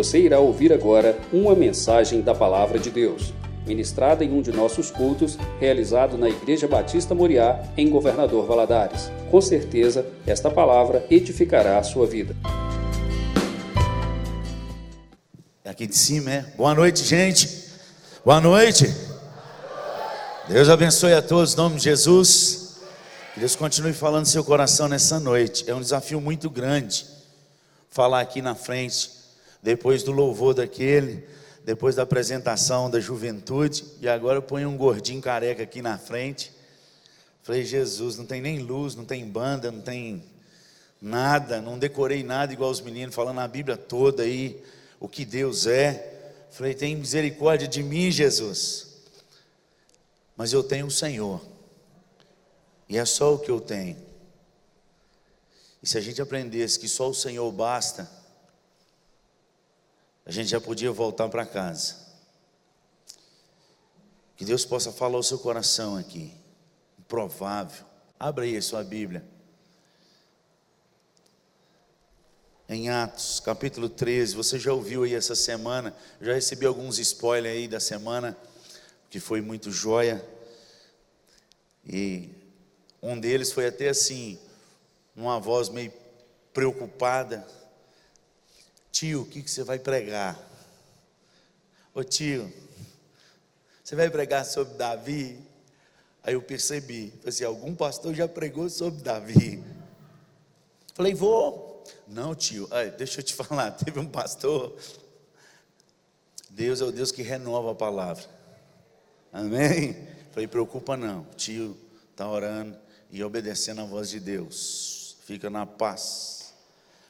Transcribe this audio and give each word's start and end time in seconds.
Você 0.00 0.18
irá 0.18 0.40
ouvir 0.40 0.72
agora 0.72 1.20
uma 1.30 1.54
mensagem 1.54 2.22
da 2.22 2.34
Palavra 2.34 2.78
de 2.78 2.90
Deus, 2.90 3.34
ministrada 3.66 4.24
em 4.24 4.32
um 4.32 4.40
de 4.40 4.50
nossos 4.50 4.90
cultos, 4.90 5.36
realizado 5.60 6.16
na 6.16 6.26
Igreja 6.26 6.66
Batista 6.66 7.14
Moriá, 7.14 7.62
em 7.76 7.90
Governador 7.90 8.46
Valadares. 8.46 9.12
Com 9.30 9.42
certeza, 9.42 10.06
esta 10.26 10.50
palavra 10.50 11.04
edificará 11.10 11.76
a 11.76 11.82
sua 11.82 12.06
vida. 12.06 12.34
Aqui 15.66 15.86
de 15.86 15.96
cima, 15.96 16.30
é? 16.30 16.46
Boa 16.56 16.74
noite, 16.74 17.04
gente. 17.04 17.66
Boa 18.24 18.40
noite. 18.40 18.90
Deus 20.48 20.70
abençoe 20.70 21.12
a 21.12 21.20
todos, 21.20 21.52
em 21.52 21.56
nome 21.58 21.76
de 21.76 21.82
Jesus. 21.82 22.78
Que 23.34 23.40
Deus 23.40 23.54
continue 23.54 23.92
falando 23.92 24.20
no 24.20 24.26
seu 24.32 24.42
coração 24.42 24.88
nessa 24.88 25.20
noite. 25.20 25.68
É 25.68 25.74
um 25.74 25.80
desafio 25.80 26.22
muito 26.22 26.48
grande 26.48 27.04
falar 27.90 28.22
aqui 28.22 28.40
na 28.40 28.54
frente, 28.54 29.19
depois 29.62 30.02
do 30.02 30.12
louvor 30.12 30.54
daquele, 30.54 31.26
depois 31.64 31.96
da 31.96 32.02
apresentação 32.02 32.90
da 32.90 32.98
juventude, 32.98 33.84
e 34.00 34.08
agora 34.08 34.38
eu 34.38 34.42
ponho 34.42 34.68
um 34.68 34.76
gordinho 34.76 35.20
careca 35.20 35.62
aqui 35.62 35.82
na 35.82 35.98
frente. 35.98 36.52
Falei, 37.42 37.64
Jesus, 37.64 38.16
não 38.16 38.26
tem 38.26 38.40
nem 38.40 38.58
luz, 38.58 38.94
não 38.94 39.04
tem 39.04 39.26
banda, 39.26 39.70
não 39.70 39.80
tem 39.80 40.24
nada, 41.00 41.60
não 41.60 41.78
decorei 41.78 42.22
nada 42.22 42.52
igual 42.52 42.70
os 42.70 42.80
meninos 42.80 43.14
falando 43.14 43.40
a 43.40 43.48
Bíblia 43.48 43.76
toda 43.76 44.22
aí, 44.22 44.62
o 44.98 45.08
que 45.08 45.24
Deus 45.24 45.66
é. 45.66 46.34
Falei, 46.50 46.74
tem 46.74 46.96
misericórdia 46.96 47.68
de 47.68 47.82
mim, 47.82 48.10
Jesus. 48.10 48.88
Mas 50.36 50.52
eu 50.52 50.62
tenho 50.62 50.86
o 50.86 50.90
Senhor. 50.90 51.40
E 52.88 52.98
é 52.98 53.04
só 53.04 53.34
o 53.34 53.38
que 53.38 53.50
eu 53.50 53.60
tenho. 53.60 53.96
E 55.82 55.86
se 55.86 55.96
a 55.96 56.00
gente 56.00 56.20
aprendesse 56.20 56.78
que 56.78 56.88
só 56.88 57.08
o 57.08 57.14
Senhor 57.14 57.50
basta, 57.52 58.10
a 60.30 60.32
gente 60.32 60.48
já 60.48 60.60
podia 60.60 60.92
voltar 60.92 61.28
para 61.28 61.44
casa. 61.44 61.96
Que 64.36 64.44
Deus 64.44 64.64
possa 64.64 64.92
falar 64.92 65.18
o 65.18 65.24
seu 65.24 65.40
coração 65.40 65.96
aqui. 65.96 66.32
Provável. 67.08 67.84
Abra 68.16 68.44
aí 68.44 68.56
a 68.56 68.62
sua 68.62 68.84
Bíblia. 68.84 69.24
Em 72.68 72.88
Atos, 72.88 73.40
capítulo 73.40 73.88
13, 73.88 74.36
você 74.36 74.56
já 74.56 74.72
ouviu 74.72 75.02
aí 75.02 75.16
essa 75.16 75.34
semana, 75.34 75.92
já 76.20 76.32
recebi 76.32 76.64
alguns 76.64 77.00
spoilers 77.00 77.56
aí 77.56 77.66
da 77.66 77.80
semana, 77.80 78.38
que 79.10 79.18
foi 79.18 79.40
muito 79.40 79.72
joia. 79.72 80.24
E 81.84 82.30
um 83.02 83.18
deles 83.18 83.50
foi 83.50 83.66
até 83.66 83.88
assim, 83.88 84.38
uma 85.16 85.40
voz 85.40 85.68
meio 85.68 85.92
preocupada: 86.54 87.44
Tio, 88.90 89.22
o 89.22 89.26
que, 89.26 89.42
que 89.42 89.50
você 89.50 89.62
vai 89.62 89.78
pregar? 89.78 90.38
Ô 91.94 92.04
tio, 92.04 92.52
você 93.82 93.96
vai 93.96 94.08
pregar 94.08 94.44
sobre 94.44 94.74
Davi? 94.74 95.38
Aí 96.22 96.34
eu 96.34 96.42
percebi, 96.42 97.12
assim, 97.26 97.44
algum 97.44 97.74
pastor 97.74 98.14
já 98.14 98.28
pregou 98.28 98.68
sobre 98.68 99.02
Davi. 99.02 99.62
Falei, 100.94 101.14
vou. 101.14 101.82
Não, 102.06 102.34
tio, 102.34 102.68
Ai, 102.70 102.90
deixa 102.90 103.20
eu 103.20 103.24
te 103.24 103.34
falar, 103.34 103.72
teve 103.72 103.98
um 103.98 104.06
pastor. 104.06 104.76
Deus 106.50 106.80
é 106.80 106.84
o 106.84 106.92
Deus 106.92 107.10
que 107.10 107.22
renova 107.22 107.72
a 107.72 107.74
palavra. 107.74 108.24
Amém? 109.32 110.08
Falei, 110.30 110.46
preocupa 110.46 110.96
não, 110.96 111.24
tio 111.36 111.76
está 112.10 112.28
orando 112.28 112.76
e 113.10 113.24
obedecendo 113.24 113.80
a 113.80 113.84
voz 113.84 114.10
de 114.10 114.20
Deus. 114.20 115.16
Fica 115.24 115.48
na 115.48 115.64
paz. 115.64 116.52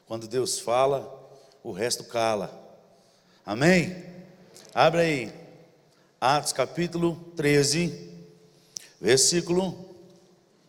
Quando 0.06 0.28
Deus 0.28 0.58
fala, 0.58 1.19
o 1.62 1.72
resto 1.72 2.04
cala. 2.04 2.50
Amém? 3.44 4.04
Abre 4.74 5.00
aí. 5.00 5.32
Atos 6.20 6.52
capítulo 6.52 7.16
13, 7.36 8.10
versículo 9.00 9.96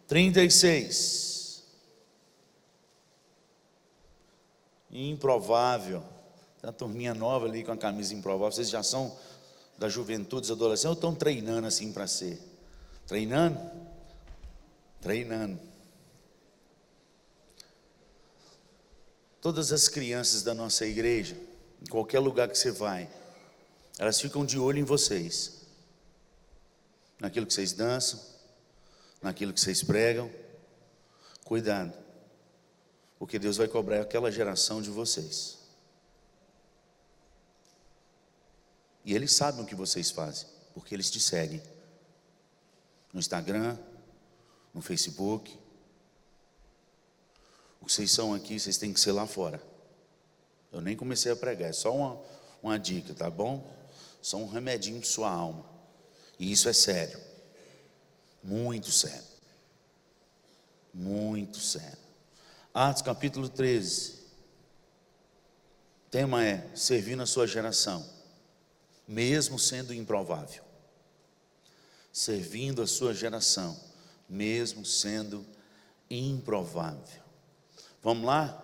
36. 0.07 1.63
Improvável. 4.91 6.03
Tem 6.59 6.69
uma 6.69 6.73
turminha 6.73 7.13
nova 7.13 7.45
ali 7.45 7.63
com 7.63 7.71
a 7.71 7.77
camisa 7.77 8.13
improvável. 8.13 8.51
Vocês 8.51 8.69
já 8.69 8.83
são 8.83 9.15
da 9.77 9.89
juventude, 9.89 10.41
dos 10.41 10.51
adolescentes, 10.51 10.85
ou 10.85 10.93
estão 10.93 11.15
treinando 11.15 11.67
assim 11.67 11.91
para 11.91 12.07
ser? 12.07 12.39
Treinando? 13.07 13.59
Treinando. 15.01 15.70
Todas 19.41 19.71
as 19.71 19.87
crianças 19.87 20.43
da 20.43 20.53
nossa 20.53 20.85
igreja, 20.85 21.35
em 21.81 21.89
qualquer 21.89 22.19
lugar 22.19 22.47
que 22.47 22.57
você 22.57 22.71
vai, 22.71 23.09
elas 23.97 24.21
ficam 24.21 24.45
de 24.45 24.59
olho 24.59 24.77
em 24.77 24.83
vocês. 24.83 25.61
Naquilo 27.19 27.47
que 27.47 27.53
vocês 27.53 27.73
dançam, 27.73 28.19
naquilo 29.21 29.51
que 29.51 29.59
vocês 29.59 29.83
pregam. 29.83 30.31
Cuidado, 31.43 31.91
porque 33.17 33.37
Deus 33.37 33.57
vai 33.57 33.67
cobrar 33.67 34.01
aquela 34.01 34.31
geração 34.31 34.81
de 34.81 34.89
vocês. 34.89 35.57
E 39.03 39.15
eles 39.15 39.33
sabem 39.33 39.63
o 39.63 39.65
que 39.65 39.75
vocês 39.75 40.11
fazem, 40.11 40.47
porque 40.73 40.93
eles 40.93 41.09
te 41.09 41.19
seguem. 41.19 41.61
No 43.11 43.19
Instagram, 43.19 43.77
no 44.73 44.81
Facebook. 44.81 45.60
O 47.81 47.85
que 47.85 47.93
vocês 47.93 48.11
são 48.11 48.33
aqui, 48.33 48.59
vocês 48.59 48.77
têm 48.77 48.93
que 48.93 48.99
ser 48.99 49.11
lá 49.11 49.25
fora. 49.25 49.61
Eu 50.71 50.79
nem 50.79 50.95
comecei 50.95 51.31
a 51.31 51.35
pregar, 51.35 51.69
é 51.69 51.73
só 51.73 51.93
uma, 51.93 52.21
uma 52.61 52.79
dica, 52.79 53.13
tá 53.13 53.29
bom? 53.29 53.69
Só 54.21 54.37
um 54.37 54.47
remedinho 54.47 54.99
de 54.99 55.07
sua 55.07 55.29
alma. 55.29 55.65
E 56.39 56.51
isso 56.51 56.69
é 56.69 56.73
sério. 56.73 57.19
Muito 58.43 58.91
sério. 58.91 59.31
Muito 60.93 61.57
sério. 61.57 61.97
Atos 62.73 63.01
capítulo 63.01 63.49
13. 63.49 64.21
O 66.07 66.11
tema 66.11 66.45
é 66.45 66.69
servir 66.75 67.15
na 67.15 67.25
sua 67.25 67.47
geração, 67.47 68.07
mesmo 69.07 69.57
sendo 69.57 69.93
improvável. 69.93 70.63
Servindo 72.13 72.81
a 72.81 72.87
sua 72.87 73.13
geração 73.13 73.91
mesmo 74.31 74.85
sendo 74.85 75.45
improvável. 76.09 77.20
Vamos 78.03 78.25
lá? 78.25 78.63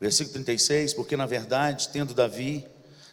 Versículo 0.00 0.34
36: 0.34 0.94
Porque 0.94 1.16
na 1.16 1.26
verdade, 1.26 1.88
tendo 1.90 2.14
Davi 2.14 2.66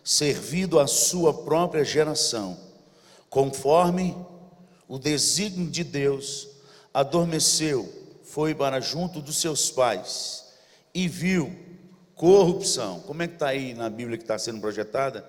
servido 0.04 0.80
a 0.80 0.88
sua 0.88 1.34
própria 1.44 1.84
geração, 1.84 2.58
conforme 3.30 4.16
o 4.88 4.98
desígnio 4.98 5.70
de 5.70 5.84
Deus, 5.84 6.50
adormeceu, 6.94 7.92
foi 8.24 8.54
para 8.54 8.80
junto 8.80 9.22
dos 9.22 9.40
seus 9.40 9.70
pais 9.70 10.46
e 10.94 11.08
viu 11.08 11.56
corrupção. 12.16 13.00
Como 13.02 13.22
é 13.24 13.28
que 13.28 13.36
está 13.36 13.48
aí 13.48 13.74
na 13.74 13.90
Bíblia 13.90 14.18
que 14.18 14.24
está 14.24 14.38
sendo 14.38 14.60
projetada? 14.60 15.26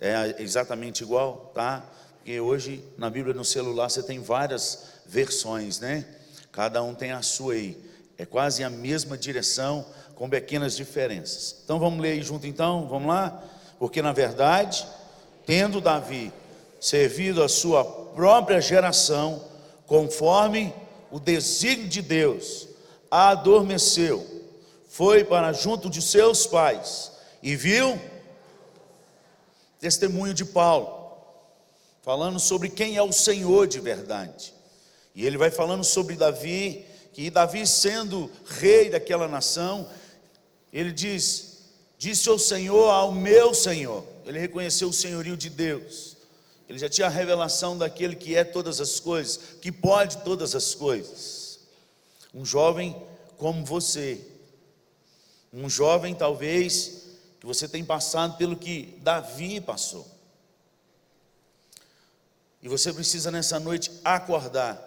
É 0.00 0.42
exatamente 0.42 1.02
igual, 1.02 1.52
tá? 1.54 1.88
Porque 2.16 2.38
hoje 2.40 2.84
na 2.96 3.08
Bíblia 3.08 3.34
no 3.34 3.44
celular 3.44 3.88
você 3.88 4.02
tem 4.02 4.20
várias 4.20 4.84
versões, 5.06 5.80
né? 5.80 6.04
Cada 6.50 6.82
um 6.82 6.94
tem 6.94 7.12
a 7.12 7.22
sua 7.22 7.54
aí. 7.54 7.91
É 8.22 8.24
quase 8.24 8.62
a 8.62 8.70
mesma 8.70 9.18
direção 9.18 9.84
com 10.14 10.30
pequenas 10.30 10.76
diferenças. 10.76 11.56
Então 11.64 11.80
vamos 11.80 12.00
ler 12.00 12.12
aí 12.12 12.22
junto 12.22 12.46
então, 12.46 12.86
vamos 12.86 13.08
lá? 13.08 13.42
Porque 13.80 14.00
na 14.00 14.12
verdade, 14.12 14.86
tendo 15.44 15.80
Davi 15.80 16.32
servido 16.80 17.42
a 17.42 17.48
sua 17.48 17.84
própria 17.84 18.60
geração, 18.60 19.44
conforme 19.88 20.72
o 21.10 21.18
desígnio 21.18 21.88
de 21.88 22.00
Deus, 22.00 22.68
adormeceu, 23.10 24.24
foi 24.88 25.24
para 25.24 25.52
junto 25.52 25.90
de 25.90 26.00
seus 26.00 26.46
pais 26.46 27.10
e 27.42 27.56
viu 27.56 28.00
testemunho 29.80 30.32
de 30.32 30.44
Paulo 30.44 31.10
falando 32.02 32.38
sobre 32.38 32.68
quem 32.68 32.96
é 32.96 33.02
o 33.02 33.10
Senhor 33.10 33.66
de 33.66 33.80
verdade. 33.80 34.54
E 35.12 35.26
ele 35.26 35.36
vai 35.36 35.50
falando 35.50 35.82
sobre 35.82 36.14
Davi, 36.14 36.86
que 37.12 37.30
Davi 37.30 37.66
sendo 37.66 38.30
rei 38.46 38.90
daquela 38.90 39.28
nação, 39.28 39.88
ele 40.72 40.92
diz: 40.92 41.58
Disse 41.98 42.28
o 42.30 42.38
Senhor 42.38 42.88
ao 42.88 43.12
meu 43.12 43.54
Senhor. 43.54 44.04
Ele 44.24 44.38
reconheceu 44.38 44.88
o 44.88 44.92
senhorio 44.92 45.36
de 45.36 45.50
Deus. 45.50 46.16
Ele 46.68 46.78
já 46.78 46.88
tinha 46.88 47.06
a 47.06 47.10
revelação 47.10 47.76
daquele 47.76 48.16
que 48.16 48.34
é 48.34 48.44
todas 48.44 48.80
as 48.80 48.98
coisas, 48.98 49.38
que 49.60 49.70
pode 49.70 50.18
todas 50.18 50.54
as 50.54 50.74
coisas. 50.74 51.60
Um 52.32 52.44
jovem 52.44 52.96
como 53.36 53.64
você, 53.64 54.24
um 55.52 55.68
jovem 55.68 56.14
talvez 56.14 57.02
que 57.38 57.46
você 57.46 57.68
tem 57.68 57.84
passado 57.84 58.38
pelo 58.38 58.56
que 58.56 58.98
Davi 59.02 59.60
passou. 59.60 60.06
E 62.62 62.68
você 62.68 62.92
precisa 62.92 63.30
nessa 63.30 63.58
noite 63.58 63.90
acordar, 64.04 64.80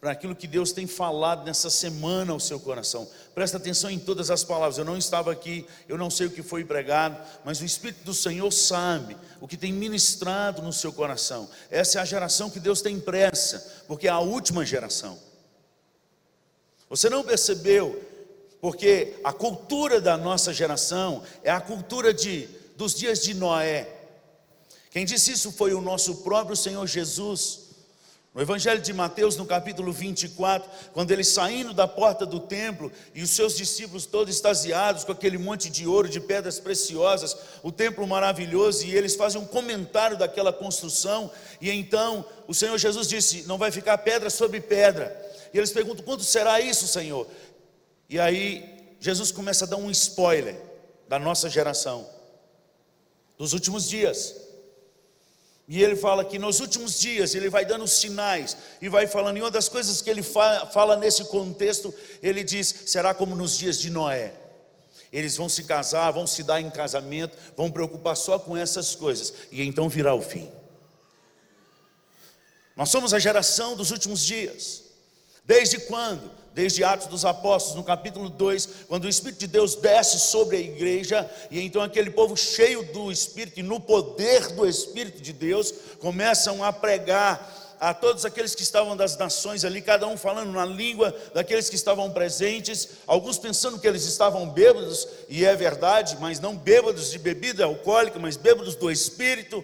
para 0.00 0.10
aquilo 0.10 0.36
que 0.36 0.46
Deus 0.46 0.72
tem 0.72 0.86
falado 0.86 1.44
nessa 1.44 1.70
semana 1.70 2.32
ao 2.32 2.40
seu 2.40 2.60
coração. 2.60 3.08
Presta 3.34 3.56
atenção 3.56 3.90
em 3.90 3.98
todas 3.98 4.30
as 4.30 4.44
palavras. 4.44 4.78
Eu 4.78 4.84
não 4.84 4.96
estava 4.96 5.32
aqui, 5.32 5.66
eu 5.88 5.96
não 5.96 6.10
sei 6.10 6.26
o 6.26 6.30
que 6.30 6.42
foi 6.42 6.64
pregado, 6.64 7.16
mas 7.44 7.60
o 7.60 7.64
Espírito 7.64 8.04
do 8.04 8.14
Senhor 8.14 8.50
sabe 8.52 9.16
o 9.40 9.48
que 9.48 9.56
tem 9.56 9.72
ministrado 9.72 10.62
no 10.62 10.72
seu 10.72 10.92
coração. 10.92 11.48
Essa 11.70 11.98
é 11.98 12.02
a 12.02 12.04
geração 12.04 12.50
que 12.50 12.60
Deus 12.60 12.82
tem 12.82 13.00
pressa, 13.00 13.84
porque 13.88 14.06
é 14.06 14.10
a 14.10 14.20
última 14.20 14.64
geração. 14.64 15.18
Você 16.88 17.08
não 17.08 17.24
percebeu? 17.24 18.02
Porque 18.60 19.14
a 19.24 19.32
cultura 19.32 20.00
da 20.00 20.16
nossa 20.16 20.52
geração 20.52 21.22
é 21.42 21.50
a 21.50 21.60
cultura 21.60 22.12
de 22.12 22.48
dos 22.76 22.94
dias 22.94 23.22
de 23.22 23.34
Noé. 23.34 23.88
Quem 24.90 25.04
disse 25.04 25.32
isso 25.32 25.50
foi 25.50 25.74
o 25.74 25.80
nosso 25.80 26.16
próprio 26.16 26.56
Senhor 26.56 26.86
Jesus. 26.86 27.65
No 28.36 28.42
Evangelho 28.42 28.82
de 28.82 28.92
Mateus, 28.92 29.34
no 29.38 29.46
capítulo 29.46 29.90
24, 29.90 30.70
quando 30.92 31.10
ele 31.10 31.24
saindo 31.24 31.72
da 31.72 31.88
porta 31.88 32.26
do 32.26 32.38
templo 32.38 32.92
e 33.14 33.22
os 33.22 33.30
seus 33.30 33.56
discípulos 33.56 34.04
todos 34.04 34.34
extasiados 34.34 35.04
com 35.04 35.12
aquele 35.12 35.38
monte 35.38 35.70
de 35.70 35.86
ouro, 35.86 36.06
de 36.06 36.20
pedras 36.20 36.60
preciosas, 36.60 37.34
o 37.62 37.72
templo 37.72 38.06
maravilhoso, 38.06 38.84
e 38.84 38.94
eles 38.94 39.16
fazem 39.16 39.40
um 39.40 39.46
comentário 39.46 40.18
daquela 40.18 40.52
construção, 40.52 41.30
e 41.62 41.70
então 41.70 42.26
o 42.46 42.52
Senhor 42.52 42.76
Jesus 42.76 43.08
disse: 43.08 43.46
Não 43.46 43.56
vai 43.56 43.70
ficar 43.70 43.96
pedra 43.96 44.28
sobre 44.28 44.60
pedra. 44.60 45.18
E 45.54 45.56
eles 45.56 45.72
perguntam: 45.72 46.04
Quanto 46.04 46.22
será 46.22 46.60
isso, 46.60 46.86
Senhor? 46.86 47.26
E 48.06 48.20
aí 48.20 48.96
Jesus 49.00 49.32
começa 49.32 49.64
a 49.64 49.68
dar 49.68 49.78
um 49.78 49.90
spoiler 49.90 50.60
da 51.08 51.18
nossa 51.18 51.48
geração, 51.48 52.06
dos 53.38 53.54
últimos 53.54 53.88
dias. 53.88 54.45
E 55.68 55.82
ele 55.82 55.96
fala 55.96 56.24
que 56.24 56.38
nos 56.38 56.60
últimos 56.60 56.98
dias 56.98 57.34
ele 57.34 57.50
vai 57.50 57.64
dando 57.64 57.88
sinais 57.88 58.56
e 58.80 58.88
vai 58.88 59.06
falando. 59.06 59.36
E 59.36 59.40
uma 59.40 59.50
das 59.50 59.68
coisas 59.68 60.00
que 60.00 60.08
ele 60.08 60.22
fala 60.22 60.96
nesse 60.96 61.24
contexto, 61.24 61.92
ele 62.22 62.44
diz: 62.44 62.84
será 62.86 63.12
como 63.12 63.34
nos 63.34 63.58
dias 63.58 63.78
de 63.78 63.90
Noé. 63.90 64.32
Eles 65.12 65.36
vão 65.36 65.48
se 65.48 65.64
casar, 65.64 66.10
vão 66.10 66.26
se 66.26 66.42
dar 66.42 66.60
em 66.60 66.70
casamento, 66.70 67.36
vão 67.56 67.70
preocupar 67.70 68.16
só 68.16 68.38
com 68.38 68.56
essas 68.56 68.94
coisas, 68.94 69.32
e 69.50 69.62
então 69.62 69.88
virá 69.88 70.14
o 70.14 70.20
fim. 70.20 70.50
Nós 72.76 72.90
somos 72.90 73.14
a 73.14 73.18
geração 73.18 73.74
dos 73.74 73.90
últimos 73.90 74.20
dias. 74.20 74.84
Desde 75.44 75.78
quando? 75.78 76.30
Desde 76.56 76.82
Atos 76.82 77.08
dos 77.08 77.26
Apóstolos, 77.26 77.76
no 77.76 77.84
capítulo 77.84 78.30
2, 78.30 78.68
quando 78.88 79.04
o 79.04 79.08
Espírito 79.10 79.40
de 79.40 79.46
Deus 79.46 79.74
desce 79.74 80.18
sobre 80.18 80.56
a 80.56 80.60
igreja, 80.60 81.30
e 81.50 81.60
então 81.60 81.82
aquele 81.82 82.08
povo 82.08 82.34
cheio 82.34 82.82
do 82.94 83.12
Espírito 83.12 83.60
e 83.60 83.62
no 83.62 83.78
poder 83.78 84.48
do 84.54 84.66
Espírito 84.66 85.20
de 85.20 85.34
Deus, 85.34 85.70
começam 86.00 86.64
a 86.64 86.72
pregar 86.72 87.76
a 87.78 87.92
todos 87.92 88.24
aqueles 88.24 88.54
que 88.54 88.62
estavam 88.62 88.96
das 88.96 89.18
nações 89.18 89.66
ali, 89.66 89.82
cada 89.82 90.06
um 90.06 90.16
falando 90.16 90.50
na 90.50 90.64
língua 90.64 91.14
daqueles 91.34 91.68
que 91.68 91.76
estavam 91.76 92.10
presentes, 92.10 92.88
alguns 93.06 93.36
pensando 93.36 93.78
que 93.78 93.86
eles 93.86 94.06
estavam 94.06 94.48
bêbados, 94.48 95.06
e 95.28 95.44
é 95.44 95.54
verdade, 95.54 96.16
mas 96.18 96.40
não 96.40 96.56
bêbados 96.56 97.10
de 97.10 97.18
bebida 97.18 97.66
alcoólica, 97.66 98.18
mas 98.18 98.38
bêbados 98.38 98.74
do 98.76 98.90
Espírito. 98.90 99.62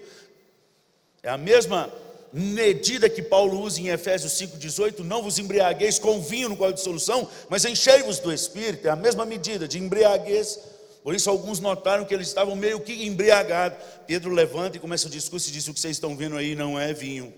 É 1.22 1.30
a 1.30 1.38
mesma 1.38 1.90
medida 2.32 3.08
que 3.08 3.22
Paulo 3.22 3.60
usa 3.60 3.80
em 3.80 3.88
Efésios 3.88 4.32
5,18, 4.32 5.00
não 5.00 5.22
vos 5.22 5.38
embriagueis 5.38 5.98
com 5.98 6.20
vinho 6.20 6.48
no 6.48 6.56
qual 6.56 6.70
é 6.70 6.72
dissolução, 6.72 7.28
mas 7.48 7.64
enchei-vos 7.64 8.18
do 8.18 8.32
Espírito, 8.32 8.86
é 8.88 8.90
a 8.90 8.96
mesma 8.96 9.26
medida 9.26 9.68
de 9.68 9.78
embriaguez. 9.78 10.58
Por 11.02 11.14
isso, 11.14 11.28
alguns 11.28 11.60
notaram 11.60 12.04
que 12.04 12.14
eles 12.14 12.28
estavam 12.28 12.54
meio 12.54 12.80
que 12.80 13.04
embriagados. 13.06 13.78
Pedro 14.06 14.30
levanta 14.32 14.76
e 14.76 14.80
começa 14.80 15.08
o 15.08 15.10
discurso 15.10 15.48
e 15.48 15.52
diz: 15.52 15.66
O 15.66 15.74
que 15.74 15.80
vocês 15.80 15.96
estão 15.96 16.16
vendo 16.16 16.36
aí 16.36 16.54
não 16.54 16.78
é 16.78 16.92
vinho, 16.92 17.26
o 17.26 17.28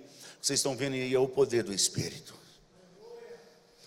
que 0.41 0.47
vocês 0.47 0.61
estão 0.61 0.77
vendo 0.77 0.95
aí 0.95 1.15
é 1.15 1.19
o 1.19 1.27
poder 1.27 1.65
do 1.65 1.73
Espírito. 1.73 2.44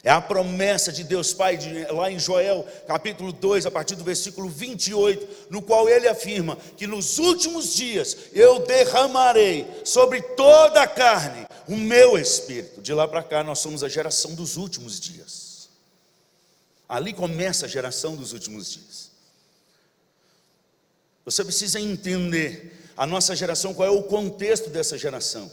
É 0.08 0.10
a 0.10 0.22
promessa 0.22 0.90
de 0.90 1.04
Deus 1.04 1.34
Pai, 1.34 1.58
de, 1.58 1.84
lá 1.92 2.10
em 2.10 2.18
Joel, 2.18 2.66
capítulo 2.88 3.34
2, 3.34 3.66
a 3.66 3.72
partir 3.72 3.98
do 3.98 4.06
versículo 4.06 4.48
28, 4.48 5.50
no 5.50 5.62
qual 5.62 5.90
ele 5.90 6.08
afirma 6.08 6.58
que 6.78 6.88
nos 6.88 7.18
últimos 7.18 7.74
dias 7.74 8.16
eu 8.32 8.60
derramarei 8.60 9.68
sobre 9.84 10.22
toda 10.22 10.82
a 10.82 10.88
carne 10.88 11.46
o 11.68 11.76
meu 11.76 12.18
espírito. 12.18 12.82
De 12.82 12.94
lá 12.94 13.06
para 13.06 13.22
cá, 13.22 13.44
nós 13.44 13.60
somos 13.60 13.84
a 13.84 13.90
geração 13.90 14.34
dos 14.34 14.56
últimos 14.56 14.98
dias. 14.98 15.68
Ali 16.88 17.12
começa 17.12 17.66
a 17.66 17.70
geração 17.70 18.16
dos 18.16 18.32
últimos 18.32 18.72
dias. 18.72 19.12
Você 21.26 21.44
precisa 21.44 21.82
entender 21.82 22.82
a 22.96 23.06
nossa 23.06 23.36
geração, 23.36 23.74
qual 23.74 23.86
é 23.86 23.92
o 23.92 24.04
contexto 24.04 24.70
dessa 24.70 24.98
geração. 24.98 25.52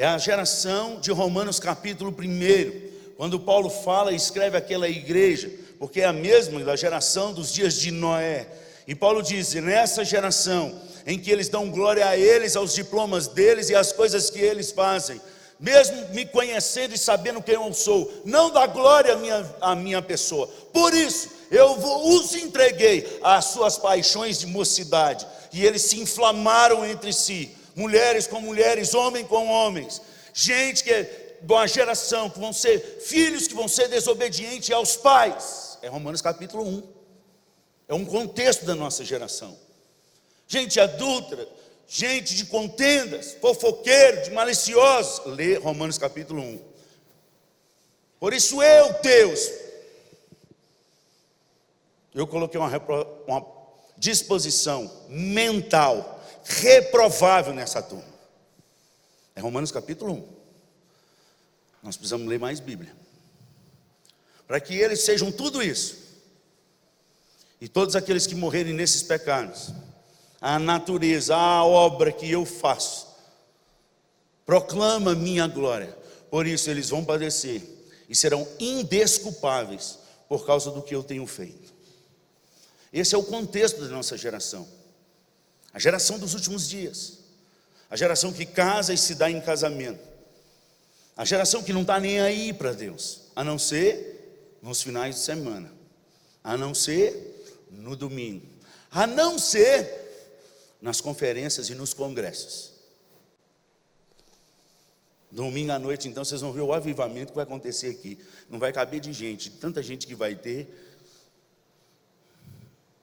É 0.00 0.06
a 0.06 0.16
geração 0.16 0.98
de 0.98 1.12
Romanos 1.12 1.60
capítulo 1.60 2.10
1, 2.10 3.16
quando 3.18 3.38
Paulo 3.38 3.68
fala 3.68 4.12
e 4.12 4.16
escreve 4.16 4.56
aquela 4.56 4.88
igreja, 4.88 5.50
porque 5.78 6.00
é 6.00 6.06
a 6.06 6.12
mesma 6.12 6.58
da 6.60 6.74
geração 6.74 7.34
dos 7.34 7.52
dias 7.52 7.74
de 7.74 7.90
Noé. 7.90 8.48
E 8.88 8.94
Paulo 8.94 9.22
diz: 9.22 9.52
nessa 9.52 10.02
geração 10.02 10.74
em 11.06 11.18
que 11.18 11.30
eles 11.30 11.50
dão 11.50 11.70
glória 11.70 12.08
a 12.08 12.16
eles, 12.16 12.56
aos 12.56 12.74
diplomas 12.74 13.28
deles 13.28 13.68
e 13.68 13.74
às 13.74 13.92
coisas 13.92 14.30
que 14.30 14.38
eles 14.38 14.72
fazem, 14.72 15.20
mesmo 15.60 16.08
me 16.14 16.24
conhecendo 16.24 16.94
e 16.94 16.98
sabendo 16.98 17.42
quem 17.42 17.56
eu 17.56 17.74
sou, 17.74 18.10
não 18.24 18.50
dá 18.50 18.66
glória 18.66 19.12
à 19.12 19.16
minha, 19.18 19.54
à 19.60 19.74
minha 19.74 20.00
pessoa. 20.00 20.46
Por 20.72 20.94
isso, 20.94 21.28
eu 21.50 21.72
os 22.16 22.34
entreguei 22.34 23.20
às 23.22 23.44
suas 23.44 23.76
paixões 23.76 24.38
de 24.38 24.46
mocidade, 24.46 25.26
e 25.52 25.62
eles 25.62 25.82
se 25.82 26.00
inflamaram 26.00 26.86
entre 26.86 27.12
si 27.12 27.59
mulheres 27.74 28.26
com 28.26 28.40
mulheres, 28.40 28.94
homens 28.94 29.26
com 29.26 29.48
homens, 29.48 30.00
gente 30.32 30.84
que 30.84 30.90
é 30.90 31.38
de 31.40 31.52
uma 31.52 31.66
geração 31.66 32.28
que 32.28 32.38
vão 32.38 32.52
ser 32.52 33.00
filhos 33.00 33.46
que 33.46 33.54
vão 33.54 33.66
ser 33.66 33.88
desobedientes 33.88 34.70
aos 34.70 34.96
pais. 34.96 35.78
É 35.82 35.88
Romanos 35.88 36.20
capítulo 36.20 36.66
1. 36.66 36.82
É 37.88 37.94
um 37.94 38.04
contexto 38.04 38.64
da 38.64 38.74
nossa 38.74 39.04
geração. 39.04 39.58
Gente 40.46 40.78
adulta, 40.78 41.48
gente 41.88 42.34
de 42.34 42.44
contendas, 42.46 43.36
fofoqueiro, 43.40 44.22
de 44.22 44.30
maliciosos. 44.30 45.24
Lê 45.26 45.56
Romanos 45.56 45.96
capítulo 45.96 46.42
1. 46.42 46.60
Por 48.18 48.34
isso 48.34 48.62
eu, 48.62 48.92
Deus, 49.00 49.50
eu 52.14 52.26
coloquei 52.26 52.60
uma, 52.60 52.70
uma 53.26 53.46
disposição 53.96 54.90
mental 55.08 56.19
reprovável 56.50 57.54
nessa 57.54 57.82
turma. 57.82 58.10
É 59.34 59.40
Romanos 59.40 59.70
capítulo 59.70 60.12
1. 60.12 60.28
Nós 61.82 61.96
precisamos 61.96 62.28
ler 62.28 62.38
mais 62.38 62.60
Bíblia. 62.60 62.94
Para 64.46 64.60
que 64.60 64.74
eles 64.74 65.00
sejam 65.00 65.30
tudo 65.30 65.62
isso. 65.62 65.96
E 67.60 67.68
todos 67.68 67.94
aqueles 67.94 68.26
que 68.26 68.34
morrerem 68.34 68.74
nesses 68.74 69.02
pecados, 69.02 69.70
a 70.40 70.58
natureza, 70.58 71.36
a 71.36 71.64
obra 71.64 72.10
que 72.10 72.30
eu 72.30 72.44
faço, 72.44 73.06
proclama 74.44 75.14
minha 75.14 75.46
glória. 75.46 75.96
Por 76.30 76.46
isso 76.46 76.70
eles 76.70 76.88
vão 76.88 77.04
padecer 77.04 77.62
e 78.08 78.16
serão 78.16 78.46
indesculpáveis 78.58 79.98
por 80.28 80.44
causa 80.44 80.70
do 80.70 80.82
que 80.82 80.94
eu 80.94 81.02
tenho 81.02 81.26
feito. 81.26 81.72
Esse 82.92 83.14
é 83.14 83.18
o 83.18 83.22
contexto 83.22 83.80
da 83.82 83.88
nossa 83.88 84.16
geração. 84.16 84.66
A 85.72 85.78
geração 85.78 86.18
dos 86.18 86.34
últimos 86.34 86.68
dias. 86.68 87.18
A 87.88 87.96
geração 87.96 88.32
que 88.32 88.46
casa 88.46 88.92
e 88.92 88.98
se 88.98 89.14
dá 89.14 89.30
em 89.30 89.40
casamento. 89.40 90.00
A 91.16 91.24
geração 91.24 91.62
que 91.62 91.72
não 91.72 91.82
está 91.82 92.00
nem 92.00 92.20
aí 92.20 92.52
para 92.52 92.72
Deus, 92.72 93.22
a 93.34 93.44
não 93.44 93.58
ser 93.58 94.56
nos 94.62 94.82
finais 94.82 95.16
de 95.16 95.20
semana, 95.20 95.70
a 96.42 96.56
não 96.56 96.74
ser 96.74 97.66
no 97.70 97.94
domingo, 97.94 98.46
a 98.90 99.06
não 99.06 99.38
ser 99.38 99.98
nas 100.80 101.00
conferências 101.00 101.68
e 101.68 101.74
nos 101.74 101.92
congressos. 101.92 102.72
Domingo 105.30 105.72
à 105.72 105.78
noite, 105.78 106.08
então, 106.08 106.24
vocês 106.24 106.40
vão 106.40 106.52
ver 106.52 106.62
o 106.62 106.72
avivamento 106.72 107.32
que 107.32 107.36
vai 107.36 107.44
acontecer 107.44 107.88
aqui. 107.88 108.18
Não 108.48 108.58
vai 108.58 108.72
caber 108.72 109.00
de 109.00 109.12
gente, 109.12 109.50
tanta 109.50 109.82
gente 109.82 110.06
que 110.06 110.14
vai 110.14 110.34
ter. 110.34 110.68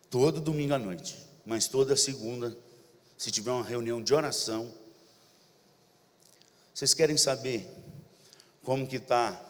Todo 0.09 0.41
domingo 0.41 0.73
à 0.73 0.79
noite 0.79 1.26
mas 1.47 1.69
toda 1.69 1.95
segunda, 1.95 2.55
se 3.17 3.31
tiver 3.31 3.51
uma 3.51 3.63
reunião 3.63 4.03
de 4.03 4.13
oração, 4.13 4.69
vocês 6.73 6.93
querem 6.93 7.15
saber 7.15 7.65
como 8.61 8.85
que 8.85 8.97
está, 8.97 9.41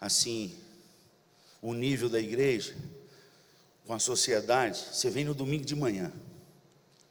assim, 0.00 0.58
o 1.60 1.74
nível 1.74 2.08
da 2.08 2.18
igreja 2.18 2.74
com 3.86 3.92
a 3.92 3.98
sociedade? 3.98 4.78
Você 4.92 5.10
vem 5.10 5.26
no 5.26 5.34
domingo 5.34 5.66
de 5.66 5.76
manhã. 5.76 6.10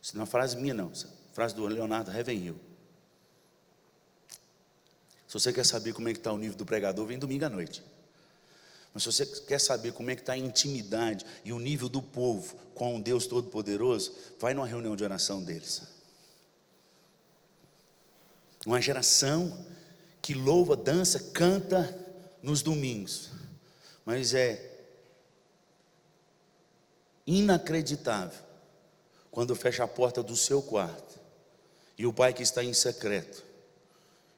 Isso 0.02 0.18
não 0.18 0.24
é 0.24 0.26
frase 0.26 0.58
minha, 0.58 0.74
não. 0.74 0.92
Frase 1.34 1.54
do 1.54 1.68
Leonardo 1.68 2.10
Revenhill. 2.10 2.60
Se 5.28 5.36
você 5.36 5.54
quer 5.54 5.68
saber 5.68 5.94
como 5.94 6.10
é 6.10 6.14
que 6.14 6.20
está 6.20 6.34
o 6.34 6.38
nível 6.38 6.58
do 6.58 6.66
pregador, 6.66 7.06
vem 7.06 7.20
domingo 7.20 7.46
à 7.46 7.50
noite. 7.50 7.84
Mas 8.94 9.04
se 9.04 9.12
você 9.12 9.26
quer 9.26 9.60
saber 9.60 9.94
como 9.94 10.12
é 10.12 10.16
que 10.16 10.22
está 10.22 10.34
a 10.34 10.38
intimidade 10.38 11.26
e 11.44 11.52
o 11.52 11.60
nível 11.60 11.90
do 11.90 12.02
povo 12.02 12.56
com 12.76 12.98
o 12.98 13.02
Deus 13.02 13.26
Todo-Poderoso, 13.26 14.14
vai 14.40 14.54
numa 14.54 14.68
reunião 14.68 14.96
de 14.96 15.04
oração 15.04 15.44
deles. 15.44 15.82
Uma 18.66 18.80
geração 18.80 19.66
que 20.22 20.34
louva, 20.34 20.76
dança, 20.76 21.20
canta 21.20 22.00
nos 22.42 22.62
domingos, 22.62 23.32
mas 24.06 24.34
é 24.34 24.72
inacreditável 27.26 28.44
quando 29.32 29.56
fecha 29.56 29.84
a 29.84 29.88
porta 29.88 30.22
do 30.22 30.36
seu 30.36 30.62
quarto 30.62 31.20
e 31.98 32.06
o 32.06 32.14
pai 32.14 32.34
que 32.34 32.44
está 32.44 32.64
em 32.64 32.74
secreto, 32.74 33.44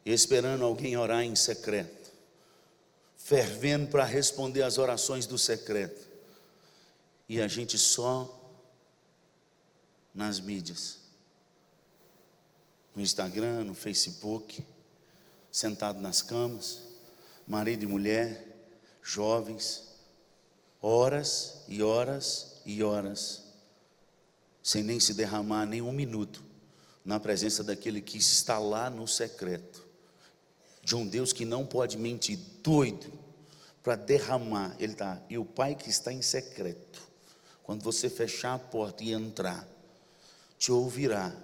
esperando 0.05 0.63
alguém 0.63 0.97
orar 0.97 1.23
em 1.23 1.35
secreto, 1.35 1.94
fervendo 3.25 3.87
para 3.87 4.05
responder 4.05 4.61
as 4.61 4.77
orações 4.77 5.25
do 5.25 5.35
secreto, 5.35 6.07
e 7.27 7.41
a 7.41 7.47
gente 7.47 7.75
só 7.75 8.53
nas 10.13 10.39
mídias, 10.39 10.99
no 12.95 13.01
Instagram, 13.01 13.63
no 13.63 13.73
Facebook, 13.73 14.63
sentado 15.51 15.99
nas 15.99 16.21
camas, 16.21 16.83
marido 17.47 17.81
e 17.81 17.87
mulher, 17.87 18.45
jovens, 19.01 19.87
horas 20.79 21.63
e 21.67 21.81
horas 21.81 22.61
e 22.63 22.83
horas, 22.83 23.41
sem 24.61 24.83
nem 24.83 24.99
se 24.99 25.15
derramar 25.15 25.65
nem 25.65 25.81
um 25.81 25.91
minuto 25.91 26.43
na 27.03 27.19
presença 27.19 27.63
daquele 27.63 28.01
que 28.01 28.19
está 28.19 28.59
lá 28.59 28.87
no 28.87 29.07
secreto, 29.07 29.83
de 30.85 30.95
um 30.95 31.05
Deus 31.05 31.33
que 31.33 31.43
não 31.43 31.65
pode 31.65 31.97
mentir, 31.97 32.37
doido, 32.63 33.11
para 33.83 33.95
derramar, 33.95 34.75
Ele 34.79 34.93
está, 34.93 35.19
e 35.27 35.35
o 35.35 35.43
Pai 35.43 35.73
que 35.73 35.89
está 35.89 36.13
em 36.13 36.21
secreto, 36.21 37.01
quando 37.63 37.83
você 37.83 38.07
fechar 38.07 38.53
a 38.53 38.59
porta 38.59 39.03
e 39.03 39.11
entrar, 39.11 39.67
te 40.59 40.71
ouvirá 40.71 41.35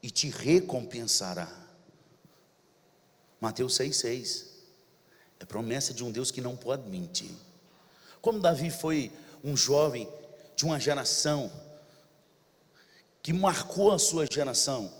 e 0.00 0.10
te 0.10 0.30
recompensará. 0.30 1.52
Mateus 3.40 3.78
6,6 3.78 4.46
é 5.40 5.44
promessa 5.44 5.92
de 5.92 6.04
um 6.04 6.12
Deus 6.12 6.30
que 6.30 6.40
não 6.40 6.56
pode 6.56 6.88
mentir. 6.88 7.32
Como 8.22 8.38
Davi 8.38 8.70
foi 8.70 9.12
um 9.42 9.56
jovem 9.56 10.08
de 10.54 10.64
uma 10.64 10.78
geração 10.78 11.50
que 13.22 13.32
marcou 13.32 13.90
a 13.90 13.98
sua 13.98 14.24
geração. 14.24 14.92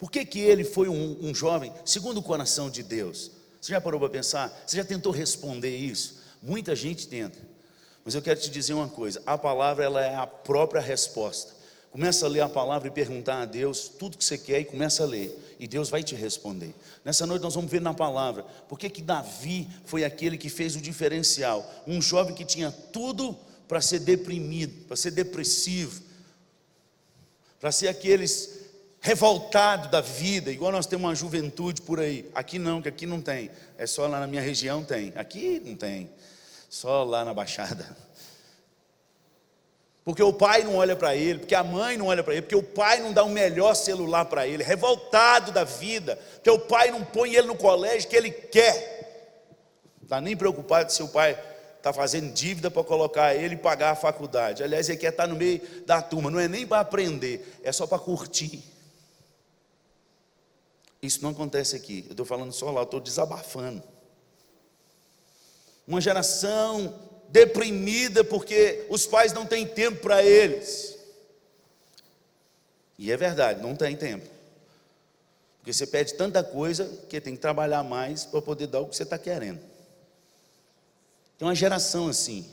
Por 0.00 0.10
que, 0.10 0.24
que 0.24 0.40
ele 0.40 0.64
foi 0.64 0.88
um, 0.88 1.18
um 1.20 1.34
jovem 1.34 1.70
segundo 1.84 2.18
o 2.18 2.22
coração 2.22 2.70
de 2.70 2.82
Deus? 2.82 3.30
Você 3.60 3.72
já 3.72 3.80
parou 3.80 4.00
para 4.00 4.08
pensar? 4.08 4.50
Você 4.66 4.78
já 4.78 4.84
tentou 4.84 5.12
responder 5.12 5.76
isso? 5.76 6.18
Muita 6.42 6.74
gente 6.74 7.06
tenta. 7.06 7.38
Mas 8.02 8.14
eu 8.14 8.22
quero 8.22 8.40
te 8.40 8.50
dizer 8.50 8.72
uma 8.72 8.88
coisa: 8.88 9.22
a 9.26 9.36
palavra 9.36 9.84
ela 9.84 10.02
é 10.02 10.16
a 10.16 10.26
própria 10.26 10.80
resposta. 10.80 11.52
Começa 11.90 12.24
a 12.24 12.28
ler 12.28 12.40
a 12.40 12.48
palavra 12.48 12.88
e 12.88 12.90
perguntar 12.90 13.42
a 13.42 13.44
Deus 13.44 13.88
tudo 13.88 14.16
que 14.16 14.24
você 14.24 14.38
quer 14.38 14.60
e 14.60 14.64
começa 14.64 15.02
a 15.02 15.06
ler. 15.06 15.56
E 15.58 15.68
Deus 15.68 15.90
vai 15.90 16.02
te 16.02 16.14
responder. 16.14 16.74
Nessa 17.04 17.26
noite 17.26 17.42
nós 17.42 17.54
vamos 17.54 17.70
ver 17.70 17.82
na 17.82 17.92
palavra 17.92 18.44
por 18.68 18.78
que 18.78 18.88
que 18.88 19.02
Davi 19.02 19.68
foi 19.84 20.04
aquele 20.04 20.38
que 20.38 20.48
fez 20.48 20.76
o 20.76 20.80
diferencial. 20.80 21.68
Um 21.86 22.00
jovem 22.00 22.34
que 22.34 22.44
tinha 22.44 22.70
tudo 22.70 23.36
para 23.68 23.82
ser 23.82 23.98
deprimido, 23.98 24.86
para 24.86 24.96
ser 24.96 25.10
depressivo, 25.10 26.00
para 27.60 27.70
ser 27.70 27.88
aqueles 27.88 28.59
revoltados 29.00 29.90
da 29.90 30.00
vida, 30.00 30.50
igual 30.50 30.70
nós 30.70 30.86
temos 30.86 31.08
uma 31.08 31.14
juventude 31.14 31.80
por 31.80 31.98
aí. 31.98 32.30
Aqui 32.34 32.58
não, 32.58 32.82
que 32.82 32.88
aqui 32.88 33.06
não 33.06 33.20
tem. 33.20 33.50
É 33.78 33.86
só 33.86 34.06
lá 34.06 34.20
na 34.20 34.26
minha 34.26 34.42
região 34.42 34.84
tem. 34.84 35.12
Aqui 35.16 35.60
não 35.64 35.74
tem. 35.74 36.10
Só 36.68 37.02
lá 37.02 37.24
na 37.24 37.32
Baixada. 37.32 37.96
Porque 40.04 40.22
o 40.22 40.32
pai 40.32 40.64
não 40.64 40.76
olha 40.76 40.96
para 40.96 41.14
ele, 41.14 41.40
porque 41.40 41.54
a 41.54 41.62
mãe 41.62 41.96
não 41.96 42.06
olha 42.06 42.22
para 42.22 42.34
ele, 42.34 42.42
porque 42.42 42.56
o 42.56 42.62
pai 42.62 43.00
não 43.00 43.12
dá 43.12 43.22
o 43.22 43.26
um 43.26 43.30
melhor 43.30 43.74
celular 43.74 44.24
para 44.24 44.46
ele, 44.46 44.62
revoltado 44.62 45.52
da 45.52 45.62
vida, 45.62 46.16
porque 46.34 46.50
o 46.50 46.58
pai 46.58 46.90
não 46.90 47.04
põe 47.04 47.34
ele 47.34 47.46
no 47.46 47.54
colégio 47.54 48.08
que 48.08 48.16
ele 48.16 48.30
quer. 48.30 49.92
Não 49.98 50.04
está 50.04 50.20
nem 50.20 50.36
preocupado 50.36 50.90
se 50.90 51.02
o 51.02 51.08
pai 51.08 51.38
está 51.76 51.92
fazendo 51.92 52.32
dívida 52.32 52.70
para 52.70 52.82
colocar 52.82 53.34
ele 53.34 53.54
e 53.54 53.58
pagar 53.58 53.90
a 53.90 53.96
faculdade. 53.96 54.62
Aliás, 54.62 54.88
ele 54.88 54.98
quer 54.98 55.10
estar 55.10 55.26
no 55.26 55.36
meio 55.36 55.60
da 55.86 56.02
turma, 56.02 56.30
não 56.30 56.40
é 56.40 56.48
nem 56.48 56.66
para 56.66 56.80
aprender, 56.80 57.60
é 57.62 57.70
só 57.70 57.86
para 57.86 57.98
curtir. 57.98 58.62
Isso 61.02 61.22
não 61.22 61.30
acontece 61.30 61.74
aqui, 61.76 62.04
eu 62.06 62.12
estou 62.12 62.26
falando 62.26 62.52
só 62.52 62.70
lá, 62.70 62.80
eu 62.80 62.84
estou 62.84 63.00
desabafando. 63.00 63.82
Uma 65.86 66.00
geração 66.00 66.94
deprimida 67.28 68.22
porque 68.22 68.86
os 68.90 69.06
pais 69.06 69.32
não 69.32 69.46
têm 69.46 69.66
tempo 69.66 70.00
para 70.00 70.22
eles. 70.22 70.98
E 72.98 73.10
é 73.10 73.16
verdade, 73.16 73.62
não 73.62 73.74
tem 73.74 73.96
tempo. 73.96 74.28
Porque 75.58 75.72
você 75.72 75.86
pede 75.86 76.14
tanta 76.14 76.42
coisa 76.42 76.86
que 77.08 77.20
tem 77.20 77.34
que 77.34 77.40
trabalhar 77.40 77.82
mais 77.82 78.24
para 78.24 78.42
poder 78.42 78.66
dar 78.66 78.80
o 78.80 78.86
que 78.86 78.96
você 78.96 79.04
está 79.04 79.18
querendo. 79.18 79.60
Tem 81.38 81.48
uma 81.48 81.54
geração 81.54 82.08
assim, 82.08 82.46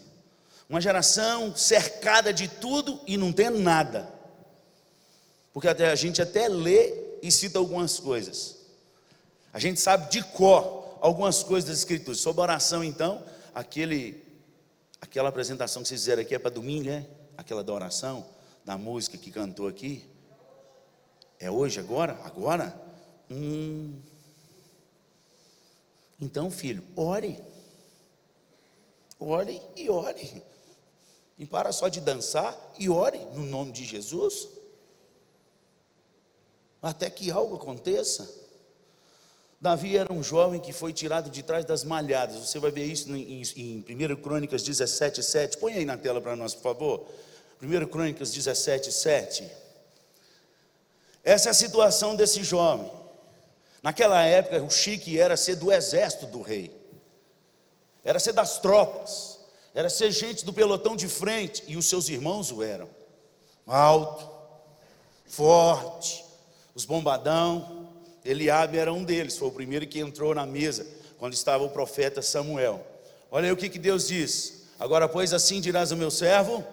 uma 0.70 0.80
geração 0.80 1.54
cercada 1.56 2.34
de 2.34 2.48
tudo 2.48 3.00
e 3.06 3.18
não 3.18 3.34
tem 3.34 3.50
nada. 3.50 4.10
Porque 5.54 5.68
até, 5.68 5.89
a 5.89 5.96
gente 5.96 6.22
até 6.22 6.48
lê 6.48 7.07
e 7.21 7.31
cita 7.31 7.59
algumas 7.59 8.00
coisas. 8.00 8.57
A 9.53 9.59
gente 9.59 9.79
sabe 9.79 10.09
de 10.12 10.24
cor 10.24 10.97
algumas 11.01 11.43
coisas 11.43 11.69
das 11.69 11.79
escrituras. 11.79 12.19
Sobre 12.19 12.41
oração, 12.41 12.83
então, 12.83 13.24
aquele, 13.53 14.24
aquela 15.01 15.29
apresentação 15.29 15.81
que 15.81 15.88
vocês 15.88 16.01
fizeram 16.01 16.21
aqui 16.21 16.36
é 16.36 16.39
para 16.39 16.51
domingo, 16.51 16.89
é? 16.89 17.05
Aquela 17.38 17.63
da 17.63 17.74
oração, 17.74 18.25
da 18.65 18.77
música 18.77 19.17
que 19.17 19.31
cantou 19.31 19.67
aqui. 19.67 20.07
É 21.39 21.50
hoje, 21.51 21.79
agora? 21.79 22.19
Agora? 22.24 22.75
Hum. 23.29 24.00
Então, 26.19 26.50
filho, 26.50 26.83
ore. 26.95 27.39
Ore 29.19 29.62
e 29.75 29.89
ore. 29.89 30.43
E 31.38 31.45
para 31.45 31.71
só 31.71 31.88
de 31.88 32.01
dançar 32.01 32.57
e 32.79 32.89
ore 32.89 33.19
no 33.36 33.45
nome 33.45 33.71
de 33.71 33.86
Jesus. 33.86 34.47
Até 36.81 37.10
que 37.10 37.31
algo 37.31 37.55
aconteça. 37.55 38.29
Davi 39.60 39.98
era 39.98 40.13
um 40.13 40.22
jovem 40.22 40.60
que 40.60 40.72
foi 40.72 40.93
tirado 40.93 41.29
de 41.29 41.41
trás 41.41 41.65
das 41.65 41.84
malhadas. 41.84 42.36
Você 42.38 42.60
vai 42.60 42.72
ver 42.72 42.86
isso 42.86 43.10
em, 43.15 43.41
em 43.55 44.12
1 44.12 44.15
Crônicas 44.22 44.62
17, 44.62 45.24
7. 45.24 45.57
Põe 45.57 45.74
aí 45.74 45.86
na 45.86 45.98
tela 45.98 46.22
para 46.22 46.36
nós, 46.36 46.53
por 46.53 46.63
favor. 46.63 47.07
1 47.62 47.88
Crônicas 47.88 48.31
17, 48.31 48.91
7. 48.91 49.50
Essa 51.24 51.50
é 51.50 51.51
a 51.51 51.55
situação 51.55 52.15
desse 52.15 52.43
jovem. 52.43 52.91
Naquela 53.81 54.24
época, 54.24 54.62
o 54.63 54.69
chique 54.69 55.19
era 55.19 55.36
ser 55.36 55.55
do 55.55 55.72
exército 55.72 56.27
do 56.27 56.41
rei 56.41 56.77
era 58.07 58.19
ser 58.19 58.31
das 58.31 58.57
tropas, 58.60 59.38
era 59.75 59.89
ser 59.89 60.12
gente 60.12 60.46
do 60.46 60.53
pelotão 60.53 60.96
de 60.96 61.10
frente, 61.10 61.62
e 61.67 61.75
os 61.75 61.88
seus 61.88 62.07
irmãos 62.07 62.53
o 62.53 62.63
eram. 62.63 62.89
Alto, 63.67 64.25
forte, 65.25 66.24
os 66.77 66.86
bombadão, 66.86 67.89
Eliabe 68.24 68.77
era 68.77 68.93
um 68.93 69.03
deles, 69.03 69.36
foi 69.36 69.48
o 69.48 69.51
primeiro 69.51 69.88
que 69.88 70.00
entrou 70.00 70.36
na 70.36 70.46
mesa 70.46 70.86
quando 71.17 71.34
estava 71.34 71.63
o 71.63 71.72
profeta 71.72 72.22
Samuel. 72.22 72.86
Olha 73.31 73.46
aí 73.46 73.51
o 73.51 73.57
que, 73.57 73.67
que 73.67 73.79
Deus 73.79 74.07
diz. 74.07 74.67
Agora, 74.77 75.10
pois 75.10 75.34
assim 75.34 75.60
dirás 75.60 75.91
ao 75.91 75.98
meu 75.98 76.12
servo. 76.12 76.63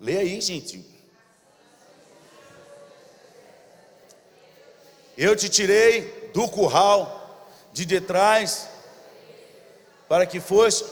Lê 0.00 0.16
aí, 0.16 0.40
gente. 0.40 0.82
Eu 5.14 5.36
te 5.36 5.50
tirei 5.50 6.30
do 6.32 6.48
curral 6.48 7.46
de 7.70 7.84
detrás 7.84 8.66
para 10.08 10.24
que 10.24 10.40
fosse. 10.40 10.86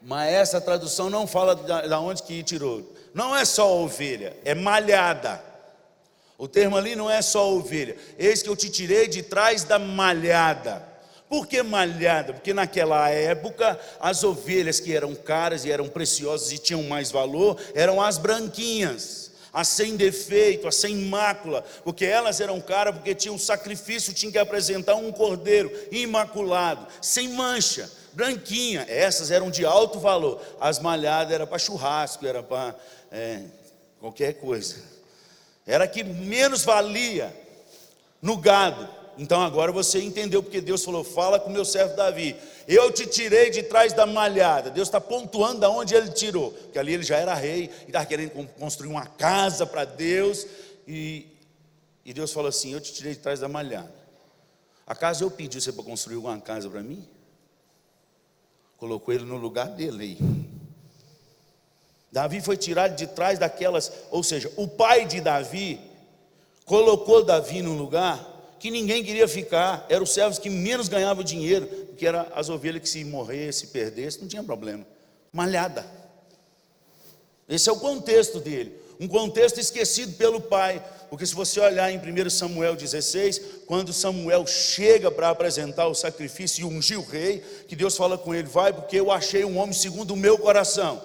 Mas 0.00 0.32
essa 0.32 0.60
tradução 0.60 1.10
não 1.10 1.26
fala 1.26 1.56
da 1.56 1.98
onde 1.98 2.22
que 2.22 2.44
tirou. 2.44 2.94
Não 3.14 3.34
é 3.34 3.44
só 3.44 3.80
ovelha, 3.80 4.36
é 4.44 4.54
malhada. 4.54 5.40
O 6.36 6.48
termo 6.48 6.76
ali 6.76 6.96
não 6.96 7.08
é 7.08 7.22
só 7.22 7.54
ovelha. 7.54 7.96
Eis 8.18 8.42
que 8.42 8.48
eu 8.48 8.56
te 8.56 8.68
tirei 8.68 9.06
de 9.06 9.22
trás 9.22 9.62
da 9.62 9.78
malhada. 9.78 10.86
Por 11.28 11.46
que 11.46 11.62
malhada? 11.62 12.34
Porque 12.34 12.52
naquela 12.52 13.08
época 13.08 13.78
as 14.00 14.24
ovelhas 14.24 14.80
que 14.80 14.94
eram 14.94 15.14
caras 15.14 15.64
e 15.64 15.70
eram 15.70 15.88
preciosas 15.88 16.52
e 16.52 16.58
tinham 16.58 16.82
mais 16.82 17.10
valor 17.10 17.58
eram 17.74 18.02
as 18.02 18.18
branquinhas 18.18 19.24
as 19.54 19.68
sem 19.68 19.96
defeito, 19.96 20.66
as 20.66 20.74
sem 20.74 20.96
mácula, 20.96 21.64
porque 21.84 22.04
elas 22.04 22.40
eram 22.40 22.60
caras, 22.60 22.92
porque 22.96 23.14
tinham 23.14 23.38
sacrifício, 23.38 24.12
tinha 24.12 24.32
que 24.32 24.38
apresentar 24.38 24.96
um 24.96 25.12
cordeiro 25.12 25.70
imaculado, 25.92 26.88
sem 27.00 27.28
mancha, 27.28 27.88
branquinha, 28.14 28.86
essas 28.88 29.30
eram 29.30 29.50
de 29.50 29.64
alto 29.64 29.98
valor, 29.98 30.40
as 30.60 30.78
malhadas 30.78 31.32
era 31.32 31.46
para 31.46 31.58
churrasco, 31.58 32.26
era 32.26 32.42
para 32.42 32.74
é, 33.10 33.42
qualquer 34.00 34.34
coisa, 34.34 34.76
era 35.66 35.86
que 35.86 36.02
menos 36.02 36.64
valia 36.64 37.34
no 38.22 38.36
gado, 38.36 38.88
então 39.16 39.40
agora 39.42 39.70
você 39.70 40.00
entendeu 40.00 40.42
porque 40.42 40.60
Deus 40.60 40.84
falou: 40.84 41.04
fala 41.04 41.38
com 41.38 41.50
meu 41.50 41.64
servo 41.64 41.94
Davi. 41.96 42.36
Eu 42.66 42.90
te 42.90 43.06
tirei 43.06 43.50
de 43.50 43.62
trás 43.62 43.92
da 43.92 44.06
malhada. 44.06 44.70
Deus 44.70 44.88
está 44.88 45.00
pontuando 45.00 45.60
da 45.60 45.70
onde 45.70 45.94
ele 45.94 46.10
tirou. 46.10 46.50
Porque 46.50 46.78
ali 46.78 46.94
ele 46.94 47.02
já 47.02 47.16
era 47.16 47.34
rei 47.34 47.70
e 47.82 47.86
estava 47.86 48.06
querendo 48.06 48.30
construir 48.58 48.88
uma 48.88 49.06
casa 49.06 49.66
para 49.66 49.84
Deus. 49.84 50.46
E 50.86 51.26
E 52.04 52.12
Deus 52.12 52.32
fala 52.32 52.48
assim: 52.48 52.72
Eu 52.72 52.80
te 52.80 52.92
tirei 52.92 53.12
de 53.14 53.20
trás 53.20 53.40
da 53.40 53.48
malhada. 53.48 53.92
Acaso 54.86 55.24
eu 55.24 55.30
pedi 55.30 55.60
você 55.60 55.72
para 55.72 55.84
construir 55.84 56.16
alguma 56.16 56.38
casa 56.40 56.68
para 56.68 56.82
mim? 56.82 57.06
Colocou 58.84 59.14
ele 59.14 59.24
no 59.24 59.38
lugar 59.38 59.68
dele. 59.68 60.18
Davi 62.12 62.42
foi 62.42 62.54
tirado 62.54 62.94
de 62.94 63.06
trás 63.06 63.38
daquelas, 63.38 63.90
ou 64.10 64.22
seja, 64.22 64.52
o 64.56 64.68
pai 64.68 65.06
de 65.06 65.22
Davi 65.22 65.80
colocou 66.66 67.24
Davi 67.24 67.62
num 67.62 67.78
lugar 67.78 68.54
que 68.60 68.70
ninguém 68.70 69.02
queria 69.02 69.26
ficar, 69.26 69.86
eram 69.88 70.02
os 70.02 70.12
servos 70.12 70.38
que 70.38 70.50
menos 70.50 70.86
ganhavam 70.86 71.24
dinheiro, 71.24 71.66
que 71.96 72.06
eram 72.06 72.26
as 72.34 72.50
ovelhas 72.50 72.82
que 72.82 72.88
se 72.90 73.02
morresse, 73.06 73.60
se 73.60 73.66
perdesse, 73.68 74.20
não 74.20 74.28
tinha 74.28 74.44
problema. 74.44 74.86
Malhada. 75.32 75.86
Esse 77.48 77.70
é 77.70 77.72
o 77.72 77.80
contexto 77.80 78.38
dele 78.38 78.83
um 79.00 79.08
contexto 79.08 79.58
esquecido 79.58 80.12
pelo 80.14 80.40
pai, 80.40 80.82
porque 81.14 81.26
se 81.26 81.34
você 81.34 81.60
olhar 81.60 81.92
em 81.92 81.98
1 81.98 82.30
Samuel 82.30 82.74
16, 82.74 83.40
quando 83.66 83.92
Samuel 83.92 84.46
chega 84.46 85.10
para 85.10 85.30
apresentar 85.30 85.86
o 85.86 85.94
sacrifício 85.94 86.62
e 86.62 86.64
ungir 86.64 86.98
o 86.98 87.04
rei, 87.04 87.38
que 87.68 87.76
Deus 87.76 87.96
fala 87.96 88.18
com 88.18 88.34
ele: 88.34 88.48
Vai, 88.48 88.72
porque 88.72 88.98
eu 88.98 89.10
achei 89.10 89.44
um 89.44 89.58
homem 89.58 89.72
segundo 89.72 90.14
o 90.14 90.16
meu 90.16 90.38
coração. 90.38 91.00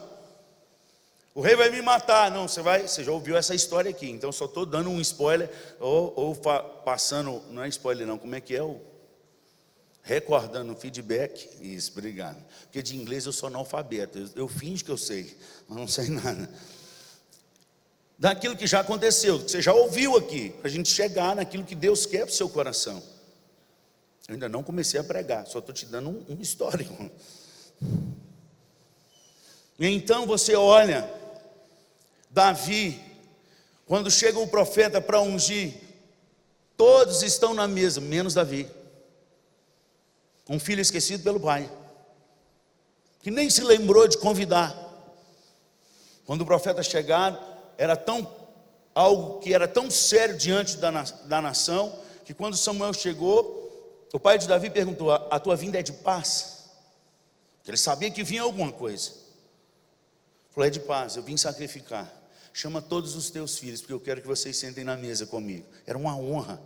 O 1.35 1.41
rei 1.41 1.55
vai 1.55 1.69
me 1.69 1.81
matar. 1.81 2.31
Não, 2.31 2.47
você 2.47 2.61
vai, 2.61 2.87
você 2.87 3.03
já 3.03 3.11
ouviu 3.11 3.37
essa 3.37 3.53
história 3.53 3.91
aqui, 3.91 4.09
então 4.09 4.31
só 4.31 4.45
estou 4.45 4.65
dando 4.65 4.89
um 4.89 4.99
spoiler, 4.99 5.49
ou, 5.79 6.13
ou 6.15 6.35
passando, 6.35 7.41
não 7.49 7.63
é 7.63 7.67
spoiler 7.69 8.07
não, 8.07 8.17
como 8.17 8.35
é 8.35 8.41
que 8.41 8.55
é 8.55 8.63
o. 8.63 8.81
Recordando 10.01 10.73
o 10.73 10.75
feedback, 10.75 11.49
isso, 11.61 11.91
obrigado. 11.91 12.43
Porque 12.63 12.81
de 12.81 12.97
inglês 12.97 13.27
eu 13.27 13.31
sou 13.31 13.47
analfabeto, 13.47 14.17
eu, 14.17 14.29
eu 14.35 14.47
finjo 14.47 14.83
que 14.83 14.89
eu 14.89 14.97
sei, 14.97 15.35
mas 15.67 15.77
não 15.77 15.87
sei 15.87 16.07
nada 16.09 16.49
daquilo 18.19 18.57
que 18.57 18.67
já 18.67 18.81
aconteceu, 18.81 19.39
que 19.39 19.49
você 19.49 19.61
já 19.61 19.73
ouviu 19.73 20.17
aqui, 20.17 20.49
para 20.49 20.67
a 20.67 20.71
gente 20.71 20.89
chegar 20.89 21.33
naquilo 21.37 21.63
que 21.63 21.73
Deus 21.73 22.05
quer 22.05 22.25
para 22.25 22.33
o 22.33 22.35
seu 22.35 22.49
coração. 22.49 23.01
Eu 24.27 24.33
ainda 24.33 24.49
não 24.49 24.61
comecei 24.61 24.99
a 24.99 25.03
pregar, 25.03 25.47
só 25.47 25.59
estou 25.59 25.73
te 25.73 25.85
dando 25.85 26.09
um, 26.09 26.25
um 26.29 26.41
histórico. 26.41 27.09
Então 29.79 30.27
você 30.27 30.53
olha, 30.55 31.09
Davi, 32.29 33.01
quando 33.85 34.11
chega 34.11 34.37
o 34.37 34.47
profeta 34.47 34.99
para 34.99 35.21
ungir, 35.21 35.73
todos 36.75 37.23
estão 37.23 37.53
na 37.53 37.69
mesa, 37.69 38.01
menos 38.01 38.33
Davi. 38.33 38.69
Um 40.49 40.59
filho 40.59 40.81
esquecido 40.81 41.23
pelo 41.23 41.39
pai, 41.39 41.71
que 43.21 43.31
nem 43.31 43.49
se 43.49 43.61
lembrou 43.61 44.07
de 44.09 44.17
convidar. 44.17 44.75
Quando 46.25 46.41
o 46.41 46.45
profeta 46.45 46.83
chegar, 46.83 47.48
era 47.79 47.95
tão 47.95 48.29
algo 48.93 49.39
que 49.39 49.53
era 49.53 49.65
tão 49.65 49.89
sério 49.89 50.37
diante 50.37 50.75
da, 50.75 50.91
da 50.91 51.41
nação, 51.41 51.97
que 52.25 52.33
quando 52.33 52.57
Samuel 52.57 52.93
chegou, 52.93 54.05
o 54.13 54.19
pai 54.19 54.37
de 54.37 54.47
Davi 54.47 54.69
perguntou: 54.69 55.11
A 55.11 55.39
tua 55.39 55.55
vinda 55.55 55.79
é 55.79 55.81
de 55.81 55.93
paz? 55.93 56.65
Ele 57.65 57.77
sabia 57.77 58.11
que 58.11 58.21
vinha 58.21 58.41
alguma 58.41 58.71
coisa. 58.71 59.13
Falou: 60.49 60.67
É 60.67 60.69
de 60.69 60.81
paz, 60.81 61.15
eu 61.15 61.23
vim 61.23 61.37
sacrificar. 61.37 62.13
Chama 62.51 62.81
todos 62.81 63.15
os 63.15 63.29
teus 63.29 63.57
filhos, 63.57 63.79
porque 63.79 63.93
eu 63.93 63.99
quero 63.99 64.21
que 64.21 64.27
vocês 64.27 64.57
sentem 64.57 64.83
na 64.83 64.97
mesa 64.97 65.25
comigo. 65.25 65.65
Era 65.87 65.97
uma 65.97 66.17
honra, 66.17 66.61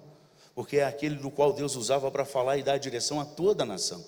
porque 0.55 0.77
é 0.77 0.85
aquele 0.85 1.15
do 1.15 1.29
qual 1.29 1.53
Deus 1.53 1.75
usava 1.75 2.09
para 2.09 2.25
falar 2.25 2.57
e 2.57 2.63
dar 2.63 2.79
direção 2.79 3.19
a 3.19 3.25
toda 3.25 3.61
a 3.61 3.67
nação. 3.67 4.03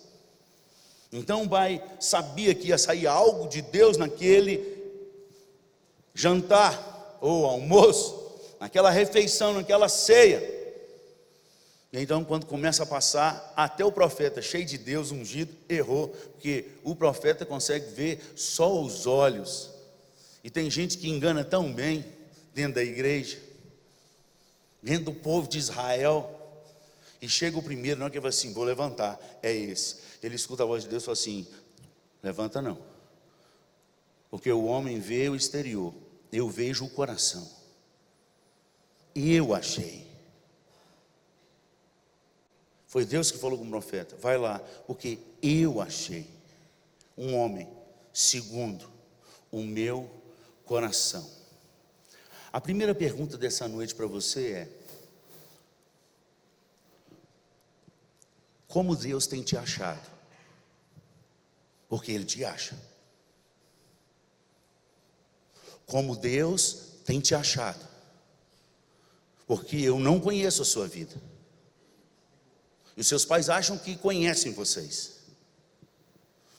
Então 1.11 1.43
o 1.43 1.49
pai 1.49 1.83
sabia 1.99 2.55
que 2.55 2.69
ia 2.69 2.79
sair 2.79 3.05
algo 3.05 3.47
de 3.47 3.61
Deus 3.61 3.95
naquele 3.95 4.73
jantar 6.15 6.94
ou 7.21 7.45
almoço, 7.45 8.15
naquela 8.59 8.89
refeição, 8.89 9.53
naquela 9.53 9.89
ceia. 9.89 10.55
E 11.91 11.99
então, 12.01 12.25
quando 12.25 12.45
começa 12.45 12.83
a 12.83 12.85
passar, 12.85 13.53
até 13.55 13.85
o 13.85 13.91
profeta, 13.91 14.41
cheio 14.41 14.65
de 14.65 14.77
Deus, 14.77 15.11
ungido, 15.11 15.55
errou, 15.69 16.09
porque 16.09 16.65
o 16.83 16.93
profeta 16.93 17.45
consegue 17.45 17.89
ver 17.91 18.33
só 18.35 18.81
os 18.81 19.07
olhos. 19.07 19.69
E 20.43 20.49
tem 20.49 20.69
gente 20.69 20.97
que 20.97 21.09
engana 21.09 21.43
tão 21.43 21.71
bem 21.71 22.05
dentro 22.53 22.75
da 22.75 22.83
igreja, 22.83 23.39
dentro 24.83 25.05
do 25.05 25.13
povo 25.13 25.47
de 25.47 25.57
Israel. 25.57 26.29
E 27.21 27.29
chega 27.29 27.57
o 27.57 27.63
primeiro, 27.63 27.99
não 27.99 28.07
é 28.07 28.09
que 28.09 28.17
ele 28.17 28.21
fala 28.21 28.29
assim: 28.29 28.51
vou 28.51 28.65
levantar, 28.65 29.17
é 29.41 29.53
esse. 29.53 29.97
Ele 30.21 30.35
escuta 30.35 30.63
a 30.63 30.65
voz 30.65 30.83
de 30.83 30.89
Deus 30.89 31.03
e 31.03 31.05
fala 31.05 31.13
assim: 31.13 31.47
levanta 32.21 32.61
não, 32.61 32.77
porque 34.29 34.51
o 34.51 34.65
homem 34.65 34.99
vê 34.99 35.29
o 35.29 35.35
exterior, 35.35 35.93
eu 36.35 36.49
vejo 36.49 36.85
o 36.85 36.89
coração. 36.89 37.49
Eu 39.15 39.53
achei. 39.53 40.05
Foi 42.87 43.05
Deus 43.05 43.31
que 43.31 43.37
falou 43.37 43.57
com 43.57 43.65
o 43.65 43.69
profeta: 43.69 44.15
vai 44.17 44.37
lá, 44.37 44.59
porque 44.85 45.17
eu 45.41 45.81
achei 45.81 46.29
um 47.17 47.35
homem 47.35 47.69
segundo 48.13 48.89
o 49.51 49.61
meu 49.61 50.09
coração. 50.65 51.29
A 52.51 52.59
primeira 52.59 52.93
pergunta 52.93 53.37
dessa 53.37 53.67
noite 53.67 53.95
para 53.95 54.05
você 54.05 54.51
é: 54.51 54.69
Como 58.67 58.95
Deus 58.95 59.25
tem 59.25 59.41
te 59.41 59.55
achado? 59.55 60.13
Porque 61.87 62.11
Ele 62.11 62.25
te 62.25 62.43
acha 62.43 62.77
como 65.85 66.15
Deus 66.15 66.77
tem 67.05 67.19
te 67.19 67.35
achado, 67.35 67.85
porque 69.45 69.77
eu 69.77 69.99
não 69.99 70.19
conheço 70.19 70.61
a 70.61 70.65
sua 70.65 70.87
vida, 70.87 71.15
e 72.97 73.01
os 73.01 73.07
seus 73.07 73.25
pais 73.25 73.49
acham 73.49 73.77
que 73.77 73.95
conhecem 73.95 74.53
vocês, 74.53 75.15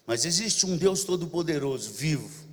mas 0.06 0.24
existe 0.24 0.64
um 0.66 0.76
Deus 0.76 1.02
Todo-Poderoso, 1.04 1.90
vivo, 1.90 2.46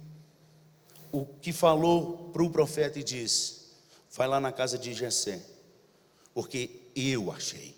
o 1.12 1.26
que 1.26 1.54
falou 1.54 2.30
para 2.32 2.42
o 2.44 2.50
profeta 2.50 3.00
e 3.00 3.04
disse: 3.04 3.62
vai 4.12 4.28
lá 4.28 4.40
na 4.40 4.52
casa 4.52 4.78
de 4.78 4.94
Jessé, 4.94 5.40
porque 6.34 6.82
eu 6.96 7.32
achei 7.32 7.76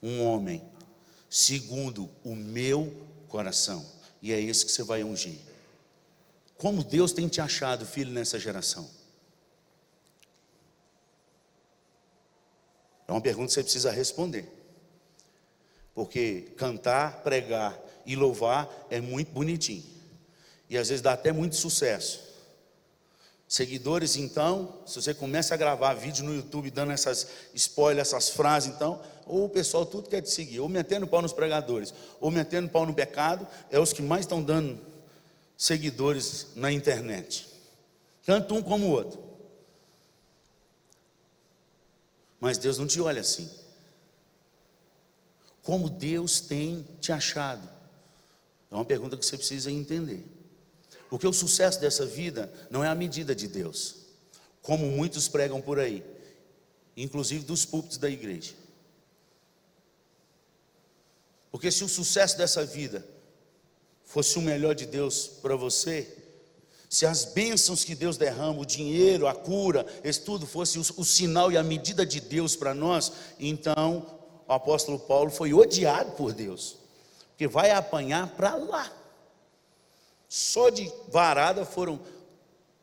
um 0.00 0.22
homem 0.24 0.62
segundo 1.28 2.08
o 2.22 2.36
meu 2.36 3.06
coração, 3.28 3.84
e 4.22 4.32
é 4.32 4.40
esse 4.40 4.64
que 4.64 4.70
você 4.70 4.84
vai 4.84 5.02
ungir. 5.02 5.49
Como 6.60 6.84
Deus 6.84 7.10
tem 7.10 7.26
te 7.26 7.40
achado, 7.40 7.86
filho, 7.86 8.12
nessa 8.12 8.38
geração? 8.38 8.86
É 13.08 13.12
uma 13.12 13.20
pergunta 13.22 13.46
que 13.46 13.54
você 13.54 13.62
precisa 13.62 13.90
responder. 13.90 14.46
Porque 15.94 16.52
cantar, 16.58 17.22
pregar 17.22 17.80
e 18.04 18.14
louvar 18.14 18.68
é 18.90 19.00
muito 19.00 19.32
bonitinho. 19.32 19.82
E 20.68 20.76
às 20.76 20.90
vezes 20.90 21.00
dá 21.00 21.14
até 21.14 21.32
muito 21.32 21.56
sucesso. 21.56 22.20
Seguidores, 23.48 24.16
então, 24.16 24.82
se 24.84 25.00
você 25.00 25.14
começa 25.14 25.54
a 25.54 25.56
gravar 25.56 25.94
vídeo 25.94 26.22
no 26.22 26.34
YouTube 26.34 26.70
dando 26.70 26.92
essas 26.92 27.26
spoilers, 27.54 28.08
essas 28.08 28.28
frases, 28.28 28.74
então, 28.74 29.00
ou 29.26 29.46
o 29.46 29.48
pessoal 29.48 29.86
tudo 29.86 30.10
quer 30.10 30.20
te 30.20 30.28
seguir, 30.28 30.60
ou 30.60 30.68
metendo 30.68 31.06
pau 31.06 31.22
nos 31.22 31.32
pregadores, 31.32 31.94
ou 32.20 32.30
metendo 32.30 32.68
pau 32.68 32.84
no 32.84 32.92
pecado, 32.92 33.48
é 33.70 33.78
os 33.80 33.94
que 33.94 34.02
mais 34.02 34.20
estão 34.20 34.42
dando 34.42 34.89
seguidores 35.60 36.46
na 36.56 36.72
internet, 36.72 37.46
tanto 38.24 38.54
um 38.54 38.62
como 38.62 38.86
o 38.86 38.90
outro. 38.92 39.22
Mas 42.40 42.56
Deus 42.56 42.78
não 42.78 42.86
te 42.86 42.98
olha 42.98 43.20
assim. 43.20 43.50
Como 45.62 45.90
Deus 45.90 46.40
tem 46.40 46.88
te 46.98 47.12
achado? 47.12 47.68
É 48.70 48.74
uma 48.74 48.86
pergunta 48.86 49.18
que 49.18 49.26
você 49.26 49.36
precisa 49.36 49.70
entender. 49.70 50.26
Porque 51.10 51.26
o 51.26 51.32
sucesso 51.32 51.78
dessa 51.78 52.06
vida 52.06 52.50
não 52.70 52.82
é 52.82 52.88
a 52.88 52.94
medida 52.94 53.34
de 53.34 53.46
Deus, 53.46 53.96
como 54.62 54.86
muitos 54.86 55.28
pregam 55.28 55.60
por 55.60 55.78
aí, 55.78 56.02
inclusive 56.96 57.44
dos 57.44 57.66
púlpitos 57.66 57.98
da 57.98 58.08
igreja. 58.08 58.54
Porque 61.50 61.70
se 61.70 61.84
o 61.84 61.88
sucesso 61.88 62.38
dessa 62.38 62.64
vida 62.64 63.06
fosse 64.10 64.40
o 64.40 64.42
melhor 64.42 64.74
de 64.74 64.86
Deus 64.86 65.28
para 65.40 65.54
você, 65.54 66.16
se 66.88 67.06
as 67.06 67.24
bênçãos 67.24 67.84
que 67.84 67.94
Deus 67.94 68.16
derrama, 68.16 68.60
o 68.60 68.66
dinheiro, 68.66 69.28
a 69.28 69.32
cura, 69.32 69.86
isso 70.02 70.22
tudo 70.22 70.48
fosse 70.48 70.80
o, 70.80 70.82
o 70.96 71.04
sinal 71.04 71.52
e 71.52 71.56
a 71.56 71.62
medida 71.62 72.04
de 72.04 72.20
Deus 72.20 72.56
para 72.56 72.74
nós, 72.74 73.12
então 73.38 74.04
o 74.48 74.52
apóstolo 74.52 74.98
Paulo 74.98 75.30
foi 75.30 75.54
odiado 75.54 76.10
por 76.12 76.32
Deus, 76.32 76.76
porque 77.28 77.46
vai 77.46 77.70
apanhar 77.70 78.26
para 78.30 78.56
lá. 78.56 78.90
Só 80.28 80.70
de 80.70 80.90
varada 81.06 81.64
foram 81.64 82.00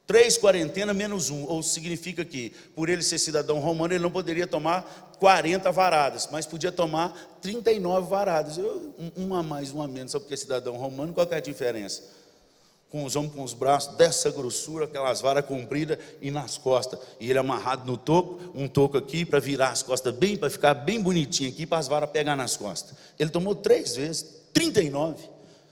três 0.08 0.38
quarentenas 0.38 0.96
menos 0.96 1.30
um, 1.30 1.43
ou 1.43 1.62
significa 1.62 2.26
que, 2.26 2.52
por 2.74 2.89
ele 2.89 3.04
ser 3.04 3.20
cidadão 3.20 3.60
romano, 3.60 3.93
ele 3.93 4.02
não 4.02 4.10
poderia 4.10 4.48
tomar 4.48 5.15
40 5.20 5.72
varadas, 5.72 6.30
mas 6.32 6.46
podia 6.46 6.72
tomar 6.72 7.38
39 7.41 8.10
varadas. 8.10 8.58
Eu, 8.58 8.96
uma 9.15 9.43
mais, 9.43 9.72
uma 9.72 9.88
menos, 9.88 10.13
só 10.13 10.20
porque 10.20 10.34
é 10.34 10.38
cidadão 10.38 10.78
romano, 10.78 11.13
qual 11.13 11.28
é 11.30 11.36
a 11.36 11.41
diferença? 11.41 12.17
com 12.89 13.04
os 13.04 13.15
homens 13.15 13.34
com 13.34 13.43
os 13.43 13.54
braços 13.54 13.96
dessa 13.96 14.32
grossura, 14.32 14.86
aquelas 14.86 15.20
varas 15.20 15.46
compridas 15.46 15.98
e 16.22 16.32
nas 16.32 16.58
costas. 16.58 17.00
E 17.20 17.30
ele 17.30 17.38
amarrado 17.38 17.86
no 17.86 17.98
toco, 17.98 18.39
um 18.56 18.67
toco 18.67 18.98
aqui 18.98 19.26
para 19.26 19.39
virar 19.39 19.70
as 19.70 19.84
costas 19.84 20.13
bem, 20.15 20.38
para 20.38 20.50
ficar 20.50 20.74
bem 20.74 21.02
bonitinho 21.02 21.50
aqui, 21.50 21.65
para 21.65 21.80
as 21.80 21.88
varas 21.88 22.10
pegar 22.10 22.36
nas 22.36 22.56
costas. 22.56 22.96
Ele 23.20 23.30
tomou 23.30 23.54
três 23.56 23.96
vezes, 23.96 24.26
39, 24.54 25.28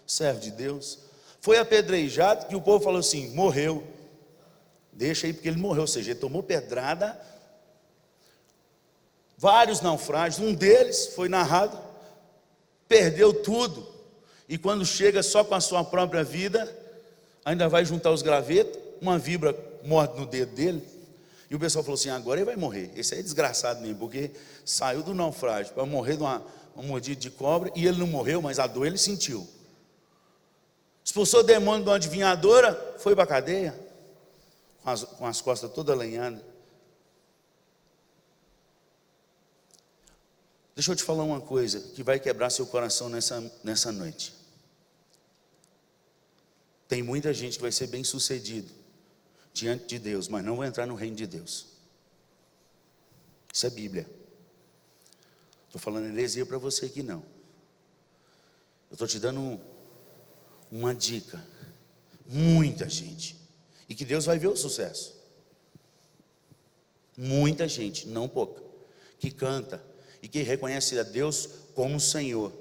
servo 0.05 0.41
de 0.41 0.51
Deus. 0.51 0.99
Foi 1.39 1.57
apedrejado 1.57 2.47
que 2.47 2.55
o 2.55 2.61
povo 2.61 2.83
falou 2.83 2.99
assim: 2.99 3.29
morreu. 3.33 3.83
Deixa 4.95 5.27
aí, 5.27 5.33
porque 5.33 5.49
ele 5.49 5.59
morreu, 5.59 5.81
ou 5.81 5.87
seja, 5.87 6.11
ele 6.11 6.19
tomou 6.19 6.41
pedrada. 6.41 7.19
Vários 9.37 9.81
naufrágios, 9.81 10.39
um 10.39 10.53
deles 10.53 11.07
foi 11.07 11.27
narrado, 11.27 11.77
perdeu 12.87 13.33
tudo. 13.33 13.85
E 14.47 14.57
quando 14.57 14.85
chega 14.85 15.21
só 15.21 15.43
com 15.43 15.53
a 15.53 15.59
sua 15.59 15.83
própria 15.83 16.23
vida, 16.23 16.73
ainda 17.43 17.67
vai 17.67 17.83
juntar 17.83 18.11
os 18.11 18.21
gravetos, 18.21 18.81
uma 19.01 19.19
vibra 19.19 19.53
morre 19.83 20.07
no 20.17 20.25
dedo 20.25 20.55
dele. 20.55 20.81
E 21.49 21.55
o 21.55 21.59
pessoal 21.59 21.83
falou 21.83 21.95
assim: 21.95 22.09
agora 22.09 22.39
ele 22.39 22.45
vai 22.45 22.55
morrer. 22.55 22.89
Esse 22.95 23.13
aí 23.13 23.19
é 23.19 23.23
desgraçado 23.23 23.81
mesmo, 23.81 23.99
porque 23.99 24.31
saiu 24.63 25.03
do 25.03 25.13
naufrágio 25.13 25.73
para 25.73 25.85
morrer 25.85 26.15
de 26.15 26.23
uma, 26.23 26.41
uma 26.73 26.83
mordida 26.87 27.19
de 27.19 27.29
cobra 27.29 27.69
e 27.75 27.85
ele 27.85 27.99
não 27.99 28.07
morreu, 28.07 28.41
mas 28.41 28.59
a 28.59 28.65
dor 28.65 28.87
ele 28.87 28.97
sentiu. 28.97 29.45
Expulsou 31.03 31.41
o 31.41 31.43
demônio 31.43 31.83
de 31.83 31.89
uma 31.89 31.97
adivinhadora, 31.97 32.95
foi 32.97 33.13
para 33.13 33.25
a 33.25 33.27
cadeia, 33.27 33.84
com 34.85 34.91
as, 34.91 35.03
com 35.03 35.25
as 35.25 35.41
costas 35.41 35.71
todas 35.71 35.97
lenhadas. 35.97 36.43
Deixa 40.75 40.91
eu 40.91 40.95
te 40.95 41.01
falar 41.01 41.23
uma 41.23 41.41
coisa 41.41 41.79
que 41.95 42.03
vai 42.03 42.19
quebrar 42.19 42.51
seu 42.51 42.67
coração 42.67 43.09
nessa, 43.09 43.41
nessa 43.63 43.91
noite. 43.91 44.35
Tem 46.87 47.01
muita 47.01 47.33
gente 47.33 47.55
que 47.55 47.63
vai 47.63 47.71
ser 47.71 47.87
bem 47.87 48.03
sucedido 48.03 48.71
diante 49.51 49.87
de 49.87 49.97
Deus, 49.97 50.27
mas 50.27 50.45
não 50.45 50.57
vai 50.57 50.67
entrar 50.67 50.85
no 50.85 50.93
reino 50.93 51.15
de 51.15 51.25
Deus. 51.25 51.65
Isso 53.51 53.65
é 53.65 53.69
Bíblia. 53.71 54.07
Estou 55.65 55.81
falando 55.81 56.05
heresia 56.09 56.45
para 56.45 56.59
você 56.59 56.85
aqui 56.85 57.01
não. 57.01 57.23
Eu 58.91 58.93
estou 58.93 59.07
te 59.07 59.17
dando 59.17 59.39
um, 59.39 59.59
uma 60.71 60.93
dica. 60.93 61.43
Muita 62.27 62.87
gente. 62.87 63.44
E 63.87 63.95
que 63.95 64.05
Deus 64.05 64.25
vai 64.25 64.37
ver 64.37 64.47
o 64.47 64.55
sucesso. 64.55 65.15
Muita 67.17 67.67
gente, 67.67 68.07
não 68.07 68.27
pouca, 68.27 68.61
que 69.19 69.31
canta 69.31 69.83
e 70.21 70.27
que 70.27 70.41
reconhece 70.41 70.97
a 70.99 71.03
Deus 71.03 71.47
como 71.73 71.99
Senhor, 71.99 72.51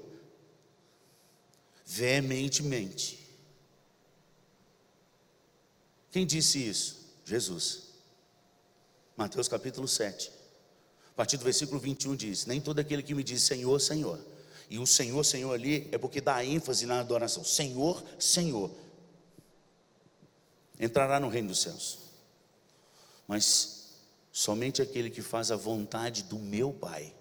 veementemente 1.85 3.25
quem 6.15 6.25
disse 6.25 6.65
isso? 6.65 6.95
Jesus. 7.25 7.89
Mateus 9.17 9.49
capítulo 9.49 9.85
7. 9.85 10.31
A 11.09 11.13
partir 11.13 11.35
do 11.35 11.43
versículo 11.43 11.77
21 11.77 12.15
diz: 12.15 12.45
Nem 12.45 12.61
todo 12.61 12.79
aquele 12.79 13.03
que 13.03 13.13
me 13.13 13.21
diz 13.21 13.43
Senhor, 13.43 13.77
Senhor. 13.81 14.17
E 14.69 14.79
o 14.79 14.87
Senhor, 14.87 15.21
Senhor 15.25 15.53
ali 15.53 15.89
é 15.91 15.97
porque 15.97 16.21
dá 16.21 16.41
ênfase 16.45 16.85
na 16.85 17.01
adoração. 17.01 17.43
Senhor, 17.43 18.01
Senhor. 18.17 18.71
Entrará 20.79 21.19
no 21.19 21.29
reino 21.29 21.49
dos 21.49 21.61
céus. 21.61 21.99
Mas 23.27 23.93
somente 24.31 24.81
aquele 24.81 25.09
que 25.09 25.21
faz 25.21 25.51
a 25.51 25.55
vontade 25.55 26.23
do 26.23 26.37
meu 26.37 26.73
Pai. 26.73 27.13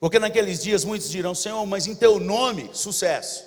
Porque 0.00 0.18
naqueles 0.18 0.62
dias 0.62 0.84
muitos 0.84 1.08
dirão: 1.08 1.34
Senhor, 1.34 1.64
mas 1.64 1.86
em 1.86 1.94
teu 1.94 2.18
nome, 2.18 2.70
sucesso, 2.74 3.44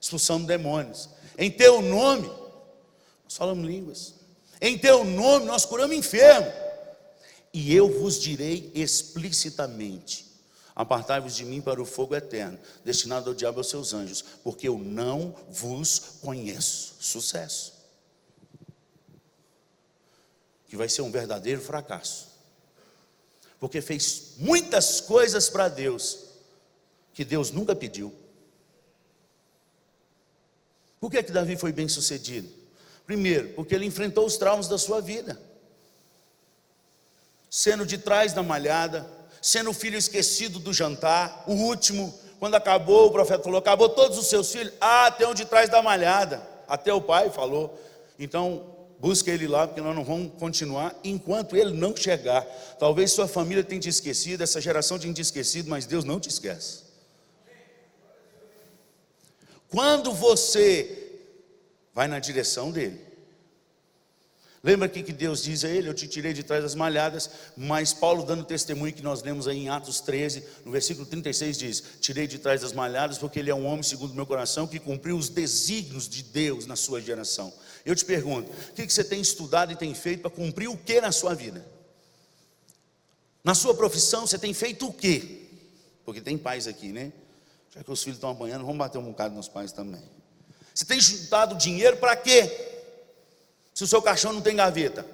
expulsão 0.00 0.40
de 0.40 0.46
demônios. 0.46 1.08
Em 1.38 1.50
teu 1.50 1.80
nome, 1.80 2.26
nós 2.26 3.36
falamos 3.36 3.64
línguas. 3.64 4.14
Em 4.60 4.76
teu 4.76 5.04
nome 5.04 5.46
nós 5.46 5.64
curamos 5.64 5.96
enfermo. 5.96 6.52
E 7.52 7.74
eu 7.74 8.00
vos 8.00 8.20
direi 8.20 8.70
explicitamente: 8.74 10.29
Apartai-vos 10.80 11.36
de 11.36 11.44
mim 11.44 11.60
para 11.60 11.82
o 11.82 11.84
fogo 11.84 12.16
eterno, 12.16 12.58
destinado 12.82 13.28
ao 13.28 13.34
diabo 13.34 13.58
e 13.58 13.60
aos 13.60 13.68
seus 13.68 13.92
anjos, 13.92 14.24
porque 14.42 14.66
eu 14.66 14.78
não 14.78 15.36
vos 15.50 15.98
conheço. 16.22 16.94
Sucesso. 16.98 17.74
Que 20.66 20.78
vai 20.78 20.88
ser 20.88 21.02
um 21.02 21.10
verdadeiro 21.10 21.60
fracasso. 21.60 22.28
Porque 23.58 23.82
fez 23.82 24.36
muitas 24.38 25.02
coisas 25.02 25.50
para 25.50 25.68
Deus 25.68 26.20
que 27.12 27.26
Deus 27.26 27.50
nunca 27.50 27.76
pediu. 27.76 28.10
Por 30.98 31.10
que, 31.10 31.22
que 31.22 31.30
Davi 31.30 31.58
foi 31.58 31.72
bem 31.72 31.88
sucedido? 31.88 32.48
Primeiro, 33.04 33.50
porque 33.50 33.74
ele 33.74 33.84
enfrentou 33.84 34.24
os 34.24 34.38
traumas 34.38 34.66
da 34.66 34.78
sua 34.78 35.02
vida. 35.02 35.38
Sendo 37.50 37.84
de 37.84 37.98
trás 37.98 38.32
da 38.32 38.42
malhada, 38.42 39.19
sendo 39.40 39.70
o 39.70 39.74
filho 39.74 39.96
esquecido 39.96 40.58
do 40.58 40.72
jantar, 40.72 41.44
o 41.46 41.52
último, 41.52 42.12
quando 42.38 42.54
acabou, 42.54 43.06
o 43.06 43.10
profeta 43.10 43.42
falou: 43.42 43.58
acabou 43.58 43.88
todos 43.88 44.18
os 44.18 44.26
seus 44.26 44.50
filhos, 44.50 44.72
ah, 44.80 45.06
até 45.06 45.26
um 45.26 45.34
de 45.34 45.44
trás 45.44 45.68
da 45.68 45.82
malhada. 45.82 46.42
Até 46.68 46.92
o 46.92 47.00
pai 47.00 47.30
falou. 47.30 47.78
Então, 48.18 48.76
busca 48.98 49.30
ele 49.30 49.48
lá, 49.48 49.66
porque 49.66 49.80
nós 49.80 49.94
não 49.94 50.04
vamos 50.04 50.32
continuar 50.38 50.94
enquanto 51.02 51.56
ele 51.56 51.72
não 51.72 51.96
chegar. 51.96 52.42
Talvez 52.78 53.12
sua 53.12 53.26
família 53.26 53.64
tenha 53.64 53.80
te 53.80 53.88
esquecido, 53.88 54.42
essa 54.42 54.60
geração 54.60 54.98
tenha 54.98 55.12
te 55.12 55.22
esquecido, 55.22 55.68
mas 55.68 55.86
Deus 55.86 56.04
não 56.04 56.20
te 56.20 56.28
esquece. 56.28 56.90
Quando 59.68 60.12
você 60.12 61.00
vai 61.92 62.08
na 62.08 62.18
direção 62.18 62.70
dele. 62.70 63.09
Lembra 64.62 64.90
que 64.90 65.02
Deus 65.10 65.42
diz 65.42 65.64
a 65.64 65.68
ele: 65.68 65.88
Eu 65.88 65.94
te 65.94 66.06
tirei 66.06 66.34
de 66.34 66.42
trás 66.42 66.62
das 66.62 66.74
malhadas, 66.74 67.30
mas 67.56 67.94
Paulo, 67.94 68.22
dando 68.24 68.44
testemunho 68.44 68.92
que 68.92 69.02
nós 69.02 69.22
lemos 69.22 69.48
aí 69.48 69.56
em 69.56 69.68
Atos 69.70 70.00
13, 70.00 70.44
no 70.66 70.70
versículo 70.70 71.06
36, 71.06 71.58
diz: 71.58 71.82
Tirei 72.00 72.26
de 72.26 72.38
trás 72.38 72.60
das 72.60 72.74
malhadas, 72.74 73.16
porque 73.16 73.38
ele 73.38 73.50
é 73.50 73.54
um 73.54 73.64
homem 73.64 73.82
segundo 73.82 74.10
o 74.10 74.14
meu 74.14 74.26
coração 74.26 74.66
que 74.66 74.78
cumpriu 74.78 75.16
os 75.16 75.30
desígnios 75.30 76.06
de 76.06 76.22
Deus 76.22 76.66
na 76.66 76.76
sua 76.76 77.00
geração. 77.00 77.50
Eu 77.86 77.96
te 77.96 78.04
pergunto: 78.04 78.50
o 78.50 78.72
que 78.74 78.90
você 78.90 79.02
tem 79.02 79.22
estudado 79.22 79.72
e 79.72 79.76
tem 79.76 79.94
feito 79.94 80.20
para 80.20 80.30
cumprir 80.30 80.68
o 80.68 80.76
que 80.76 81.00
na 81.00 81.10
sua 81.10 81.34
vida? 81.34 81.64
Na 83.42 83.54
sua 83.54 83.74
profissão, 83.74 84.26
você 84.26 84.38
tem 84.38 84.52
feito 84.52 84.86
o 84.86 84.92
que? 84.92 85.48
Porque 86.04 86.20
tem 86.20 86.36
pais 86.36 86.66
aqui, 86.66 86.92
né? 86.92 87.10
Já 87.74 87.82
que 87.82 87.90
os 87.90 88.02
filhos 88.02 88.18
estão 88.18 88.30
apanhando, 88.30 88.66
vamos 88.66 88.76
bater 88.76 88.98
um 88.98 89.04
bocado 89.04 89.34
nos 89.34 89.48
pais 89.48 89.72
também. 89.72 90.02
Você 90.74 90.84
tem 90.84 91.00
juntado 91.00 91.54
dinheiro 91.56 91.96
para 91.96 92.14
quê? 92.14 92.69
Se 93.80 93.84
o 93.84 93.86
seu 93.86 94.02
caixão 94.02 94.30
não 94.30 94.42
tem 94.42 94.54
gaveta. 94.54 95.06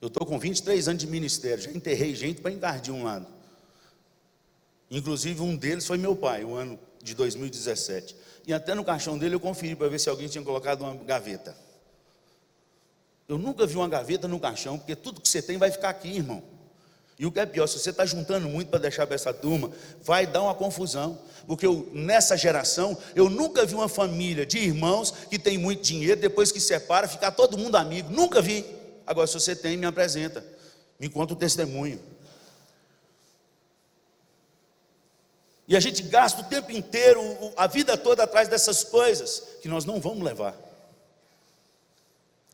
Eu 0.00 0.08
estou 0.08 0.26
com 0.26 0.38
23 0.38 0.88
anos 0.88 1.02
de 1.02 1.06
ministério, 1.06 1.62
já 1.62 1.70
enterrei 1.70 2.14
gente 2.14 2.40
para 2.40 2.50
encardir 2.50 2.94
um 2.94 3.04
lado. 3.04 3.26
Inclusive 4.90 5.42
um 5.42 5.54
deles 5.54 5.86
foi 5.86 5.98
meu 5.98 6.16
pai, 6.16 6.44
o 6.44 6.54
ano 6.54 6.80
de 7.02 7.14
2017. 7.14 8.16
E 8.46 8.54
até 8.54 8.74
no 8.74 8.82
caixão 8.82 9.18
dele 9.18 9.34
eu 9.34 9.40
conferi 9.40 9.76
para 9.76 9.86
ver 9.88 10.00
se 10.00 10.08
alguém 10.08 10.28
tinha 10.28 10.42
colocado 10.42 10.80
uma 10.80 10.94
gaveta. 10.94 11.54
Eu 13.28 13.36
nunca 13.36 13.66
vi 13.66 13.76
uma 13.76 13.86
gaveta 13.86 14.26
no 14.26 14.40
caixão, 14.40 14.78
porque 14.78 14.96
tudo 14.96 15.20
que 15.20 15.28
você 15.28 15.42
tem 15.42 15.58
vai 15.58 15.70
ficar 15.70 15.90
aqui, 15.90 16.08
irmão. 16.08 16.42
E 17.18 17.26
o 17.26 17.30
que 17.30 17.38
é 17.38 17.46
pior, 17.46 17.66
se 17.66 17.78
você 17.78 17.90
está 17.90 18.04
juntando 18.04 18.48
muito 18.48 18.68
para 18.68 18.80
deixar 18.80 19.06
para 19.06 19.14
essa 19.14 19.32
turma, 19.32 19.70
vai 20.02 20.26
dar 20.26 20.42
uma 20.42 20.54
confusão. 20.54 21.18
Porque 21.46 21.66
eu, 21.66 21.88
nessa 21.92 22.36
geração, 22.36 22.96
eu 23.14 23.28
nunca 23.28 23.64
vi 23.66 23.74
uma 23.74 23.88
família 23.88 24.46
de 24.46 24.58
irmãos 24.58 25.12
que 25.30 25.38
tem 25.38 25.58
muito 25.58 25.82
dinheiro, 25.82 26.20
depois 26.20 26.50
que 26.50 26.60
separa, 26.60 27.06
ficar 27.06 27.32
todo 27.32 27.58
mundo 27.58 27.76
amigo. 27.76 28.10
Nunca 28.10 28.40
vi. 28.40 28.64
Agora, 29.06 29.26
se 29.26 29.34
você 29.34 29.54
tem, 29.54 29.76
me 29.76 29.86
apresenta. 29.86 30.44
Me 30.98 31.08
conta 31.08 31.34
o 31.34 31.36
testemunho. 31.36 32.00
E 35.68 35.76
a 35.76 35.80
gente 35.80 36.02
gasta 36.02 36.40
o 36.40 36.44
tempo 36.44 36.72
inteiro, 36.72 37.20
a 37.56 37.66
vida 37.66 37.96
toda 37.96 38.24
atrás 38.24 38.48
dessas 38.48 38.82
coisas 38.82 39.42
que 39.60 39.68
nós 39.68 39.84
não 39.84 40.00
vamos 40.00 40.24
levar 40.24 40.71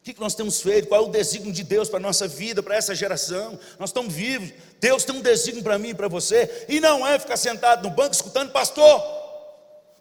que, 0.09 0.15
que 0.15 0.21
nós 0.21 0.35
temos 0.35 0.63
feito? 0.63 0.89
Qual 0.89 1.05
é 1.05 1.07
o 1.07 1.11
desígnio 1.11 1.53
de 1.53 1.63
Deus 1.63 1.89
para 1.89 1.99
a 1.99 2.01
nossa 2.01 2.27
vida, 2.27 2.63
para 2.63 2.75
essa 2.75 2.95
geração? 2.95 3.59
Nós 3.79 3.91
estamos 3.91 4.15
vivos. 4.15 4.53
Deus 4.81 5.05
tem 5.05 5.15
um 5.15 5.21
desígnio 5.21 5.63
para 5.63 5.79
mim 5.79 5.91
e 5.91 5.95
para 5.95 6.09
você. 6.09 6.65
E 6.67 6.81
não 6.81 7.07
é 7.07 7.19
ficar 7.19 7.37
sentado 7.37 7.87
no 7.87 7.95
banco 7.95 8.15
escutando 8.15 8.51
pastor. 8.51 9.03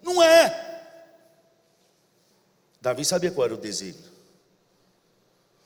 Não 0.01 0.23
é. 0.23 0.81
Davi 2.81 3.03
sabia 3.03 3.31
qual 3.31 3.45
era 3.45 3.53
o 3.53 3.57
desígnio. 3.57 4.16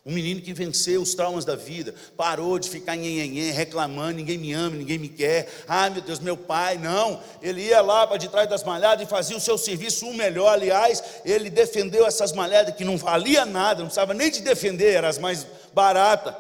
Um 0.04 0.14
menino 0.14 0.42
que 0.42 0.52
venceu 0.52 1.00
os 1.00 1.14
traumas 1.14 1.46
da 1.46 1.56
vida, 1.56 1.94
parou 2.18 2.58
de 2.58 2.68
ficar 2.68 2.96
nhenhenhen, 2.96 3.52
reclamando, 3.52 4.14
ninguém 4.14 4.36
me 4.36 4.52
ama, 4.52 4.76
ninguém 4.76 4.98
me 4.98 5.08
quer. 5.08 5.48
Ai 5.68 5.92
meu 5.92 6.02
Deus, 6.02 6.20
meu 6.20 6.36
pai, 6.36 6.80
não. 6.80 7.22
Ele 7.40 7.62
ia 7.62 7.82
lá 7.82 8.08
para 8.08 8.18
de 8.18 8.28
trás 8.28 8.50
das 8.50 8.64
malhadas 8.64 9.06
e 9.06 9.10
fazia 9.10 9.38
o 9.38 9.40
seu 9.40 9.60
serviço 9.60 10.08
um 10.08 10.16
melhor. 10.16 10.48
Aliás, 10.54 11.04
ele 11.24 11.52
defendeu 11.52 12.04
essas 12.08 12.32
malhadas 12.34 12.76
que 12.76 12.84
não 12.84 12.98
valia 12.98 13.46
nada, 13.46 13.82
não 13.82 13.86
precisava 13.86 14.16
nem 14.16 14.32
de 14.32 14.42
defender, 14.42 14.96
eram 14.96 15.08
as 15.08 15.20
mais 15.20 15.46
baratas, 15.72 16.34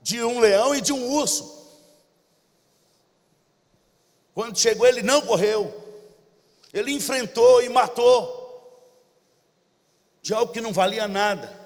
de 0.00 0.22
um 0.22 0.40
leão 0.40 0.74
e 0.74 0.80
de 0.80 0.94
um 0.94 1.06
urso. 1.12 1.54
Quando 4.34 4.58
chegou, 4.58 4.86
ele 4.86 5.02
não 5.02 5.20
correu, 5.20 5.74
ele 6.72 6.92
enfrentou 6.92 7.62
e 7.62 7.68
matou. 7.68 8.44
de 10.22 10.32
algo 10.32 10.50
que 10.50 10.62
não 10.62 10.72
valia 10.72 11.06
nada. 11.06 11.65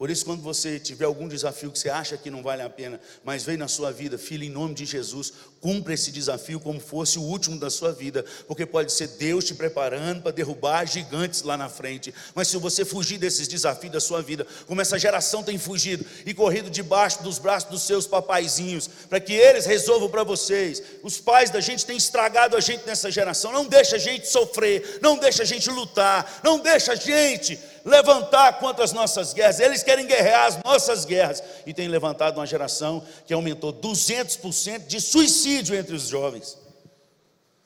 Por 0.00 0.08
isso, 0.08 0.24
quando 0.24 0.40
você 0.40 0.80
tiver 0.80 1.04
algum 1.04 1.28
desafio 1.28 1.70
que 1.70 1.78
você 1.78 1.90
acha 1.90 2.16
que 2.16 2.30
não 2.30 2.42
vale 2.42 2.62
a 2.62 2.70
pena, 2.70 2.98
mas 3.22 3.44
vem 3.44 3.58
na 3.58 3.68
sua 3.68 3.92
vida, 3.92 4.16
filho, 4.16 4.44
em 4.44 4.48
nome 4.48 4.72
de 4.72 4.86
Jesus, 4.86 5.30
cumpra 5.60 5.92
esse 5.92 6.10
desafio 6.10 6.58
como 6.58 6.80
fosse 6.80 7.18
o 7.18 7.22
último 7.22 7.58
da 7.58 7.68
sua 7.68 7.92
vida, 7.92 8.24
porque 8.46 8.64
pode 8.64 8.92
ser 8.92 9.08
Deus 9.18 9.44
te 9.44 9.54
preparando 9.54 10.22
para 10.22 10.32
derrubar 10.32 10.86
gigantes 10.86 11.42
lá 11.42 11.54
na 11.54 11.68
frente. 11.68 12.14
Mas 12.34 12.48
se 12.48 12.56
você 12.56 12.82
fugir 12.82 13.18
desses 13.18 13.46
desafios 13.46 13.92
da 13.92 14.00
sua 14.00 14.22
vida, 14.22 14.46
como 14.66 14.80
essa 14.80 14.98
geração 14.98 15.42
tem 15.42 15.58
fugido 15.58 16.02
e 16.24 16.32
corrido 16.32 16.70
debaixo 16.70 17.22
dos 17.22 17.38
braços 17.38 17.68
dos 17.68 17.82
seus 17.82 18.06
papaizinhos, 18.06 18.88
para 19.06 19.20
que 19.20 19.34
eles 19.34 19.66
resolvam 19.66 20.08
para 20.08 20.24
vocês. 20.24 20.82
Os 21.02 21.20
pais 21.20 21.50
da 21.50 21.60
gente 21.60 21.84
têm 21.84 21.98
estragado 21.98 22.56
a 22.56 22.60
gente 22.60 22.86
nessa 22.86 23.10
geração. 23.10 23.52
Não 23.52 23.66
deixa 23.66 23.96
a 23.96 23.98
gente 23.98 24.26
sofrer, 24.26 24.98
não 25.02 25.18
deixa 25.18 25.42
a 25.42 25.46
gente 25.46 25.68
lutar, 25.68 26.40
não 26.42 26.58
deixa 26.58 26.92
a 26.92 26.96
gente 26.96 27.58
levantar 27.84 28.58
contra 28.58 28.84
as 28.84 28.92
nossas 28.92 29.32
guerras, 29.32 29.60
eles 29.60 29.82
querem 29.82 30.06
guerrear 30.06 30.46
as 30.46 30.62
nossas 30.62 31.04
guerras, 31.04 31.42
e 31.66 31.72
tem 31.72 31.88
levantado 31.88 32.38
uma 32.38 32.46
geração 32.46 33.04
que 33.26 33.32
aumentou 33.32 33.72
200% 33.72 34.86
de 34.86 35.00
suicídio 35.00 35.74
entre 35.74 35.94
os 35.94 36.08
jovens, 36.08 36.58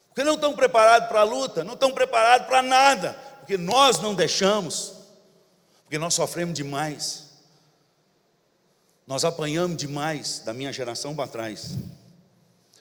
porque 0.09 0.25
não 0.25 0.35
estão 0.35 0.55
preparados 0.55 1.09
para 1.09 1.21
a 1.21 1.25
luta, 1.25 1.65
não 1.65 1.75
estão 1.75 1.91
preparados 1.91 2.47
para 2.47 2.63
nada, 2.63 3.13
porque 3.41 3.57
nós 3.57 3.99
não 3.99 4.15
deixamos, 4.15 4.95
porque 5.83 5.99
nós 5.99 6.15
sofremos 6.15 6.55
demais, 6.55 7.25
nós 9.07 9.25
apanhamos 9.25 9.77
demais 9.77 10.39
da 10.41 10.55
minha 10.55 10.73
geração 10.73 11.15
para 11.15 11.29
trás, 11.29 11.77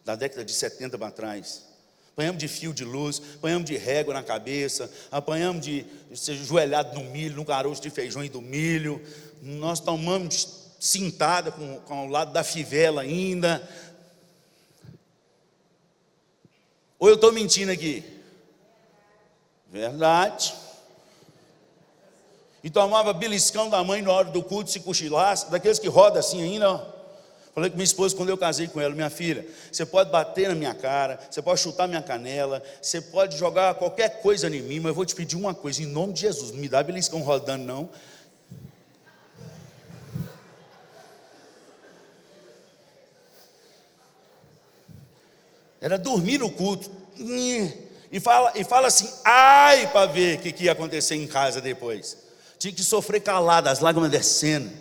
da 0.05 0.15
década 0.15 0.45
de 0.45 0.53
70 0.53 0.97
para 0.97 1.11
trás. 1.11 1.72
Apanhamos 2.13 2.39
de 2.39 2.47
fio 2.47 2.71
de 2.71 2.85
luz, 2.85 3.19
apanhamos 3.35 3.67
de 3.67 3.75
régua 3.75 4.13
na 4.13 4.21
cabeça, 4.21 4.89
apanhamos 5.11 5.65
de 5.65 5.83
ser 6.13 6.35
joelhado 6.35 6.93
no 6.99 7.09
milho, 7.09 7.35
no 7.35 7.43
caroço 7.43 7.81
de 7.81 7.89
feijão 7.89 8.23
e 8.23 8.29
do 8.29 8.39
milho. 8.39 9.01
Nós 9.41 9.79
tomamos 9.79 10.69
cintada 10.79 11.51
com, 11.51 11.79
com 11.81 12.07
o 12.07 12.11
lado 12.11 12.31
da 12.31 12.43
fivela 12.43 13.01
ainda. 13.01 13.67
Ou 16.99 17.09
eu 17.09 17.15
estou 17.15 17.31
mentindo 17.31 17.71
aqui? 17.71 18.03
Verdade. 19.71 20.53
E 22.63 22.69
tomava 22.69 23.11
beliscão 23.11 23.71
da 23.71 23.83
mãe 23.83 24.03
na 24.03 24.11
hora 24.11 24.29
do 24.29 24.43
culto, 24.43 24.69
se 24.69 24.79
cochilasse, 24.79 25.49
daqueles 25.49 25.79
que 25.79 25.87
roda 25.87 26.19
assim 26.19 26.43
ainda, 26.43 26.69
ó. 26.69 26.92
Falei 27.53 27.69
com 27.69 27.75
minha 27.75 27.83
esposa 27.83 28.15
quando 28.15 28.29
eu 28.29 28.37
casei 28.37 28.67
com 28.67 28.81
ela, 28.81 28.95
minha 28.95 29.11
filha, 29.11 29.45
você 29.71 29.85
pode 29.85 30.09
bater 30.09 30.49
na 30.49 30.55
minha 30.55 30.73
cara, 30.73 31.19
você 31.29 31.39
pode 31.39 31.59
chutar 31.59 31.87
minha 31.87 32.01
canela, 32.01 32.63
você 32.81 32.99
pode 32.99 33.37
jogar 33.37 33.75
qualquer 33.75 34.21
coisa 34.21 34.47
em 34.47 34.61
mim, 34.61 34.79
mas 34.79 34.89
eu 34.89 34.95
vou 34.95 35.05
te 35.05 35.13
pedir 35.13 35.35
uma 35.35 35.53
coisa, 35.53 35.83
em 35.83 35.85
nome 35.85 36.13
de 36.13 36.21
Jesus, 36.21 36.51
não 36.51 36.57
me 36.57 36.67
dá 36.67 36.81
beliscão 36.81 37.21
rodando 37.21 37.63
não. 37.63 37.89
Era 45.79 45.97
dormir 45.97 46.39
no 46.39 46.49
culto. 46.49 46.89
E 47.19 48.19
fala, 48.19 48.53
e 48.55 48.63
fala 48.63 48.87
assim, 48.87 49.09
ai, 49.23 49.91
para 49.91 50.11
ver 50.11 50.39
o 50.39 50.41
que, 50.41 50.51
que 50.53 50.63
ia 50.63 50.71
acontecer 50.71 51.15
em 51.15 51.27
casa 51.27 51.59
depois. 51.59 52.17
Tinha 52.57 52.73
que 52.73 52.83
sofrer 52.83 53.19
calado, 53.19 53.67
as 53.69 53.79
lágrimas 53.79 54.09
descendo. 54.09 54.71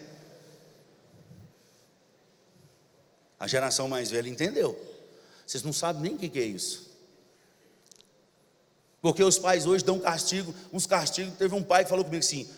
A 3.42 3.48
geração 3.48 3.88
mais 3.88 4.09
velha 4.09 4.28
entendeu. 4.28 4.81
Vocês 5.44 5.64
não 5.64 5.72
sabem 5.72 6.00
nem 6.00 6.14
o 6.14 6.16
que 6.16 6.38
é 6.38 6.44
isso. 6.44 6.88
Porque 9.00 9.20
os 9.20 9.37
pais 9.37 9.66
hoje 9.66 9.85
dão 9.85 9.98
castigo, 9.98 10.55
uns 10.72 10.87
castigos. 10.87 11.35
Teve 11.37 11.52
um 11.52 11.61
pai 11.61 11.83
que 11.83 11.90
falou 11.90 12.05
comigo 12.05 12.22
assim: 12.22 12.48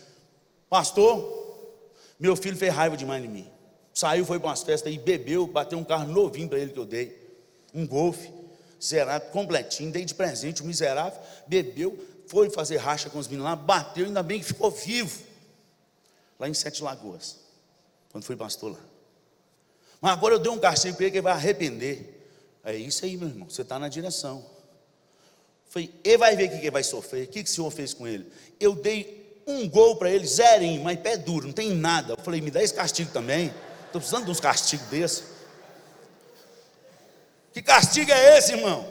Pastor, 0.69 1.73
meu 2.19 2.35
filho 2.35 2.55
fez 2.55 2.71
raiva 2.71 2.95
demais 2.95 3.25
em 3.25 3.27
mim. 3.27 3.51
Saiu, 3.95 4.27
foi 4.27 4.37
para 4.39 4.49
umas 4.49 4.61
festas 4.61 4.93
e 4.93 4.99
bebeu, 4.99 5.47
bateu 5.47 5.79
um 5.79 5.83
carro 5.83 6.05
novinho 6.05 6.47
para 6.47 6.59
ele 6.59 6.71
que 6.71 6.77
eu 6.77 6.85
dei. 6.85 7.19
Um 7.73 7.87
golfe, 7.87 8.31
zerado, 8.79 9.31
completinho, 9.31 9.91
dei 9.91 10.05
de 10.05 10.13
presente, 10.13 10.61
o 10.61 10.65
miserável, 10.65 11.19
bebeu, 11.47 11.97
foi 12.27 12.51
fazer 12.51 12.77
racha 12.77 13.09
com 13.09 13.17
os 13.17 13.27
meninos 13.27 13.45
lá, 13.45 13.55
bateu, 13.55 14.05
ainda 14.05 14.21
bem 14.21 14.39
que 14.39 14.45
ficou 14.45 14.69
vivo. 14.69 15.19
Lá 16.39 16.47
em 16.47 16.53
Sete 16.53 16.83
Lagoas, 16.83 17.37
quando 18.11 18.23
fui 18.23 18.35
pastor 18.35 18.73
lá. 18.73 18.94
Mas 20.05 20.13
agora 20.13 20.35
eu 20.35 20.39
dei 20.39 20.51
um 20.51 20.59
castigo 20.59 20.97
para 20.97 21.05
ele 21.05 21.11
que 21.13 21.17
ele 21.17 21.23
vai 21.23 21.33
arrepender. 21.33 22.29
É 22.63 22.75
isso 22.75 23.03
aí, 23.03 23.17
meu 23.17 23.27
irmão. 23.27 23.49
Você 23.49 23.63
está 23.63 23.79
na 23.79 23.89
direção. 23.89 24.45
Falei, 25.67 25.91
ele 26.03 26.17
vai 26.19 26.35
ver 26.35 26.45
o 26.45 26.49
que 26.51 26.55
ele 26.57 26.69
vai 26.69 26.83
sofrer. 26.83 27.23
O 27.23 27.27
que, 27.27 27.41
o 27.41 27.47
senhor 27.47 27.71
fez 27.71 27.91
com 27.91 28.05
ele? 28.05 28.31
Eu 28.59 28.75
dei 28.75 29.41
um 29.47 29.67
gol 29.67 29.95
para 29.95 30.11
ele, 30.11 30.27
zerinho, 30.27 30.83
mas 30.83 30.99
pé 30.99 31.17
duro, 31.17 31.47
não 31.47 31.53
tem 31.55 31.71
nada. 31.71 32.13
Eu 32.13 32.17
falei, 32.23 32.39
me 32.39 32.51
dá 32.51 32.61
esse 32.61 32.71
castigo 32.75 33.09
também. 33.11 33.47
Estou 33.87 33.99
precisando 33.99 34.25
de 34.25 34.29
uns 34.29 34.39
castigos 34.39 34.85
desses. 34.89 35.23
Que 37.51 37.63
castigo 37.63 38.11
é 38.11 38.37
esse, 38.37 38.51
irmão? 38.51 38.87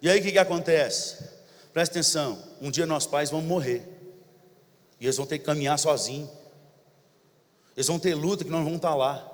E 0.00 0.08
aí 0.08 0.18
o 0.18 0.22
que, 0.22 0.32
que 0.32 0.38
acontece? 0.38 1.22
Presta 1.70 1.98
atenção, 1.98 2.42
um 2.62 2.70
dia 2.70 2.86
nossos 2.86 3.10
pais 3.10 3.28
vão 3.28 3.42
morrer. 3.42 3.86
E 4.98 5.04
eles 5.04 5.18
vão 5.18 5.26
ter 5.26 5.38
que 5.38 5.44
caminhar 5.44 5.78
sozinhos. 5.78 6.40
Eles 7.76 7.86
vão 7.86 7.98
ter 7.98 8.14
luta 8.14 8.44
que 8.44 8.50
nós 8.50 8.62
vamos 8.62 8.76
estar 8.76 8.94
lá. 8.94 9.28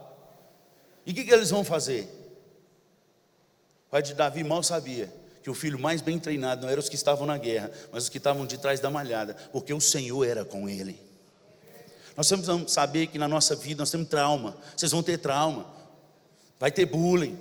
E 1.04 1.12
o 1.12 1.14
que, 1.14 1.24
que 1.24 1.32
eles 1.32 1.50
vão 1.50 1.64
fazer? 1.64 2.02
O 3.86 3.90
pai 3.90 4.02
de 4.02 4.14
Davi 4.14 4.44
mal 4.44 4.62
sabia 4.62 5.12
que 5.42 5.50
o 5.50 5.54
filho 5.54 5.78
mais 5.78 6.02
bem 6.02 6.18
treinado 6.18 6.62
não 6.62 6.68
eram 6.68 6.80
os 6.80 6.88
que 6.88 6.94
estavam 6.94 7.26
na 7.26 7.38
guerra, 7.38 7.70
mas 7.90 8.04
os 8.04 8.08
que 8.08 8.18
estavam 8.18 8.46
de 8.46 8.58
trás 8.58 8.80
da 8.80 8.90
malhada, 8.90 9.34
porque 9.50 9.72
o 9.72 9.80
Senhor 9.80 10.24
era 10.24 10.44
com 10.44 10.68
ele. 10.68 11.00
Nós 12.16 12.26
precisamos 12.28 12.72
saber 12.72 13.06
que 13.06 13.18
na 13.18 13.28
nossa 13.28 13.54
vida 13.54 13.80
nós 13.80 13.90
temos 13.90 14.08
trauma. 14.08 14.56
Vocês 14.76 14.92
vão 14.92 15.02
ter 15.02 15.18
trauma. 15.18 15.66
Vai 16.58 16.70
ter 16.70 16.84
bullying. 16.84 17.38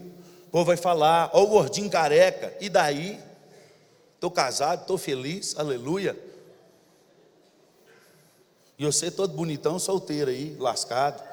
O 0.47 0.51
povo 0.51 0.65
vai 0.65 0.77
falar, 0.77 1.31
ó 1.33 1.43
o 1.43 1.47
gordinho 1.47 1.89
careca. 1.89 2.55
E 2.61 2.69
daí? 2.69 3.19
Estou 4.13 4.31
casado, 4.31 4.81
estou 4.81 4.97
feliz, 4.97 5.57
aleluia. 5.57 6.15
E 8.77 8.85
você 8.85 9.09
todo 9.09 9.33
bonitão, 9.33 9.79
solteiro 9.79 10.29
aí, 10.29 10.55
lascado. 10.59 11.23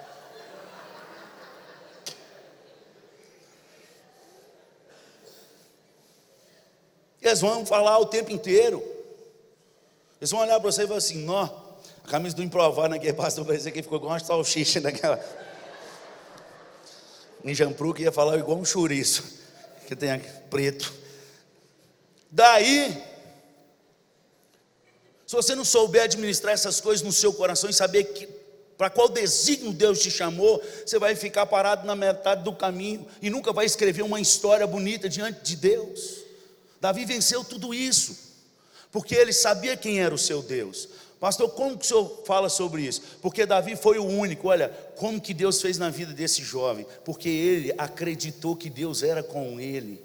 Eles 7.20 7.40
vão 7.40 7.66
falar 7.66 7.98
o 7.98 8.06
tempo 8.06 8.30
inteiro. 8.30 8.82
Eles 10.20 10.30
vão 10.30 10.40
olhar 10.40 10.58
para 10.60 10.70
você 10.70 10.84
e 10.84 10.86
falar 10.86 10.98
assim: 10.98 11.24
Nó, 11.24 11.44
a 12.04 12.08
camisa 12.08 12.36
do 12.36 12.42
improvável 12.42 12.90
naquele 12.90 13.12
pastor 13.12 13.44
vai 13.44 13.56
dizer 13.56 13.72
que 13.72 13.82
ficou 13.82 13.98
igual 13.98 14.12
uma 14.12 14.20
salsicha 14.20 14.80
naquela. 14.80 15.22
Ninjampru 17.42 17.92
que 17.92 18.02
ia 18.02 18.12
falar 18.12 18.38
igual 18.38 18.56
um 18.58 18.64
chouriço, 18.64 19.22
que 19.86 19.94
tem 19.94 20.18
preto. 20.48 20.92
Daí, 22.30 23.13
se 25.26 25.34
você 25.34 25.54
não 25.54 25.64
souber 25.64 26.02
administrar 26.02 26.54
essas 26.54 26.80
coisas 26.80 27.04
no 27.04 27.12
seu 27.12 27.32
coração 27.32 27.70
e 27.70 27.72
saber 27.72 28.04
que 28.04 28.28
para 28.76 28.90
qual 28.90 29.08
desígnio 29.08 29.72
Deus 29.72 30.00
te 30.00 30.10
chamou, 30.10 30.62
você 30.84 30.98
vai 30.98 31.14
ficar 31.14 31.46
parado 31.46 31.86
na 31.86 31.94
metade 31.94 32.42
do 32.42 32.52
caminho 32.52 33.06
e 33.22 33.30
nunca 33.30 33.52
vai 33.52 33.64
escrever 33.64 34.02
uma 34.02 34.20
história 34.20 34.66
bonita 34.66 35.08
diante 35.08 35.40
de 35.42 35.56
Deus. 35.56 36.24
Davi 36.80 37.04
venceu 37.04 37.44
tudo 37.44 37.72
isso, 37.72 38.16
porque 38.90 39.14
ele 39.14 39.32
sabia 39.32 39.76
quem 39.76 40.00
era 40.00 40.14
o 40.14 40.18
seu 40.18 40.42
Deus. 40.42 40.88
Pastor, 41.20 41.48
como 41.52 41.78
que 41.78 41.86
o 41.86 41.88
senhor 41.88 42.22
fala 42.26 42.50
sobre 42.50 42.82
isso? 42.82 43.00
Porque 43.22 43.46
Davi 43.46 43.76
foi 43.76 43.98
o 43.98 44.04
único, 44.04 44.48
olha, 44.48 44.68
como 44.96 45.20
que 45.20 45.32
Deus 45.32 45.62
fez 45.62 45.78
na 45.78 45.88
vida 45.88 46.12
desse 46.12 46.42
jovem? 46.42 46.84
Porque 47.02 47.28
ele 47.28 47.72
acreditou 47.78 48.54
que 48.54 48.68
Deus 48.68 49.02
era 49.02 49.22
com 49.22 49.58
ele. 49.58 50.03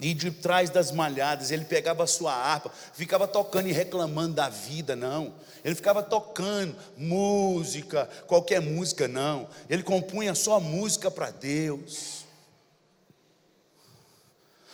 E 0.00 0.12
de 0.12 0.30
trás 0.30 0.70
das 0.70 0.90
malhadas, 0.90 1.50
ele 1.50 1.64
pegava 1.64 2.02
a 2.02 2.06
sua 2.06 2.34
harpa, 2.34 2.70
ficava 2.94 3.28
tocando 3.28 3.68
e 3.68 3.72
reclamando 3.72 4.34
da 4.34 4.48
vida, 4.48 4.96
não. 4.96 5.32
Ele 5.64 5.74
ficava 5.74 6.02
tocando 6.02 6.76
música, 6.96 8.08
qualquer 8.26 8.60
música, 8.60 9.06
não. 9.06 9.48
Ele 9.70 9.82
compunha 9.82 10.34
só 10.34 10.58
música 10.58 11.10
para 11.10 11.30
Deus. 11.30 12.24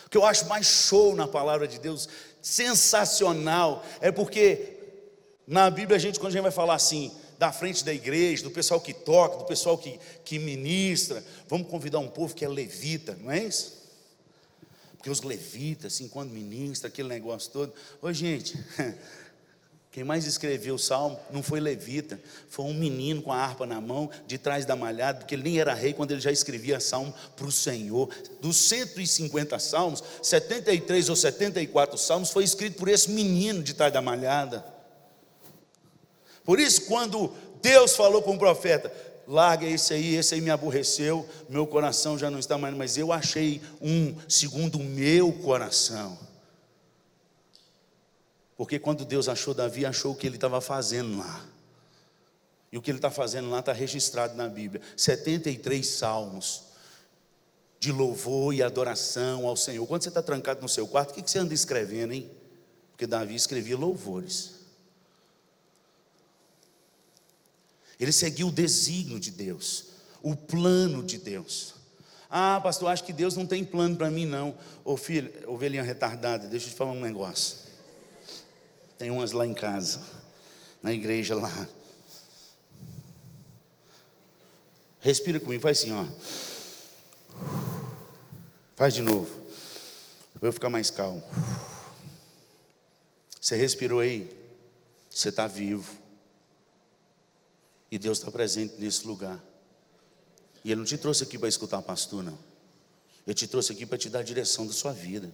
O 0.07 0.11
que 0.11 0.17
eu 0.17 0.25
acho 0.25 0.47
mais 0.47 0.67
show 0.67 1.15
na 1.15 1.29
palavra 1.29 1.69
de 1.69 1.79
Deus, 1.79 2.09
sensacional, 2.43 3.85
é 4.01 4.11
porque 4.11 4.79
na 5.47 5.71
Bíblia 5.71 5.97
a 5.97 6.01
gente, 6.01 6.19
quando 6.19 6.29
a 6.29 6.33
gente 6.33 6.43
vai 6.43 6.51
falar 6.51 6.75
assim, 6.75 7.13
da 7.39 7.53
frente 7.53 7.85
da 7.85 7.93
igreja, 7.93 8.43
do 8.43 8.51
pessoal 8.51 8.81
que 8.81 8.93
toca, 8.93 9.37
do 9.37 9.45
pessoal 9.45 9.79
que, 9.79 9.99
que 10.25 10.39
ministra, 10.39 11.25
vamos 11.47 11.69
convidar 11.69 11.99
um 11.99 12.09
povo 12.09 12.35
que 12.35 12.45
é 12.45 12.49
levita, 12.49 13.17
não 13.21 13.31
é 13.31 13.45
isso? 13.45 13.80
Porque 15.01 15.09
os 15.09 15.23
levitas, 15.23 15.95
assim, 15.95 16.09
quando 16.09 16.31
ministra, 16.31 16.89
aquele 16.89 17.09
negócio 17.09 17.51
todo. 17.51 17.73
Ô, 18.03 18.13
gente, 18.13 18.55
Quem 19.91 20.05
mais 20.05 20.25
escreveu 20.25 20.77
o 20.77 20.79
salmo 20.79 21.19
não 21.33 21.43
foi 21.43 21.59
levita, 21.59 22.21
foi 22.49 22.65
um 22.65 22.75
menino 22.75 23.21
com 23.21 23.33
a 23.33 23.37
harpa 23.37 23.67
na 23.67 23.81
mão, 23.81 24.09
de 24.25 24.39
trás 24.39 24.65
da 24.65 24.77
malhada, 24.77 25.19
porque 25.19 25.35
ele 25.35 25.43
nem 25.43 25.59
era 25.59 25.75
rei 25.75 25.93
quando 25.93 26.13
ele 26.13 26.21
já 26.21 26.31
escrevia 26.31 26.79
salmo 26.79 27.13
para 27.35 27.47
o 27.47 27.51
Senhor. 27.51 28.09
Dos 28.41 28.57
150 28.57 29.59
salmos, 29.59 30.05
73 30.23 31.09
ou 31.09 31.17
74 31.17 31.99
salmos 31.99 32.31
foi 32.31 32.45
escrito 32.45 32.77
por 32.77 32.89
esse 32.89 33.11
menino 33.11 33.65
de 33.65 33.75
trás 33.75 33.93
da 33.93 34.01
malhada. 34.01 34.65
Por 36.45 36.61
isso, 36.61 36.83
quando 36.83 37.35
Deus 37.61 37.97
falou 37.97 38.23
com 38.23 38.37
o 38.37 38.39
profeta, 38.39 38.93
larga 39.31 39.65
esse 39.65 39.95
aí, 39.95 40.17
esse 40.17 40.35
aí 40.35 40.41
me 40.41 40.51
aborreceu, 40.51 41.27
meu 41.49 41.65
coração 41.65 42.19
já 42.19 42.29
não 42.29 42.41
está 42.41 42.59
mais, 42.59 42.75
mas 42.75 42.99
eu 42.99 43.13
achei 43.13 43.63
um 43.81 44.17
segundo 44.29 44.77
o 44.79 44.83
meu 44.85 45.33
coração. 45.33 46.19
Porque 48.57 48.77
quando 48.79 49.05
Deus 49.05 49.29
achou 49.29 49.55
Davi, 49.55 49.87
achou 49.87 50.13
o 50.13 50.17
que 50.17 50.27
ele 50.27 50.35
estava 50.35 50.61
fazendo 50.61 51.17
lá. 51.17 51.47
E 52.73 52.77
o 52.77 52.83
que 52.83 52.91
ele 52.91 52.99
está 52.99 53.11
fazendo 53.11 53.49
lá 53.49 53.61
está 53.61 53.73
registrado 53.73 54.35
na 54.35 54.49
Bíblia. 54.49 54.83
73 54.97 55.87
salmos 55.87 56.65
de 57.79 57.93
louvor 57.93 58.53
e 58.53 58.63
adoração 58.63 59.47
ao 59.47 59.57
Senhor. 59.57 59.87
Quando 59.87 60.03
você 60.03 60.09
está 60.09 60.23
trancado 60.23 60.61
no 60.61 60.69
seu 60.69 60.87
quarto, 60.89 61.13
o 61.13 61.15
que 61.15 61.31
você 61.31 61.39
anda 61.39 61.55
escrevendo, 61.55 62.13
hein? 62.13 62.29
Porque 62.91 63.07
Davi 63.07 63.37
escrevia 63.37 63.79
louvores. 63.79 64.60
Ele 68.01 68.13
seguiu 68.13 68.49
o 68.49 68.53
desígnio 68.53 69.21
de 69.21 69.31
Deus, 69.31 69.85
o 70.23 70.35
plano 70.35 71.03
de 71.03 71.19
Deus. 71.19 71.75
Ah, 72.31 72.59
pastor, 72.63 72.89
acho 72.89 73.05
que 73.05 73.13
Deus 73.13 73.37
não 73.37 73.47
tem 73.47 73.63
plano 73.63 73.97
para 73.97 74.11
mim, 74.11 74.25
não. 74.25 74.57
Ô 74.85 74.97
filho, 74.97 75.31
ovelhinha 75.47 75.83
retardada, 75.83 76.49
deixa 76.49 76.67
eu 76.67 76.71
te 76.71 76.77
falar 76.77 76.93
um 76.93 77.01
negócio. 77.01 77.59
Tem 78.97 79.11
umas 79.11 79.33
lá 79.33 79.47
em 79.47 79.53
casa, 79.53 80.01
na 80.83 80.93
igreja 80.93 81.35
lá. 81.35 81.69
Respira 85.01 85.39
comigo, 85.39 85.63
faz 85.63 85.81
assim, 85.81 85.93
ó. 85.93 86.07
Faz 88.77 88.95
de 88.95 89.03
novo. 89.03 89.29
Eu 90.41 90.53
ficar 90.53 90.71
mais 90.71 90.91
calmo. 90.91 91.23
Você 93.39 93.57
respirou 93.57 94.01
aí? 94.01 94.31
Você 95.11 95.29
está 95.29 95.47
vivo. 95.47 96.00
E 97.91 97.99
Deus 97.99 98.19
está 98.19 98.31
presente 98.31 98.75
nesse 98.79 99.07
lugar. 99.07 99.43
E 100.65 100.71
Ele 100.71 100.79
não 100.79 100.85
te 100.85 100.97
trouxe 100.97 101.25
aqui 101.25 101.39
para 101.39 101.49
escutar 101.49 101.83
pastor, 101.83 102.23
não. 102.23 102.39
Ele 103.27 103.35
te 103.35 103.47
trouxe 103.47 103.73
aqui 103.73 103.85
para 103.85 103.99
te 103.99 104.09
dar 104.09 104.21
a 104.21 104.23
direção 104.23 104.67
da 104.67 104.73
sua 104.73 104.93
vida. 104.93 105.31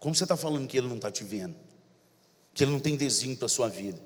Como 0.00 0.14
você 0.14 0.24
está 0.24 0.36
falando 0.36 0.66
que 0.66 0.76
Ele 0.76 0.88
não 0.88 0.96
está 0.96 1.10
te 1.10 1.24
vendo? 1.24 1.54
que 2.54 2.62
Ele 2.62 2.70
não 2.70 2.80
tem 2.80 2.96
desígnio 2.96 3.36
para 3.36 3.46
a 3.46 3.48
sua 3.48 3.68
vida. 3.68 4.00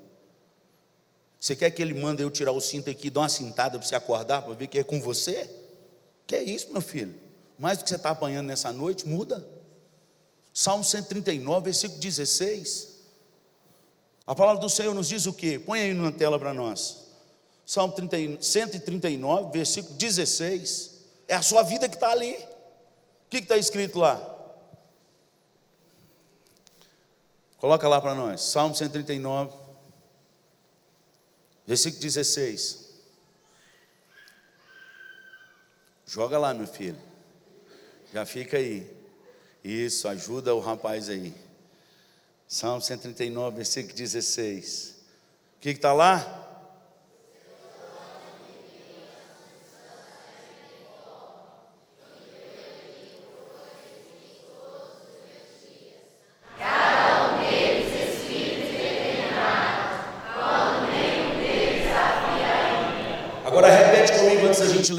Você 1.39 1.55
quer 1.55 1.69
que 1.69 1.81
Ele 1.81 1.93
mande 1.93 2.23
eu 2.23 2.31
tirar 2.31 2.51
o 2.51 2.59
cinto 2.59 2.89
aqui, 2.89 3.09
dar 3.09 3.21
uma 3.21 3.29
cintada 3.29 3.77
para 3.77 3.87
você 3.87 3.95
acordar, 3.95 4.41
para 4.41 4.53
ver 4.55 4.67
que 4.67 4.79
é 4.79 4.83
com 4.83 4.99
você? 4.99 5.49
Que 6.25 6.35
é 6.35 6.43
isso, 6.43 6.73
meu 6.73 6.81
filho? 6.81 7.15
Mais 7.57 7.77
do 7.77 7.83
que 7.83 7.89
você 7.89 7.95
está 7.95 8.09
apanhando 8.09 8.47
nessa 8.47 8.73
noite, 8.73 9.07
muda. 9.07 9.47
Salmo 10.51 10.83
139, 10.83 11.65
versículo 11.65 12.01
16. 12.01 12.89
A 14.25 14.33
palavra 14.33 14.59
do 14.59 14.69
Senhor 14.69 14.93
nos 14.93 15.07
diz 15.07 15.27
o 15.27 15.33
quê? 15.33 15.59
Põe 15.63 15.81
aí 15.81 15.93
na 15.93 16.11
tela 16.11 16.39
para 16.39 16.53
nós. 16.53 17.08
Salmo 17.69 17.93
30, 17.93 18.41
139, 18.41 19.51
versículo 19.51 19.93
16. 19.93 21.05
É 21.27 21.35
a 21.35 21.41
sua 21.43 21.61
vida 21.61 21.87
que 21.87 21.93
está 21.93 22.09
ali. 22.09 22.33
O 22.33 23.29
que 23.29 23.37
está 23.37 23.57
escrito 23.57 23.99
lá? 23.99 24.17
Coloca 27.59 27.87
lá 27.87 28.01
para 28.01 28.15
nós, 28.15 28.41
Salmo 28.41 28.73
139, 28.73 29.55
versículo 31.67 32.01
16. 32.01 32.89
Joga 36.07 36.39
lá, 36.39 36.55
meu 36.55 36.65
filho. 36.65 36.97
Já 38.11 38.25
fica 38.25 38.57
aí. 38.57 38.91
Isso, 39.63 40.07
ajuda 40.07 40.55
o 40.55 40.59
rapaz 40.59 41.07
aí. 41.07 41.35
Salmo 42.47 42.81
139, 42.81 43.57
versículo 43.57 43.93
16. 43.93 44.95
O 45.57 45.59
que 45.59 45.69
está 45.69 45.93
lá? 45.93 46.47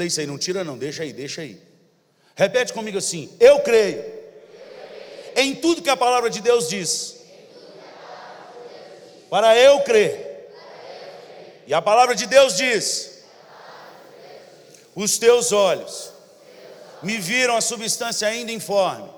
isso 0.11 0.19
aí, 0.19 0.27
não 0.27 0.37
tira 0.37 0.63
não, 0.63 0.77
deixa 0.77 1.03
aí, 1.03 1.13
deixa 1.13 1.41
aí. 1.41 1.57
Repete 2.35 2.73
comigo 2.73 2.97
assim: 2.97 3.31
Eu 3.39 3.59
creio 3.61 4.03
em 5.35 5.55
tudo 5.55 5.81
que 5.81 5.89
a 5.89 5.97
palavra 5.97 6.29
de 6.29 6.41
Deus 6.41 6.67
diz. 6.67 7.21
Para 9.29 9.57
eu 9.57 9.79
crer. 9.81 10.51
E 11.65 11.73
a 11.73 11.81
palavra 11.81 12.13
de 12.13 12.25
Deus 12.25 12.57
diz: 12.57 13.23
Os 14.93 15.17
teus 15.17 15.51
olhos 15.51 16.11
me 17.01 17.17
viram 17.17 17.55
a 17.55 17.61
substância 17.61 18.27
ainda 18.27 18.51
informe. 18.51 19.09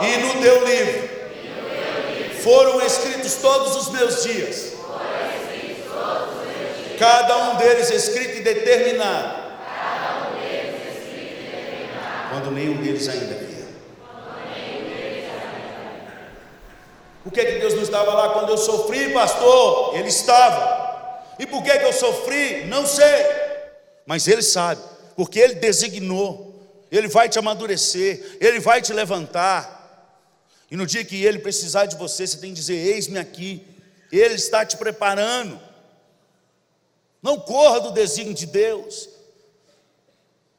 E 0.00 0.16
no 0.16 0.40
teu 0.40 0.64
livro 0.64 1.08
foram 2.42 2.80
escritos 2.80 3.34
todos 3.34 3.76
os 3.76 3.92
meus 3.92 4.22
dias 4.22 4.77
Cada 6.98 7.50
um 7.50 7.56
deles 7.56 7.90
escrito 7.90 8.38
e 8.38 8.42
determinado. 8.42 9.48
Quando 12.30 12.50
nenhum 12.50 12.82
deles 12.82 13.08
ainda 13.08 13.34
via. 13.34 13.66
Por 17.22 17.32
que, 17.32 17.44
que 17.44 17.58
Deus 17.58 17.74
não 17.74 17.82
estava 17.82 18.12
lá 18.14 18.30
quando 18.30 18.50
eu 18.50 18.58
sofri, 18.58 19.12
pastor? 19.12 19.96
Ele 19.96 20.08
estava. 20.08 21.24
E 21.38 21.46
por 21.46 21.62
que, 21.62 21.78
que 21.78 21.84
eu 21.84 21.92
sofri? 21.92 22.64
Não 22.64 22.86
sei. 22.86 23.26
Mas 24.06 24.26
Ele 24.26 24.42
sabe, 24.42 24.80
porque 25.14 25.38
Ele 25.38 25.54
designou. 25.54 26.46
Ele 26.90 27.06
vai 27.06 27.28
te 27.28 27.38
amadurecer, 27.38 28.38
Ele 28.40 28.58
vai 28.58 28.80
te 28.80 28.92
levantar. 28.92 29.76
E 30.70 30.76
no 30.76 30.86
dia 30.86 31.04
que 31.04 31.22
Ele 31.22 31.38
precisar 31.38 31.86
de 31.86 31.96
você, 31.96 32.26
você 32.26 32.38
tem 32.38 32.50
que 32.50 32.56
dizer: 32.56 32.74
Eis-me 32.74 33.18
aqui. 33.18 33.66
Ele 34.10 34.34
está 34.34 34.64
te 34.64 34.76
preparando. 34.76 35.67
Não 37.22 37.38
corra 37.38 37.80
do 37.80 37.90
desígnio 37.90 38.34
de 38.34 38.46
Deus. 38.46 39.08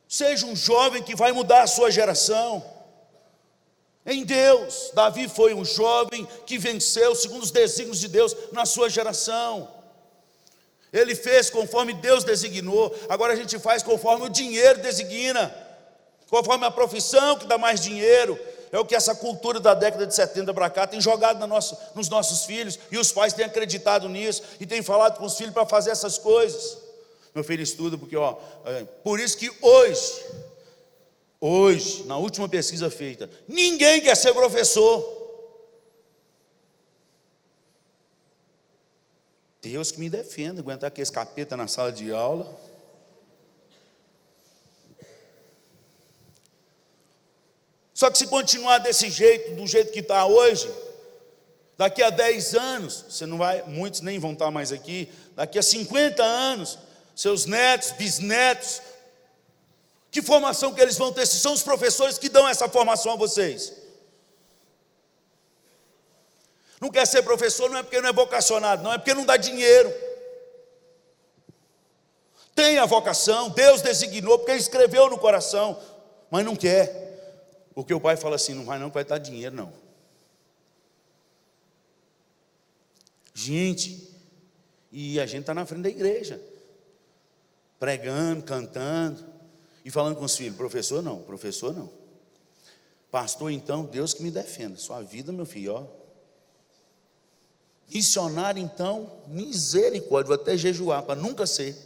Seja 0.08 0.46
um 0.46 0.56
jovem 0.56 1.04
que 1.04 1.16
vai 1.16 1.32
mudar 1.32 1.64
a 1.64 1.68
sua 1.68 1.92
geração. 1.92 2.64
Em 4.06 4.24
Deus, 4.24 4.92
Davi 4.94 5.28
foi 5.28 5.54
um 5.54 5.64
jovem 5.64 6.28
que 6.46 6.58
venceu 6.58 7.14
segundo 7.16 7.44
os 7.44 7.52
desígnios 7.52 8.00
de 8.00 8.08
Deus 8.08 8.36
na 8.52 8.66
sua 8.66 8.90
geração. 8.90 9.72
Ele 10.92 11.14
fez 11.14 11.50
conforme 11.50 11.94
Deus 11.94 12.24
designou, 12.24 12.96
agora 13.08 13.34
a 13.34 13.36
gente 13.36 13.60
faz 13.60 13.84
conforme 13.84 14.26
o 14.26 14.30
dinheiro 14.30 14.82
designa, 14.82 15.56
conforme 16.28 16.66
a 16.66 16.72
profissão 16.72 17.38
que 17.38 17.46
dá 17.46 17.60
mais 17.60 17.80
dinheiro, 17.80 18.40
é 18.72 18.80
o 18.80 18.86
que 18.86 18.96
essa 18.96 19.16
cultura 19.16 19.60
da 19.60 19.74
década 19.74 20.06
de 20.06 20.14
70 20.14 20.54
para 20.54 20.70
cá 20.70 20.86
tem 20.86 21.02
jogado 21.02 21.46
nos 21.96 22.10
nossos 22.10 22.46
filhos, 22.46 22.78
e 22.92 22.98
os 22.98 23.12
pais 23.12 23.34
têm 23.34 23.46
acreditado 23.46 24.08
nisso, 24.08 24.44
e 24.60 24.66
têm 24.66 24.82
falado 24.82 25.18
com 25.18 25.26
os 25.26 25.36
filhos 25.36 25.54
para 25.54 25.66
fazer 25.66 25.92
essas 25.92 26.18
coisas. 26.18 26.78
Meu 27.34 27.44
filho 27.44 27.64
estuda 27.64 27.98
porque, 27.98 28.16
ó, 28.16 28.38
é, 28.66 28.84
por 29.04 29.20
isso 29.20 29.38
que 29.38 29.52
hoje, 29.62 30.26
hoje, 31.40 32.04
na 32.06 32.18
última 32.18 32.50
pesquisa 32.50 32.90
feita, 32.90 33.30
ninguém 33.48 34.02
quer 34.02 34.16
ser 34.16 34.34
professor. 34.34 35.18
Deus 39.62 39.92
que 39.92 40.00
me 40.00 40.10
defenda, 40.10 40.62
aguentar 40.62 40.88
aquele 40.88 41.10
capeta 41.10 41.58
na 41.58 41.68
sala 41.68 41.92
de 41.92 42.12
aula. 42.12 42.48
Só 48.00 48.10
que 48.10 48.18
se 48.18 48.28
continuar 48.28 48.78
desse 48.78 49.10
jeito, 49.10 49.56
do 49.56 49.68
jeito 49.68 49.92
que 49.92 50.00
está 50.00 50.26
hoje, 50.26 50.74
daqui 51.78 52.02
a 52.02 52.10
10 52.10 52.56
anos, 52.56 53.04
você 53.10 53.26
não 53.26 53.38
vai, 53.38 53.62
muitos 53.64 54.00
nem 54.00 54.18
vão 54.18 54.32
estar 54.32 54.50
mais 54.50 54.72
aqui, 54.72 55.12
daqui 55.36 55.60
a 55.60 55.62
50 55.62 56.24
anos, 56.24 56.80
seus 57.14 57.46
netos, 57.46 57.92
bisnetos, 57.92 58.82
que 60.10 60.22
formação 60.22 60.74
que 60.74 60.80
eles 60.80 60.98
vão 60.98 61.12
ter? 61.12 61.26
Se 61.26 61.42
são 61.42 61.52
os 61.52 61.62
professores 61.62 62.18
que 62.18 62.30
dão 62.30 62.48
essa 62.48 62.70
formação 62.70 63.12
a 63.12 63.16
vocês. 63.18 63.74
Não 66.80 66.90
quer 66.90 67.06
ser 67.06 67.22
professor, 67.24 67.70
não 67.70 67.80
é 67.80 67.84
porque 67.84 68.00
não 68.00 68.08
é 68.08 68.14
vocacionado, 68.14 68.82
não, 68.82 68.94
é 68.94 68.98
porque 68.98 69.14
não 69.14 69.26
dá 69.26 69.36
dinheiro. 69.36 69.94
Tem 72.56 72.78
a 72.78 72.86
vocação, 72.86 73.50
Deus 73.50 73.82
designou, 73.82 74.40
porque 74.40 74.54
escreveu 74.54 75.10
no 75.10 75.18
coração, 75.18 75.78
mas 76.32 76.46
não 76.46 76.56
quer. 76.56 77.09
Porque 77.80 77.94
o 77.94 78.02
pai 78.02 78.18
fala 78.18 78.36
assim: 78.36 78.54
não 78.54 78.66
vai 78.66 78.78
não, 78.78 78.90
vai 78.90 79.06
dar 79.06 79.20
dinheiro 79.20 79.56
não. 79.56 79.72
Gente, 83.34 84.14
e 84.92 85.18
a 85.18 85.26
gente 85.26 85.44
está 85.44 85.54
na 85.54 85.66
frente 85.66 85.84
da 85.84 85.90
igreja, 85.90 86.42
pregando, 87.80 88.44
cantando 88.44 89.26
e 89.86 89.90
falando 89.90 90.18
com 90.18 90.26
os 90.26 90.36
filhos: 90.36 90.58
professor 90.58 91.02
não, 91.02 91.22
professor 91.22 91.74
não. 91.74 91.90
Pastor, 93.10 93.50
então, 93.50 93.86
Deus 93.86 94.14
que 94.14 94.24
me 94.24 94.30
defenda. 94.30 94.76
Sua 94.76 95.02
vida, 95.02 95.32
meu 95.32 95.46
filho, 95.46 95.76
ó. 95.76 95.88
Missionário, 97.90 98.62
então, 98.62 99.10
misericórdia, 99.26 100.36
vou 100.36 100.36
até 100.36 100.58
jejuar 100.58 101.04
para 101.04 101.16
nunca 101.16 101.48
ser. 101.48 101.78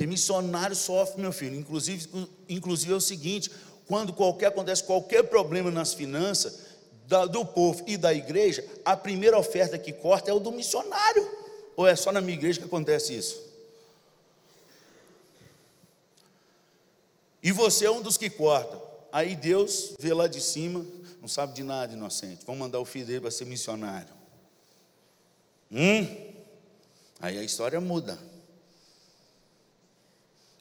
Porque 0.00 0.08
missionário 0.08 0.74
sofre, 0.74 1.20
meu 1.20 1.30
filho. 1.30 1.54
Inclusive, 1.54 2.08
inclusive 2.48 2.90
é 2.90 2.96
o 2.96 3.00
seguinte: 3.02 3.50
quando 3.86 4.14
qualquer 4.14 4.46
acontece 4.46 4.82
qualquer 4.82 5.24
problema 5.24 5.70
nas 5.70 5.92
finanças 5.92 6.70
do 7.30 7.44
povo 7.44 7.84
e 7.86 7.98
da 7.98 8.14
igreja, 8.14 8.64
a 8.82 8.96
primeira 8.96 9.38
oferta 9.38 9.76
que 9.76 9.92
corta 9.92 10.30
é 10.30 10.32
o 10.32 10.40
do 10.40 10.52
missionário. 10.52 11.30
Ou 11.76 11.86
é 11.86 11.94
só 11.94 12.10
na 12.12 12.22
minha 12.22 12.32
igreja 12.32 12.58
que 12.58 12.64
acontece 12.64 13.14
isso? 13.14 13.42
E 17.42 17.52
você 17.52 17.84
é 17.84 17.90
um 17.90 18.00
dos 18.00 18.16
que 18.16 18.30
corta. 18.30 18.80
Aí 19.12 19.36
Deus 19.36 19.92
vê 19.98 20.14
lá 20.14 20.26
de 20.26 20.40
cima, 20.40 20.82
não 21.20 21.28
sabe 21.28 21.52
de 21.52 21.62
nada, 21.62 21.92
inocente. 21.92 22.46
Vamos 22.46 22.58
mandar 22.58 22.80
o 22.80 22.86
filho 22.86 23.04
dele 23.04 23.20
para 23.20 23.30
ser 23.30 23.44
missionário. 23.44 24.14
Hum? 25.70 26.06
Aí 27.20 27.38
a 27.38 27.42
história 27.42 27.78
muda. 27.82 28.29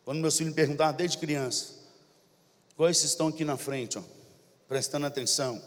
Quando 0.10 0.22
meus 0.22 0.36
filhos 0.36 0.50
me 0.50 0.56
perguntavam 0.56 0.96
desde 0.96 1.20
criança, 1.20 1.68
quais 2.76 3.04
estão 3.04 3.28
aqui 3.28 3.46
na 3.46 3.58
frente, 3.58 4.00
ó, 4.00 4.02
prestando 4.68 5.06
atenção, 5.06 5.62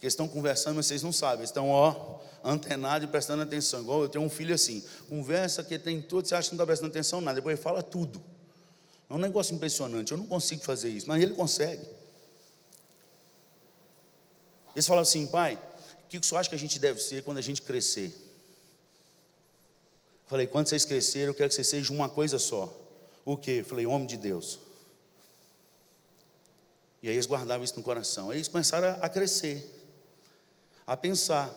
que 0.00 0.06
estão 0.08 0.26
conversando, 0.26 0.74
mas 0.74 0.86
vocês 0.86 1.00
não 1.00 1.12
sabem, 1.12 1.44
estão 1.44 1.70
ó, 1.70 2.18
antenados 2.42 3.06
e 3.06 3.08
prestando 3.08 3.44
atenção. 3.44 3.82
Igual 3.82 4.02
eu 4.02 4.08
tenho 4.08 4.24
um 4.24 4.28
filho 4.28 4.52
assim, 4.52 4.82
conversa 5.08 5.62
que 5.62 5.78
tem 5.78 6.02
tudo, 6.02 6.26
você 6.26 6.34
acha 6.34 6.50
que 6.50 6.56
não 6.56 6.64
está 6.64 6.66
prestando 6.66 6.90
atenção 6.90 7.20
nada, 7.20 7.36
depois 7.36 7.54
ele 7.54 7.62
fala 7.62 7.84
tudo. 7.84 8.20
É 9.08 9.14
um 9.14 9.18
negócio 9.18 9.54
impressionante. 9.54 10.10
Eu 10.10 10.18
não 10.18 10.26
consigo 10.26 10.64
fazer 10.64 10.88
isso, 10.88 11.06
mas 11.06 11.22
ele 11.22 11.34
consegue. 11.34 11.86
Eles 14.74 14.88
falam 14.88 15.02
assim, 15.02 15.24
pai, 15.28 15.56
o 16.04 16.08
que 16.08 16.18
você 16.18 16.34
acha 16.34 16.48
que 16.48 16.56
a 16.56 16.58
gente 16.58 16.80
deve 16.80 17.00
ser 17.00 17.22
quando 17.22 17.38
a 17.38 17.42
gente 17.42 17.62
crescer? 17.62 18.12
Falei, 20.26 20.48
quando 20.48 20.66
vocês 20.66 20.84
crescerem, 20.84 21.28
eu 21.28 21.34
quero 21.34 21.48
que 21.48 21.54
vocês 21.54 21.68
sejam 21.68 21.94
uma 21.94 22.08
coisa 22.08 22.40
só. 22.40 22.80
O 23.24 23.36
quê? 23.36 23.64
Falei, 23.66 23.86
homem 23.86 24.06
de 24.06 24.16
Deus. 24.16 24.58
E 27.02 27.08
aí 27.08 27.14
eles 27.14 27.26
guardavam 27.26 27.64
isso 27.64 27.76
no 27.76 27.82
coração. 27.82 28.30
Aí 28.30 28.38
eles 28.38 28.48
começaram 28.48 28.98
a 29.00 29.08
crescer, 29.08 29.64
a 30.86 30.96
pensar. 30.96 31.50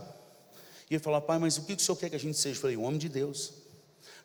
E 0.89 0.95
ele 0.95 1.03
falou, 1.03 1.21
pai, 1.21 1.37
mas 1.37 1.57
o 1.57 1.63
que 1.63 1.73
o 1.73 1.79
senhor 1.79 1.97
quer 1.97 2.09
que 2.09 2.15
a 2.15 2.19
gente 2.19 2.37
seja? 2.37 2.57
Eu 2.57 2.61
falei, 2.61 2.77
homem 2.77 2.97
de 2.97 3.09
Deus. 3.09 3.53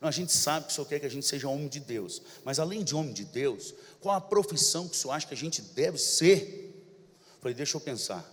Não, 0.03 0.09
a 0.09 0.13
gente 0.13 0.33
sabe 0.33 0.67
que 0.67 0.73
o 0.73 0.75
Senhor 0.75 0.87
quer 0.87 0.99
que 0.99 1.07
a 1.07 1.09
gente 1.09 1.25
seja 1.25 1.49
homem 1.49 1.69
de 1.69 1.79
Deus, 1.79 2.21
mas 2.45 2.59
além 2.59 2.83
de 2.83 2.93
homem 2.93 3.13
de 3.13 3.25
Deus, 3.25 3.73
qual 4.01 4.17
a 4.17 4.21
profissão 4.21 4.89
que 4.89 4.97
o 4.97 4.99
Senhor 4.99 5.15
acha 5.15 5.29
que 5.29 5.33
a 5.33 5.37
gente 5.37 5.63
deve 5.63 5.97
ser? 5.97 6.75
Eu 7.35 7.41
falei, 7.41 7.55
deixa 7.55 7.77
eu 7.77 7.81
pensar. 7.81 8.29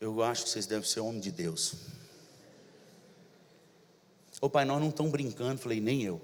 Eu 0.00 0.22
acho 0.22 0.44
que 0.44 0.48
vocês 0.48 0.64
devem 0.64 0.88
ser 0.88 1.00
homem 1.00 1.20
de 1.20 1.30
Deus. 1.30 1.74
Ô 4.42 4.50
pai, 4.50 4.64
nós 4.64 4.80
não 4.80 4.88
estamos 4.88 5.12
brincando. 5.12 5.56
Falei, 5.58 5.80
nem 5.80 6.02
eu. 6.02 6.20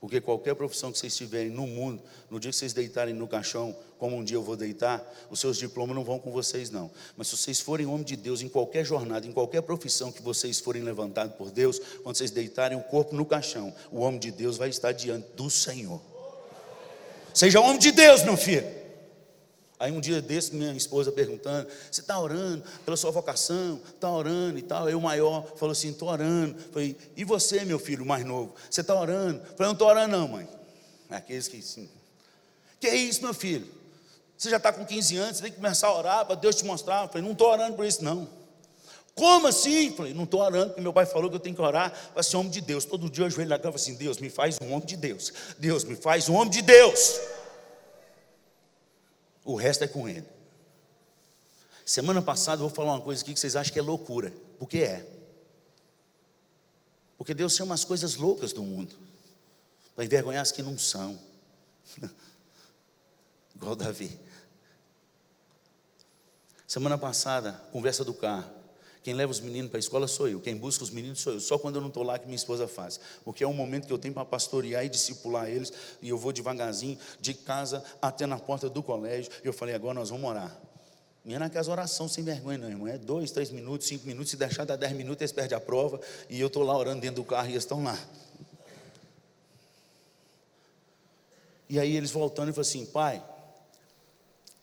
Porque 0.00 0.20
qualquer 0.20 0.56
profissão 0.56 0.90
que 0.90 0.98
vocês 0.98 1.16
tiverem 1.16 1.48
no 1.48 1.64
mundo, 1.64 2.02
no 2.28 2.40
dia 2.40 2.50
que 2.50 2.56
vocês 2.56 2.72
deitarem 2.72 3.14
no 3.14 3.28
caixão, 3.28 3.74
como 3.98 4.16
um 4.16 4.24
dia 4.24 4.36
eu 4.36 4.42
vou 4.42 4.56
deitar, 4.56 5.02
os 5.30 5.38
seus 5.38 5.56
diplomas 5.56 5.94
não 5.94 6.04
vão 6.04 6.18
com 6.18 6.32
vocês, 6.32 6.68
não. 6.68 6.90
Mas 7.16 7.28
se 7.28 7.36
vocês 7.36 7.60
forem 7.60 7.86
homem 7.86 8.02
de 8.02 8.16
Deus, 8.16 8.42
em 8.42 8.48
qualquer 8.48 8.84
jornada, 8.84 9.26
em 9.26 9.32
qualquer 9.32 9.62
profissão 9.62 10.10
que 10.10 10.20
vocês 10.20 10.58
forem 10.58 10.82
levantados 10.82 11.36
por 11.36 11.50
Deus, 11.52 11.80
quando 12.02 12.16
vocês 12.16 12.32
deitarem 12.32 12.76
o 12.76 12.82
corpo 12.82 13.14
no 13.14 13.24
caixão, 13.24 13.72
o 13.92 14.00
homem 14.00 14.18
de 14.18 14.32
Deus 14.32 14.56
vai 14.56 14.68
estar 14.68 14.90
diante 14.90 15.28
do 15.36 15.48
Senhor. 15.48 16.00
Seja 17.32 17.60
homem 17.60 17.78
de 17.78 17.92
Deus, 17.92 18.24
meu 18.24 18.36
filho. 18.36 18.85
Aí 19.78 19.92
um 19.92 20.00
dia 20.00 20.22
desse, 20.22 20.54
minha 20.54 20.72
esposa 20.72 21.12
perguntando: 21.12 21.68
Você 21.90 22.00
está 22.00 22.18
orando 22.18 22.64
pela 22.84 22.96
sua 22.96 23.10
vocação? 23.10 23.80
Está 23.94 24.10
orando 24.10 24.58
e 24.58 24.62
tal? 24.62 24.86
Aí 24.86 24.94
o 24.94 25.00
maior 25.00 25.46
falou 25.56 25.72
assim: 25.72 25.90
Estou 25.90 26.08
orando. 26.08 26.56
Falei: 26.72 26.96
E 27.14 27.24
você, 27.24 27.64
meu 27.64 27.78
filho 27.78 28.04
mais 28.04 28.24
novo? 28.24 28.54
Você 28.70 28.80
está 28.80 28.98
orando? 28.98 29.40
Falei: 29.40 29.66
Não 29.66 29.72
estou 29.72 29.88
orando, 29.88 30.16
não, 30.16 30.28
mãe. 30.28 30.48
Aqueles 31.10 31.46
que 31.46 31.60
sim. 31.60 31.88
Que 32.80 32.86
é 32.86 32.96
isso, 32.96 33.22
meu 33.22 33.34
filho? 33.34 33.66
Você 34.36 34.50
já 34.50 34.56
está 34.56 34.72
com 34.72 34.84
15 34.84 35.16
anos, 35.16 35.36
você 35.36 35.42
tem 35.44 35.52
que 35.52 35.56
começar 35.56 35.88
a 35.88 35.96
orar 35.96 36.26
para 36.26 36.36
Deus 36.36 36.56
te 36.56 36.64
mostrar. 36.64 37.08
Falei: 37.08 37.22
Não 37.22 37.32
estou 37.32 37.50
orando 37.50 37.76
por 37.76 37.84
isso, 37.84 38.02
não. 38.02 38.26
Como 39.14 39.46
assim? 39.46 39.92
Falei: 39.92 40.14
Não 40.14 40.24
estou 40.24 40.40
orando, 40.40 40.68
porque 40.68 40.80
meu 40.80 40.92
pai 40.92 41.04
falou 41.04 41.28
que 41.28 41.36
eu 41.36 41.40
tenho 41.40 41.54
que 41.54 41.60
orar 41.60 41.92
para 42.14 42.22
ser 42.22 42.38
homem 42.38 42.50
de 42.50 42.62
Deus. 42.62 42.86
Todo 42.86 43.10
dia 43.10 43.24
eu 43.24 43.26
ajoelho 43.26 43.50
na 43.50 43.58
cama 43.58 43.76
assim: 43.76 43.94
Deus, 43.94 44.16
me 44.16 44.30
faz 44.30 44.58
um 44.58 44.72
homem 44.72 44.86
de 44.86 44.96
Deus. 44.96 45.34
Deus, 45.58 45.84
me 45.84 45.96
faz 45.96 46.30
um 46.30 46.34
homem 46.34 46.50
de 46.50 46.62
Deus. 46.62 47.20
O 49.46 49.54
resto 49.54 49.84
é 49.84 49.88
com 49.88 50.08
ele. 50.08 50.26
Semana 51.84 52.20
passada 52.20 52.60
eu 52.60 52.68
vou 52.68 52.74
falar 52.74 52.94
uma 52.94 53.00
coisa 53.00 53.22
aqui 53.22 53.32
que 53.32 53.38
vocês 53.38 53.54
acham 53.54 53.72
que 53.72 53.78
é 53.78 53.82
loucura, 53.82 54.32
porque 54.58 54.78
é. 54.78 55.08
Porque 57.16 57.32
Deus 57.32 57.54
chama 57.54 57.72
as 57.72 57.84
coisas 57.84 58.16
loucas 58.16 58.52
do 58.52 58.62
mundo 58.62 58.92
para 59.94 60.04
envergonhar 60.04 60.42
as 60.42 60.50
que 60.50 60.62
não 60.62 60.76
são. 60.76 61.16
Igual 63.54 63.76
Davi. 63.76 64.18
Semana 66.66 66.98
passada, 66.98 67.52
conversa 67.70 68.04
do 68.04 68.12
carro. 68.12 68.50
Quem 69.06 69.14
leva 69.14 69.30
os 69.30 69.38
meninos 69.38 69.70
para 69.70 69.78
a 69.78 69.86
escola 69.86 70.08
sou 70.08 70.26
eu, 70.26 70.40
quem 70.40 70.56
busca 70.56 70.82
os 70.82 70.90
meninos 70.90 71.20
sou 71.20 71.34
eu. 71.34 71.38
Só 71.38 71.56
quando 71.56 71.76
eu 71.76 71.80
não 71.80 71.86
estou 71.86 72.02
lá 72.02 72.18
que 72.18 72.26
minha 72.26 72.34
esposa 72.34 72.66
faz. 72.66 72.98
Porque 73.24 73.44
é 73.44 73.46
um 73.46 73.52
momento 73.52 73.86
que 73.86 73.92
eu 73.92 73.98
tenho 73.98 74.12
para 74.12 74.24
pastorear 74.24 74.84
e 74.84 74.88
discipular 74.88 75.48
eles. 75.48 75.72
E 76.02 76.08
eu 76.08 76.18
vou 76.18 76.32
devagarzinho, 76.32 76.98
de 77.20 77.32
casa 77.32 77.84
até 78.02 78.26
na 78.26 78.36
porta 78.36 78.68
do 78.68 78.82
colégio. 78.82 79.30
E 79.44 79.46
eu 79.46 79.52
falei, 79.52 79.76
agora 79.76 79.94
nós 79.94 80.10
vamos 80.10 80.28
orar. 80.28 80.60
Não 81.24 81.36
é 81.36 81.38
naquelas 81.38 81.68
orações 81.68 82.10
sem 82.10 82.24
vergonha, 82.24 82.58
não, 82.58 82.68
irmão. 82.68 82.88
É 82.88 82.98
dois, 82.98 83.30
três 83.30 83.48
minutos, 83.52 83.86
cinco 83.86 84.04
minutos. 84.08 84.32
Se 84.32 84.36
deixar 84.36 84.64
dar 84.64 84.74
dez 84.74 84.92
minutos, 84.92 85.22
eles 85.22 85.30
perdem 85.30 85.56
a 85.56 85.60
prova. 85.60 86.00
E 86.28 86.40
eu 86.40 86.48
estou 86.48 86.64
lá 86.64 86.76
orando 86.76 87.00
dentro 87.00 87.22
do 87.22 87.24
carro 87.24 87.46
e 87.46 87.52
eles 87.52 87.62
estão 87.62 87.84
lá. 87.84 87.96
E 91.68 91.78
aí 91.78 91.96
eles 91.96 92.10
voltando 92.10 92.48
e 92.48 92.52
falou 92.52 92.68
assim, 92.68 92.84
pai, 92.84 93.22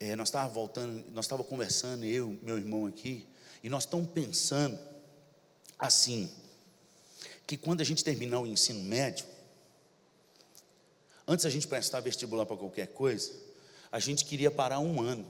é, 0.02 0.18
nós 0.18 0.28
estávamos 0.28 0.54
voltando, 0.54 1.02
nós 1.14 1.24
estávamos 1.24 1.50
conversando, 1.50 2.04
eu, 2.04 2.38
meu 2.44 2.58
irmão 2.58 2.86
aqui. 2.86 3.26
E 3.64 3.70
nós 3.70 3.84
estamos 3.84 4.10
pensando 4.10 4.78
assim, 5.80 6.30
que 7.48 7.58
quando 7.58 7.80
a 7.82 7.84
gente 7.84 8.04
terminar 8.04 8.42
o 8.42 8.48
ensino 8.48 8.84
médio, 8.84 9.26
antes 11.26 11.46
a 11.46 11.50
gente 11.50 11.68
prestar 11.68 12.02
vestibular 12.02 12.46
para 12.46 12.58
qualquer 12.58 12.88
coisa, 12.88 13.34
a 13.92 14.00
gente 14.00 14.26
queria 14.26 14.52
parar 14.52 14.80
um 14.80 15.02
ano, 15.02 15.26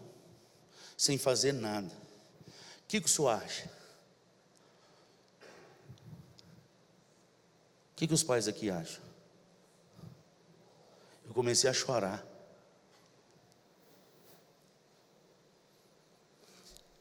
sem 0.98 1.18
fazer 1.18 1.54
nada. 1.54 1.92
O 2.48 2.88
que, 2.88 3.00
que 3.00 3.08
o 3.08 3.10
senhor 3.10 3.30
acha? 3.30 3.66
O 7.92 7.96
que, 7.96 8.08
que 8.08 8.14
os 8.14 8.24
pais 8.24 8.48
aqui 8.48 8.70
acham? 8.70 9.02
Eu 11.26 11.34
comecei 11.34 11.70
a 11.70 11.74
chorar. 11.74 12.26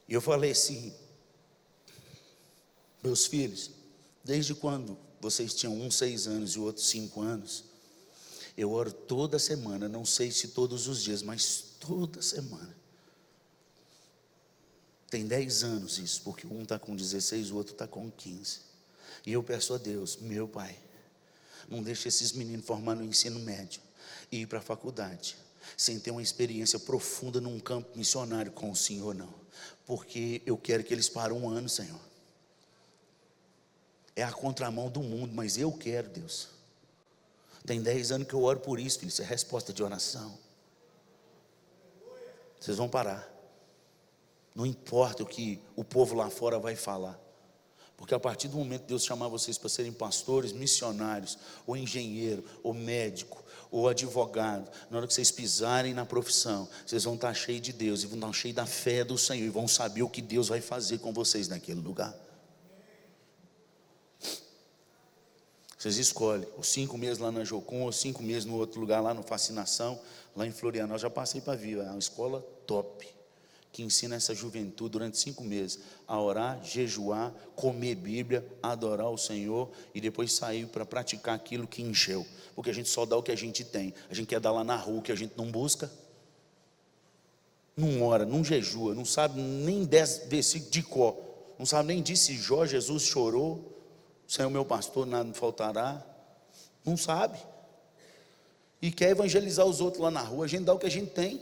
E 0.07 0.13
eu 0.13 0.21
falei 0.21 0.51
assim: 0.51 0.93
meus 3.03 3.25
filhos, 3.25 3.69
desde 4.23 4.55
quando 4.55 4.97
vocês 5.19 5.53
tinham 5.53 5.75
um 5.75 5.91
seis 5.91 6.25
anos 6.25 6.51
e 6.51 6.59
o 6.59 6.63
outro 6.63 6.81
cinco 6.81 7.21
anos, 7.21 7.65
eu 8.55 8.71
oro 8.71 8.91
toda 8.91 9.37
semana, 9.37 9.89
não 9.89 10.05
sei 10.05 10.31
se 10.31 10.49
todos 10.49 10.87
os 10.87 11.03
dias, 11.03 11.21
mas 11.21 11.63
toda 11.79 12.21
semana. 12.21 12.75
Tem 15.09 15.25
dez 15.25 15.63
anos 15.63 15.97
isso, 15.97 16.21
porque 16.21 16.47
um 16.47 16.63
está 16.63 16.79
com 16.79 16.95
16, 16.95 17.51
o 17.51 17.55
outro 17.55 17.73
está 17.73 17.87
com 17.87 18.09
15. 18.09 18.59
E 19.25 19.33
eu 19.33 19.43
peço 19.43 19.73
a 19.73 19.77
Deus, 19.77 20.17
meu 20.17 20.47
Pai, 20.47 20.79
não 21.69 21.83
deixe 21.83 22.07
esses 22.07 22.31
meninos 22.31 22.65
formar 22.65 22.95
no 22.95 23.03
ensino 23.03 23.39
médio 23.39 23.81
e 24.31 24.41
ir 24.41 24.47
para 24.47 24.59
a 24.59 24.61
faculdade, 24.61 25.35
sem 25.77 25.99
ter 25.99 26.11
uma 26.11 26.21
experiência 26.21 26.79
profunda 26.79 27.39
num 27.39 27.59
campo 27.59 27.97
missionário 27.97 28.51
com 28.51 28.71
o 28.71 28.75
Senhor, 28.75 29.13
não. 29.13 29.33
Porque 29.85 30.41
eu 30.45 30.57
quero 30.57 30.83
que 30.83 30.93
eles 30.93 31.09
parem 31.09 31.37
um 31.37 31.49
ano, 31.49 31.69
Senhor 31.69 32.12
é 34.15 34.23
a 34.23 34.31
contramão 34.31 34.89
do 34.89 35.01
mundo, 35.01 35.33
mas 35.33 35.57
eu 35.57 35.71
quero, 35.71 36.09
Deus. 36.09 36.49
Tem 37.65 37.81
10 37.81 38.11
anos 38.11 38.27
que 38.27 38.33
eu 38.33 38.43
oro 38.43 38.59
por 38.59 38.79
isso, 38.79 38.99
filho. 38.99 39.09
Isso 39.09 39.21
é 39.21 39.25
resposta 39.25 39.71
de 39.71 39.81
oração. 39.81 40.37
Vocês 42.59 42.77
vão 42.77 42.89
parar. 42.89 43.29
Não 44.53 44.65
importa 44.65 45.23
o 45.23 45.25
que 45.25 45.59
o 45.75 45.83
povo 45.83 46.15
lá 46.15 46.29
fora 46.29 46.59
vai 46.59 46.75
falar. 46.75 47.19
Porque 47.97 48.13
a 48.13 48.19
partir 48.19 48.49
do 48.49 48.57
momento 48.57 48.81
que 48.81 48.87
Deus 48.87 49.05
chamar 49.05 49.29
vocês 49.29 49.57
para 49.57 49.69
serem 49.69 49.91
pastores, 49.91 50.51
missionários, 50.51 51.37
ou 51.65 51.77
engenheiro, 51.77 52.43
ou 52.61 52.73
médico, 52.73 53.41
ou 53.71 53.87
advogado, 53.87 54.69
na 54.91 54.97
hora 54.97 55.07
que 55.07 55.13
vocês 55.13 55.31
pisarem 55.31 55.93
na 55.93 56.05
profissão, 56.05 56.67
vocês 56.85 57.05
vão 57.05 57.15
estar 57.15 57.33
cheios 57.33 57.61
de 57.61 57.73
Deus 57.73 58.03
e 58.03 58.07
vão 58.07 58.17
estar 58.17 58.33
cheios 58.33 58.55
da 58.55 58.65
fé 58.65 59.03
do 59.03 59.17
Senhor 59.17 59.45
e 59.45 59.49
vão 59.49 59.67
saber 59.67 60.03
o 60.03 60.09
que 60.09 60.21
Deus 60.21 60.49
vai 60.49 60.61
fazer 60.61 60.99
com 60.99 61.13
vocês 61.13 61.47
naquele 61.47 61.79
lugar. 61.79 62.13
Vocês 65.83 65.97
escolhem, 65.97 66.47
os 66.57 66.69
cinco 66.69 66.97
meses 66.97 67.17
lá 67.17 67.29
na 67.29 67.43
Jocum, 67.43 67.81
ou 67.81 67.91
cinco 67.91 68.23
meses 68.23 68.45
no 68.45 68.55
outro 68.55 68.79
lugar, 68.79 69.01
lá 69.01 69.13
no 69.13 69.21
Fascinação, 69.21 69.99
lá 70.33 70.47
em 70.47 70.51
Florianópolis. 70.51 71.01
Já 71.01 71.09
passei 71.09 71.41
para 71.41 71.57
vir, 71.57 71.77
é 71.77 71.81
uma 71.81 71.99
escola 71.99 72.39
top 72.65 73.05
que 73.69 73.83
ensina 73.83 74.15
essa 74.15 74.33
juventude 74.33 74.91
durante 74.91 75.17
cinco 75.17 75.43
meses 75.43 75.79
a 76.07 76.17
orar, 76.21 76.63
jejuar, 76.63 77.33
comer 77.53 77.95
Bíblia, 77.95 78.47
adorar 78.61 79.09
o 79.09 79.17
Senhor 79.17 79.69
e 79.93 79.99
depois 79.99 80.31
sair 80.31 80.67
para 80.67 80.85
praticar 80.85 81.35
aquilo 81.35 81.67
que 81.67 81.81
encheu. 81.81 82.25
Porque 82.55 82.69
a 82.69 82.73
gente 82.73 82.87
só 82.87 83.05
dá 83.05 83.17
o 83.17 83.21
que 83.21 83.33
a 83.33 83.35
gente 83.35 83.65
tem. 83.65 83.93
A 84.09 84.13
gente 84.13 84.27
quer 84.27 84.39
dar 84.39 84.53
lá 84.53 84.63
na 84.63 84.77
rua 84.77 84.99
o 84.99 85.01
que 85.01 85.11
a 85.11 85.15
gente 85.17 85.33
não 85.35 85.51
busca. 85.51 85.91
Não 87.75 88.03
ora, 88.03 88.25
não 88.25 88.41
jejua, 88.41 88.95
não 88.95 89.03
sabe 89.03 89.41
nem 89.41 89.83
dez 89.83 90.21
versículos 90.29 90.71
de 90.71 90.81
có. 90.81 91.13
Não 91.59 91.65
sabe 91.65 91.89
nem 91.89 92.01
disse 92.01 92.37
Jó, 92.37 92.65
Jesus 92.65 93.03
chorou. 93.03 93.73
Senhor 94.27 94.49
meu 94.49 94.65
pastor, 94.65 95.05
nada 95.05 95.23
me 95.23 95.33
faltará. 95.33 96.03
Não 96.85 96.97
sabe. 96.97 97.39
E 98.81 98.91
quer 98.91 99.09
evangelizar 99.11 99.65
os 99.65 99.79
outros 99.79 100.01
lá 100.01 100.11
na 100.11 100.21
rua. 100.21 100.45
A 100.45 100.47
gente 100.47 100.65
dá 100.65 100.73
o 100.73 100.79
que 100.79 100.85
a 100.85 100.91
gente 100.91 101.11
tem. 101.11 101.41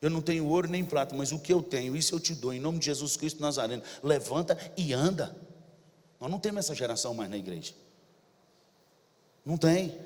Eu 0.00 0.10
não 0.10 0.20
tenho 0.20 0.46
ouro 0.46 0.68
nem 0.68 0.84
prata, 0.84 1.14
mas 1.14 1.32
o 1.32 1.38
que 1.38 1.52
eu 1.52 1.62
tenho, 1.62 1.96
isso 1.96 2.14
eu 2.14 2.20
te 2.20 2.34
dou, 2.34 2.52
em 2.52 2.60
nome 2.60 2.78
de 2.78 2.86
Jesus 2.86 3.16
Cristo 3.16 3.40
Nazareno. 3.40 3.82
Levanta 4.02 4.56
e 4.76 4.92
anda. 4.92 5.34
Nós 6.20 6.30
não 6.30 6.38
temos 6.38 6.60
essa 6.60 6.74
geração 6.74 7.14
mais 7.14 7.30
na 7.30 7.36
igreja. 7.36 7.72
Não 9.44 9.56
tem. 9.56 9.98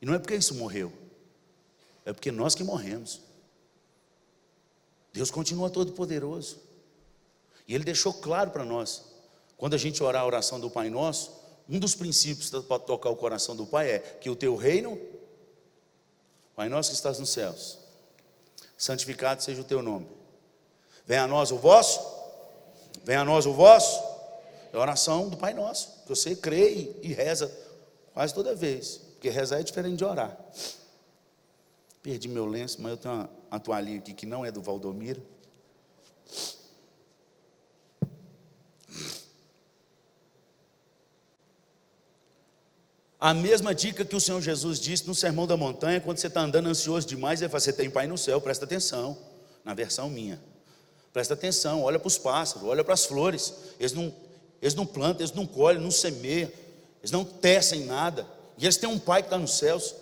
E 0.00 0.06
não 0.06 0.14
é 0.14 0.18
porque 0.18 0.34
isso 0.34 0.54
morreu, 0.56 0.92
é 2.04 2.12
porque 2.12 2.32
nós 2.32 2.54
que 2.54 2.64
morremos. 2.64 3.20
Deus 5.12 5.30
continua 5.30 5.70
todo 5.70 5.92
poderoso. 5.92 6.58
E 7.68 7.74
Ele 7.74 7.84
deixou 7.84 8.12
claro 8.12 8.50
para 8.50 8.64
nós, 8.64 9.04
quando 9.62 9.74
a 9.74 9.78
gente 9.78 10.02
orar 10.02 10.22
a 10.22 10.26
oração 10.26 10.58
do 10.58 10.68
Pai 10.68 10.90
Nosso, 10.90 11.30
um 11.68 11.78
dos 11.78 11.94
princípios 11.94 12.50
para 12.50 12.80
tocar 12.80 13.10
o 13.10 13.14
coração 13.16 13.54
do 13.54 13.64
Pai 13.64 13.92
é 13.92 13.98
que 14.00 14.28
o 14.28 14.34
teu 14.34 14.56
reino 14.56 15.00
Pai 16.56 16.68
nosso 16.68 16.90
que 16.90 16.96
estás 16.96 17.20
nos 17.20 17.30
céus, 17.30 17.78
santificado 18.76 19.40
seja 19.40 19.60
o 19.60 19.64
teu 19.64 19.80
nome. 19.80 20.08
Venha 21.06 21.22
a 21.22 21.26
nós 21.28 21.52
o 21.52 21.58
vosso, 21.58 22.00
venha 23.04 23.20
a 23.20 23.24
nós 23.24 23.46
o 23.46 23.52
vosso. 23.52 24.02
É 24.72 24.76
a 24.76 24.80
oração 24.80 25.28
do 25.28 25.36
Pai 25.36 25.54
Nosso, 25.54 26.02
que 26.02 26.08
você 26.08 26.34
crê 26.34 26.96
e 27.00 27.12
reza 27.12 27.48
quase 28.12 28.34
toda 28.34 28.56
vez, 28.56 28.96
porque 29.12 29.30
rezar 29.30 29.60
é 29.60 29.62
diferente 29.62 29.98
de 29.98 30.04
orar. 30.04 30.36
Perdi 32.02 32.26
meu 32.26 32.46
lenço, 32.46 32.82
mas 32.82 32.90
eu 32.90 32.96
tenho 32.96 33.28
uma 33.48 33.60
toalhinha 33.60 34.00
aqui 34.00 34.12
que 34.12 34.26
não 34.26 34.44
é 34.44 34.50
do 34.50 34.60
Valdomiro. 34.60 35.22
A 43.22 43.32
mesma 43.32 43.72
dica 43.72 44.04
que 44.04 44.16
o 44.16 44.20
Senhor 44.20 44.40
Jesus 44.40 44.80
disse 44.80 45.06
no 45.06 45.14
Sermão 45.14 45.46
da 45.46 45.56
Montanha, 45.56 46.00
quando 46.00 46.18
você 46.18 46.26
está 46.26 46.40
andando 46.40 46.68
ansioso 46.68 47.06
demais, 47.06 47.40
ele 47.40 47.48
fala: 47.48 47.60
Você 47.60 47.72
tem 47.72 47.88
Pai 47.88 48.04
no 48.04 48.18
céu, 48.18 48.40
presta 48.40 48.64
atenção, 48.64 49.16
na 49.64 49.72
versão 49.74 50.10
minha. 50.10 50.42
Presta 51.12 51.34
atenção, 51.34 51.84
olha 51.84 52.00
para 52.00 52.08
os 52.08 52.18
pássaros, 52.18 52.68
olha 52.68 52.82
para 52.82 52.94
as 52.94 53.04
flores. 53.04 53.54
Eles 53.78 53.92
não, 53.92 54.12
eles 54.60 54.74
não 54.74 54.84
plantam, 54.84 55.20
eles 55.20 55.30
não 55.30 55.46
colhem, 55.46 55.80
não 55.80 55.92
semeiam, 55.92 56.50
eles 56.98 57.12
não 57.12 57.24
tecem 57.24 57.84
nada. 57.84 58.26
E 58.58 58.64
eles 58.64 58.76
têm 58.76 58.88
um 58.88 58.98
Pai 58.98 59.22
que 59.22 59.28
está 59.28 59.38
nos 59.38 59.56
céus. 59.56 59.94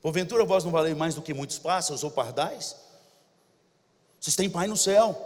Porventura 0.00 0.44
vós 0.44 0.62
não 0.62 0.70
valeis 0.70 0.96
mais 0.96 1.16
do 1.16 1.22
que 1.22 1.34
muitos 1.34 1.58
pássaros 1.58 2.04
ou 2.04 2.10
pardais? 2.12 2.76
Vocês 4.20 4.36
têm 4.36 4.48
Pai 4.48 4.68
no 4.68 4.76
céu. 4.76 5.20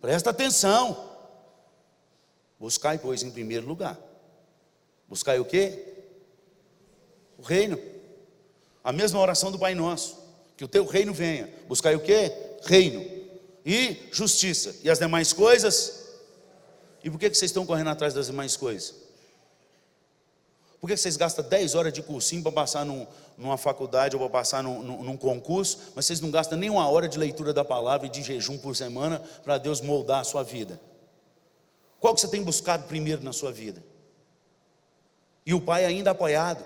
Presta 0.00 0.30
atenção. 0.30 1.10
Buscai, 2.58 2.96
pois, 2.96 3.22
em 3.22 3.30
primeiro 3.30 3.66
lugar 3.66 4.11
Buscai 5.12 5.38
o 5.38 5.44
quê? 5.44 5.78
O 7.36 7.42
reino. 7.42 7.78
A 8.82 8.90
mesma 8.90 9.20
oração 9.20 9.52
do 9.52 9.58
Pai 9.58 9.74
Nosso. 9.74 10.16
Que 10.56 10.64
o 10.64 10.68
teu 10.68 10.86
reino 10.86 11.12
venha. 11.12 11.52
Buscai 11.68 11.94
o 11.94 12.00
quê? 12.00 12.32
Reino. 12.62 13.04
E 13.62 14.08
justiça. 14.10 14.74
E 14.82 14.88
as 14.88 14.98
demais 14.98 15.34
coisas? 15.34 16.06
E 17.04 17.10
por 17.10 17.20
que, 17.20 17.28
vocês 17.28 17.50
estão 17.50 17.66
correndo 17.66 17.90
atrás 17.90 18.14
das 18.14 18.28
demais 18.28 18.56
coisas? 18.56 18.94
Por 20.80 20.88
que 20.88 20.96
vocês 20.96 21.18
gastam 21.18 21.46
10 21.46 21.74
horas 21.74 21.92
de 21.92 22.02
cursinho 22.02 22.42
para 22.42 22.52
passar 22.52 22.86
num, 22.86 23.06
numa 23.36 23.58
faculdade 23.58 24.16
ou 24.16 24.20
para 24.20 24.30
passar 24.30 24.62
num, 24.62 24.82
num, 24.82 25.02
num, 25.02 25.16
concurso, 25.18 25.92
mas 25.94 26.06
vocês 26.06 26.22
não 26.22 26.30
gastam 26.30 26.56
nem 26.56 26.70
uma 26.70 26.88
hora 26.88 27.06
de 27.06 27.18
leitura 27.18 27.52
da 27.52 27.62
palavra 27.62 28.06
e 28.06 28.10
de 28.10 28.22
jejum 28.22 28.56
por 28.56 28.74
semana 28.74 29.20
para 29.44 29.58
Deus 29.58 29.82
moldar 29.82 30.22
a 30.22 30.24
sua 30.24 30.42
vida? 30.42 30.80
Qual 32.00 32.14
que 32.14 32.20
você 32.22 32.28
tem 32.28 32.42
buscado 32.42 32.84
primeiro 32.88 33.22
na 33.22 33.34
sua 33.34 33.52
vida? 33.52 33.91
E 35.44 35.52
o 35.54 35.60
pai 35.60 35.84
ainda 35.84 36.10
apoiado. 36.12 36.64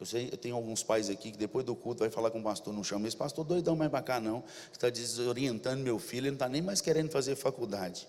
Eu 0.00 0.06
sei, 0.06 0.28
eu 0.30 0.36
tenho 0.36 0.54
alguns 0.54 0.82
pais 0.82 1.10
aqui 1.10 1.32
que 1.32 1.38
depois 1.38 1.64
do 1.64 1.74
culto 1.74 2.00
vai 2.00 2.10
falar 2.10 2.30
com 2.30 2.38
o 2.38 2.42
pastor, 2.42 2.72
não 2.72 2.84
chama 2.84 3.08
esse 3.08 3.16
pastor 3.16 3.44
doidão 3.44 3.74
mais 3.74 3.90
para 3.90 4.00
cá 4.00 4.20
não, 4.20 4.44
está 4.72 4.88
desorientando 4.88 5.82
meu 5.82 5.98
filho, 5.98 6.26
ele 6.26 6.30
não 6.30 6.34
está 6.36 6.48
nem 6.48 6.62
mais 6.62 6.80
querendo 6.80 7.10
fazer 7.10 7.34
faculdade. 7.34 8.06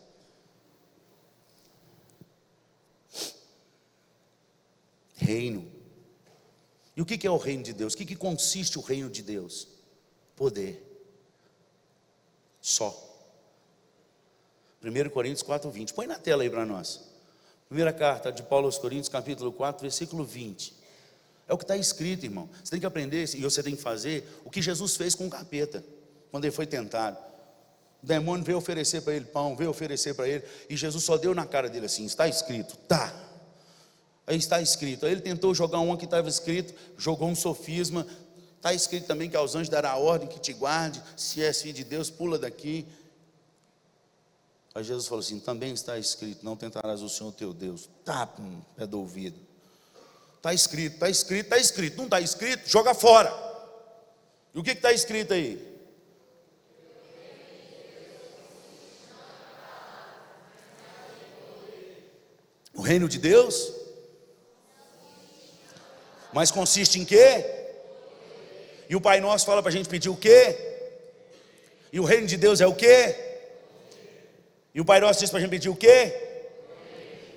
Reino. 5.16 5.68
E 6.96 7.02
o 7.02 7.06
que 7.06 7.26
é 7.26 7.32
o 7.32 7.38
reino 7.38 7.64
de 7.64 7.74
Deus? 7.74 7.94
O 7.94 7.98
que 7.98 8.16
consiste 8.16 8.78
o 8.78 8.82
reino 8.82 9.10
de 9.10 9.24
Deus? 9.24 9.68
Poder. 10.36 10.86
Só. 12.62 13.08
1 14.84 15.10
Coríntios 15.10 15.42
4, 15.42 15.70
20. 15.72 15.94
Põe 15.94 16.08
na 16.08 16.20
tela 16.20 16.44
aí 16.44 16.50
para 16.50 16.66
nós. 16.66 17.09
Primeira 17.70 17.94
carta 17.94 18.32
de 18.32 18.42
Paulo 18.42 18.66
aos 18.66 18.80
Coríntios, 18.80 19.10
capítulo 19.10 19.54
4, 19.54 19.80
versículo 19.80 20.26
20. 20.26 20.74
É 21.48 21.54
o 21.54 21.58
que 21.58 21.64
está 21.64 21.78
escrito, 21.78 22.26
irmão. 22.26 22.50
Você 22.64 22.72
tem 22.72 22.80
que 22.80 22.86
aprender 22.88 23.30
e 23.36 23.42
você 23.44 23.62
tem 23.62 23.76
que 23.76 23.82
fazer 23.82 24.28
o 24.44 24.50
que 24.50 24.60
Jesus 24.60 24.96
fez 24.96 25.14
com 25.14 25.28
o 25.28 25.30
capeta, 25.30 25.86
quando 26.32 26.46
ele 26.46 26.52
foi 26.52 26.66
tentado. 26.66 27.16
O 28.02 28.08
demônio 28.08 28.44
veio 28.44 28.58
oferecer 28.58 29.02
para 29.02 29.14
ele 29.14 29.26
pão, 29.26 29.56
veio 29.56 29.70
oferecer 29.70 30.16
para 30.16 30.28
ele, 30.28 30.44
e 30.68 30.76
Jesus 30.76 31.04
só 31.04 31.16
deu 31.16 31.36
na 31.36 31.46
cara 31.46 31.70
dele 31.70 31.86
assim: 31.86 32.06
está 32.06 32.28
escrito, 32.28 32.76
tá. 32.88 33.14
Aí 34.26 34.36
está 34.36 34.60
escrito. 34.60 35.06
Aí 35.06 35.12
ele 35.12 35.22
tentou 35.22 35.54
jogar 35.54 35.80
uma 35.80 35.96
que 35.96 36.06
estava 36.06 36.28
escrito, 36.28 36.74
jogou 36.98 37.28
um 37.28 37.36
sofisma. 37.36 38.04
Está 38.56 38.74
escrito 38.74 39.06
também 39.06 39.30
que 39.30 39.38
aos 39.38 39.54
anjos 39.54 39.70
dará 39.70 39.96
ordem 39.96 40.28
que 40.28 40.40
te 40.40 40.54
guarde, 40.54 41.02
se 41.16 41.44
és 41.44 41.62
filho 41.62 41.76
de 41.76 41.84
Deus, 41.84 42.10
pula 42.10 42.40
daqui. 42.40 42.88
Aí 44.80 44.86
Jesus 44.86 45.08
falou 45.08 45.20
assim: 45.20 45.42
também 45.42 45.74
está 45.74 46.00
escrito: 46.00 46.46
não 46.46 46.56
tentarás 46.56 47.02
o 47.02 47.10
Senhor 47.10 47.34
teu 47.34 47.54
Deus. 47.54 47.90
Tá, 48.06 48.34
é 48.78 48.88
do 48.88 49.00
ouvido. 49.00 49.38
Está 50.38 50.54
escrito, 50.54 50.94
está 50.94 51.10
escrito, 51.10 51.44
está 51.44 51.58
escrito. 51.58 51.98
Não 51.98 52.06
está 52.06 52.22
escrito, 52.22 52.66
joga 52.66 52.94
fora. 52.94 53.30
E 54.56 54.58
o 54.58 54.64
que 54.64 54.72
está 54.72 54.94
escrito 54.94 55.34
aí? 55.34 55.68
O 62.74 62.82
reino 62.82 63.10
de 63.10 63.20
Deus? 63.20 63.74
Mas 66.32 66.52
consiste 66.52 67.02
em 67.02 67.04
quê? 67.04 67.74
E 68.88 68.96
o 68.96 69.02
Pai 69.02 69.20
Nosso 69.20 69.46
fala 69.46 69.62
para 69.62 69.72
a 69.72 69.74
gente 69.74 69.90
pedir 69.90 70.08
o 70.08 70.16
quê? 70.16 70.58
E 71.92 72.00
o 72.00 72.06
reino 72.06 72.28
de 72.28 72.38
Deus 72.38 72.62
é 72.62 72.66
o 72.66 72.74
quê? 72.74 73.26
E 74.74 74.80
o 74.80 74.86
Pai 74.86 75.00
Nosso 75.00 75.20
diz 75.20 75.30
para 75.30 75.40
a 75.40 75.42
gente 75.42 75.50
pedir 75.50 75.70
o 75.70 75.76
quê? 75.76 76.14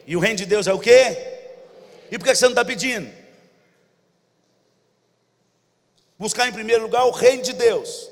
E 0.07 0.17
o 0.17 0.21
reino 0.21 0.37
de 0.37 0.47
Deus 0.47 0.67
é 0.67 0.73
o 0.73 0.79
quê? 0.79 1.17
E 2.11 2.19
por 2.19 2.25
que 2.25 2.35
você 2.35 2.45
não 2.45 2.53
está 2.53 2.65
pedindo? 2.65 3.11
Buscar 6.19 6.47
em 6.47 6.53
primeiro 6.53 6.83
lugar 6.83 7.05
o 7.07 7.11
reino 7.11 7.43
de 7.43 7.53
Deus. 7.53 8.12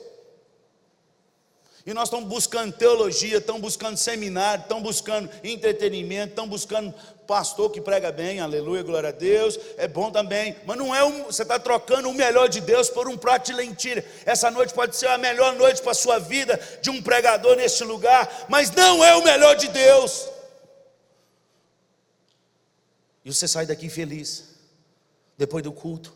E 1.87 1.95
nós 1.95 2.09
estamos 2.09 2.29
buscando 2.29 2.75
teologia, 2.75 3.39
estamos 3.39 3.63
buscando 3.63 3.97
seminário, 3.97 4.63
estamos 4.63 4.83
buscando 4.83 5.31
entretenimento, 5.43 6.31
estamos 6.31 6.51
buscando 6.51 6.95
pastor 7.27 7.71
que 7.71 7.81
prega 7.81 8.13
bem, 8.13 8.41
aleluia, 8.41 8.83
glória 8.83 9.09
a 9.09 9.13
Deus, 9.13 9.59
é 9.79 9.89
bom 9.89 10.11
também, 10.11 10.57
mas 10.67 10.77
não 10.77 10.95
é 10.95 11.03
um, 11.03 11.25
você 11.25 11.43
está 11.43 11.59
trocando 11.59 12.11
o 12.11 12.13
melhor 12.13 12.49
de 12.49 12.61
Deus 12.61 12.91
por 12.91 13.09
um 13.09 13.17
prato 13.17 13.47
de 13.47 13.53
lentilha. 13.55 14.05
Essa 14.27 14.51
noite 14.51 14.75
pode 14.75 14.95
ser 14.95 15.07
a 15.07 15.17
melhor 15.17 15.55
noite 15.55 15.81
para 15.81 15.93
a 15.93 15.95
sua 15.95 16.19
vida 16.19 16.61
de 16.83 16.91
um 16.91 17.01
pregador 17.01 17.57
neste 17.57 17.83
lugar, 17.85 18.47
mas 18.49 18.71
não 18.73 19.03
é 19.03 19.15
o 19.17 19.25
melhor 19.25 19.55
de 19.55 19.69
Deus. 19.69 20.29
E 23.25 23.33
você 23.33 23.49
sai 23.49 23.65
daqui 23.65 23.89
feliz, 23.89 24.57
depois 25.39 25.63
do 25.63 25.73
culto. 25.73 26.13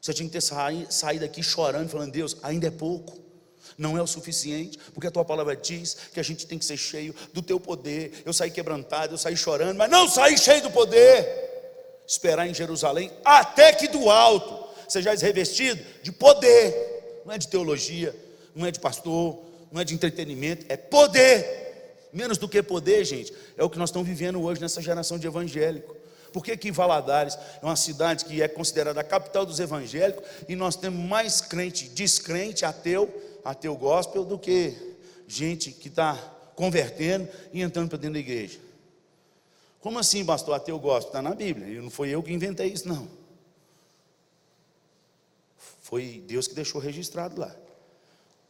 Você 0.00 0.12
tinha 0.12 0.28
que 0.28 0.32
ter 0.32 0.42
saído 0.90 1.20
daqui 1.20 1.42
chorando, 1.42 1.88
falando: 1.88 2.12
Deus, 2.12 2.36
ainda 2.42 2.66
é 2.66 2.70
pouco 2.70 3.27
não 3.78 3.96
é 3.96 4.02
o 4.02 4.06
suficiente, 4.06 4.76
porque 4.92 5.06
a 5.06 5.10
tua 5.10 5.24
palavra 5.24 5.54
diz 5.54 5.96
que 6.12 6.18
a 6.18 6.22
gente 6.22 6.46
tem 6.46 6.58
que 6.58 6.64
ser 6.64 6.76
cheio 6.76 7.14
do 7.32 7.40
teu 7.40 7.60
poder. 7.60 8.22
Eu 8.26 8.32
saí 8.32 8.50
quebrantado, 8.50 9.14
eu 9.14 9.18
saí 9.18 9.36
chorando, 9.36 9.76
mas 9.76 9.88
não 9.88 10.08
saí 10.08 10.36
cheio 10.36 10.60
do 10.60 10.70
poder. 10.70 11.46
Esperar 12.04 12.48
em 12.48 12.54
Jerusalém 12.54 13.12
até 13.24 13.72
que 13.72 13.86
do 13.86 14.10
alto 14.10 14.66
sejais 14.88 15.22
revestido 15.22 15.80
de 16.02 16.10
poder, 16.10 17.22
não 17.24 17.34
é 17.34 17.38
de 17.38 17.46
teologia, 17.46 18.14
não 18.54 18.66
é 18.66 18.70
de 18.70 18.80
pastor, 18.80 19.38
não 19.70 19.80
é 19.80 19.84
de 19.84 19.94
entretenimento, 19.94 20.66
é 20.68 20.76
poder. 20.76 22.08
Menos 22.12 22.38
do 22.38 22.48
que 22.48 22.62
poder, 22.62 23.04
gente, 23.04 23.32
é 23.56 23.62
o 23.62 23.70
que 23.70 23.78
nós 23.78 23.90
estamos 23.90 24.08
vivendo 24.08 24.42
hoje 24.42 24.60
nessa 24.60 24.80
geração 24.80 25.18
de 25.18 25.26
evangélico. 25.26 25.94
Por 26.32 26.42
que, 26.42 26.56
que 26.56 26.72
Valadares 26.72 27.38
é 27.62 27.64
uma 27.64 27.76
cidade 27.76 28.24
que 28.24 28.42
é 28.42 28.48
considerada 28.48 29.00
a 29.00 29.04
capital 29.04 29.46
dos 29.46 29.60
evangélicos 29.60 30.24
e 30.48 30.56
nós 30.56 30.74
temos 30.74 31.06
mais 31.06 31.40
crente, 31.40 31.88
descrente, 31.88 32.64
ateu, 32.64 33.12
ateu 33.48 33.74
gospel, 33.74 34.24
do 34.24 34.38
que 34.38 34.76
gente 35.26 35.72
que 35.72 35.88
está 35.88 36.14
convertendo 36.54 37.28
e 37.50 37.62
entrando 37.62 37.88
para 37.88 37.98
dentro 37.98 38.14
da 38.14 38.20
igreja? 38.20 38.60
Como 39.80 39.98
assim, 39.98 40.24
pastor, 40.24 40.54
ateu 40.54 40.78
gospel? 40.78 41.08
Está 41.08 41.22
na 41.22 41.34
Bíblia, 41.34 41.66
e 41.66 41.80
não 41.80 41.88
foi 41.88 42.10
eu 42.10 42.22
que 42.22 42.32
inventei 42.32 42.68
isso, 42.68 42.86
não. 42.86 43.08
Foi 45.80 46.22
Deus 46.26 46.46
que 46.46 46.54
deixou 46.54 46.78
registrado 46.78 47.40
lá. 47.40 47.54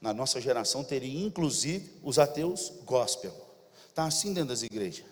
Na 0.01 0.12
nossa 0.12 0.40
geração 0.40 0.82
teria 0.82 1.24
inclusive 1.24 1.92
os 2.03 2.18
ateus 2.18 2.72
gospel. 2.84 3.32
Está 3.88 4.05
assim 4.05 4.32
dentro 4.32 4.49
das 4.49 4.62
igrejas. 4.62 5.05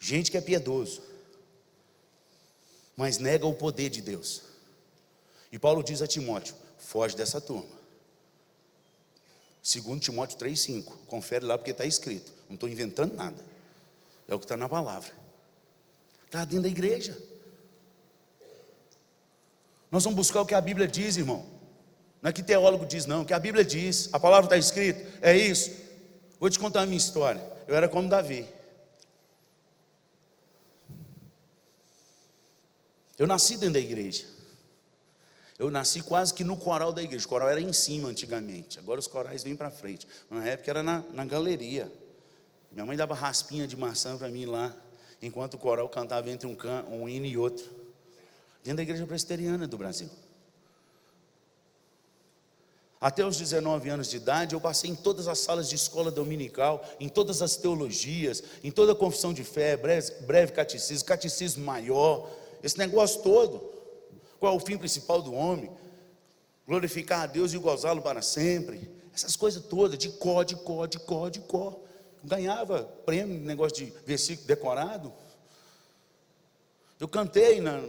Gente 0.00 0.30
que 0.30 0.38
é 0.38 0.40
piedoso, 0.40 1.02
mas 2.96 3.18
nega 3.18 3.46
o 3.46 3.54
poder 3.54 3.90
de 3.90 4.00
Deus. 4.00 4.42
E 5.50 5.58
Paulo 5.58 5.82
diz 5.82 6.00
a 6.00 6.06
Timóteo: 6.06 6.54
foge 6.78 7.14
dessa 7.14 7.40
turma. 7.40 7.81
Segundo 9.62 10.00
Timóteo 10.00 10.36
3,5. 10.38 10.92
Confere 11.06 11.44
lá 11.44 11.56
porque 11.56 11.70
está 11.70 11.86
escrito. 11.86 12.32
Não 12.48 12.54
estou 12.54 12.68
inventando 12.68 13.14
nada. 13.14 13.42
É 14.26 14.34
o 14.34 14.38
que 14.38 14.44
está 14.44 14.56
na 14.56 14.68
palavra. 14.68 15.12
Está 16.26 16.44
dentro 16.44 16.62
da 16.62 16.68
igreja. 16.68 17.16
Nós 19.90 20.02
vamos 20.02 20.16
buscar 20.16 20.40
o 20.40 20.46
que 20.46 20.54
a 20.54 20.60
Bíblia 20.60 20.88
diz, 20.88 21.16
irmão. 21.16 21.46
Não 22.20 22.30
é 22.30 22.32
que 22.32 22.42
teólogo 22.42 22.86
diz, 22.86 23.06
não. 23.06 23.22
O 23.22 23.24
que 23.24 23.34
a 23.34 23.38
Bíblia 23.38 23.64
diz. 23.64 24.08
A 24.12 24.18
palavra 24.18 24.46
está 24.46 24.56
escrita. 24.56 25.06
É 25.20 25.36
isso. 25.36 25.70
Vou 26.40 26.50
te 26.50 26.58
contar 26.58 26.82
a 26.82 26.86
minha 26.86 26.98
história. 26.98 27.40
Eu 27.68 27.76
era 27.76 27.88
como 27.88 28.08
Davi. 28.08 28.48
Eu 33.18 33.26
nasci 33.26 33.56
dentro 33.56 33.74
da 33.74 33.80
igreja. 33.80 34.26
Eu 35.58 35.70
nasci 35.70 36.02
quase 36.02 36.32
que 36.32 36.44
no 36.44 36.56
coral 36.56 36.92
da 36.92 37.02
igreja. 37.02 37.26
O 37.26 37.28
coral 37.28 37.48
era 37.48 37.60
em 37.60 37.72
cima 37.72 38.08
antigamente. 38.08 38.78
Agora 38.78 38.98
os 38.98 39.06
corais 39.06 39.42
vêm 39.42 39.54
para 39.54 39.70
frente. 39.70 40.06
Na 40.30 40.46
época 40.46 40.70
era 40.70 40.82
na, 40.82 41.04
na 41.12 41.24
galeria. 41.24 41.92
Minha 42.70 42.86
mãe 42.86 42.96
dava 42.96 43.14
raspinha 43.14 43.66
de 43.66 43.76
maçã 43.76 44.16
para 44.16 44.28
mim 44.28 44.46
lá, 44.46 44.74
enquanto 45.20 45.54
o 45.54 45.58
coral 45.58 45.88
cantava 45.88 46.30
entre 46.30 46.46
um, 46.46 46.54
can, 46.54 46.84
um 46.90 47.08
hino 47.08 47.26
e 47.26 47.36
outro. 47.36 47.64
Dentro 48.64 48.78
da 48.78 48.82
igreja 48.82 49.06
presbiteriana 49.06 49.66
do 49.66 49.76
Brasil. 49.76 50.08
Até 52.98 53.26
os 53.26 53.36
19 53.36 53.90
anos 53.90 54.08
de 54.08 54.16
idade, 54.16 54.54
eu 54.54 54.60
passei 54.60 54.88
em 54.88 54.94
todas 54.94 55.26
as 55.26 55.40
salas 55.40 55.68
de 55.68 55.74
escola 55.74 56.08
dominical, 56.08 56.84
em 57.00 57.08
todas 57.08 57.42
as 57.42 57.56
teologias, 57.56 58.42
em 58.62 58.70
toda 58.70 58.92
a 58.92 58.94
confissão 58.94 59.34
de 59.34 59.42
fé, 59.42 59.76
breve, 59.76 60.12
breve 60.20 60.52
catecismo, 60.52 61.04
catecismo 61.04 61.64
maior, 61.64 62.30
esse 62.62 62.78
negócio 62.78 63.20
todo. 63.20 63.71
Qual 64.42 64.54
é 64.54 64.56
o 64.56 64.58
fim 64.58 64.76
principal 64.76 65.22
do 65.22 65.32
homem? 65.32 65.70
Glorificar 66.66 67.20
a 67.20 67.26
Deus 67.26 67.52
e 67.52 67.58
gozá-lo 67.58 68.02
para 68.02 68.20
sempre. 68.20 68.90
Essas 69.14 69.36
coisas 69.36 69.62
todas, 69.62 69.96
de 69.96 70.08
có, 70.08 70.42
de 70.42 70.56
có, 70.56 70.84
de 70.84 70.98
có, 70.98 71.28
de 71.28 71.38
có. 71.42 71.78
Ganhava 72.24 72.82
prêmio, 73.06 73.38
negócio 73.38 73.86
de 73.86 73.92
versículo 74.04 74.48
decorado. 74.48 75.12
Eu 76.98 77.06
cantei 77.06 77.60
na, 77.60 77.84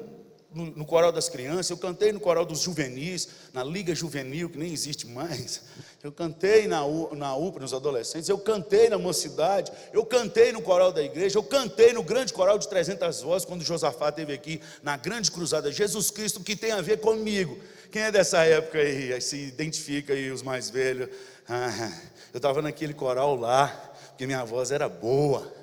no, 0.53 0.85
coral 0.85 1.11
das 1.11 1.29
crianças, 1.29 1.69
eu 1.69 1.77
cantei 1.77 2.11
no 2.11 2.19
coral 2.19 2.45
dos 2.45 2.59
juvenis, 2.59 3.27
na 3.53 3.63
Liga 3.63 3.93
Juvenil, 3.93 4.49
que 4.49 4.57
nem 4.57 4.71
existe 4.71 5.07
mais. 5.07 5.61
Eu 6.03 6.11
cantei 6.11 6.67
na, 6.67 6.81
na 7.13 7.35
UPA, 7.35 7.59
nos 7.61 7.73
adolescentes, 7.73 8.27
eu 8.29 8.37
cantei 8.37 8.89
na 8.89 8.97
mocidade, 8.97 9.71
eu 9.91 10.05
cantei 10.05 10.51
no 10.51 10.61
coral 10.61 10.91
da 10.91 11.01
igreja, 11.01 11.37
eu 11.37 11.43
cantei 11.43 11.93
no 11.93 12.03
grande 12.03 12.33
coral 12.33 12.57
de 12.57 12.67
300 12.67 13.21
vozes, 13.21 13.45
quando 13.45 13.63
Josafá 13.63 14.09
esteve 14.09 14.33
aqui, 14.33 14.61
na 14.81 14.97
grande 14.97 15.31
cruzada, 15.31 15.71
Jesus 15.71 16.11
Cristo, 16.11 16.41
que 16.41 16.55
tem 16.55 16.71
a 16.71 16.81
ver 16.81 16.99
comigo. 16.99 17.57
Quem 17.91 18.01
é 18.01 18.11
dessa 18.11 18.43
época 18.43 18.79
aí, 18.79 19.19
se 19.21 19.37
identifica 19.37 20.13
aí, 20.13 20.31
os 20.31 20.41
mais 20.41 20.69
velhos? 20.69 21.09
Ah, 21.47 21.91
eu 22.33 22.37
estava 22.37 22.61
naquele 22.61 22.93
coral 22.93 23.35
lá, 23.35 23.67
porque 24.09 24.25
minha 24.25 24.43
voz 24.43 24.71
era 24.71 24.89
boa. 24.89 25.62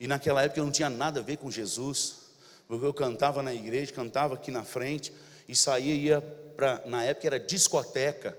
E 0.00 0.08
naquela 0.08 0.42
época 0.42 0.58
eu 0.58 0.64
não 0.64 0.72
tinha 0.72 0.88
nada 0.88 1.20
a 1.20 1.22
ver 1.22 1.36
com 1.36 1.50
Jesus, 1.50 2.20
porque 2.66 2.86
eu 2.86 2.94
cantava 2.94 3.42
na 3.42 3.52
igreja, 3.52 3.92
cantava 3.92 4.34
aqui 4.34 4.50
na 4.50 4.64
frente, 4.64 5.12
e 5.46 5.54
saía 5.54 5.94
e 5.94 6.04
ia 6.06 6.22
para, 6.56 6.82
na 6.86 7.04
época 7.04 7.26
era 7.26 7.38
discoteca, 7.38 8.36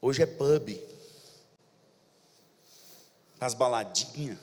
hoje 0.00 0.22
é 0.22 0.26
pub, 0.26 0.80
as 3.40 3.54
baladinhas, 3.54 4.38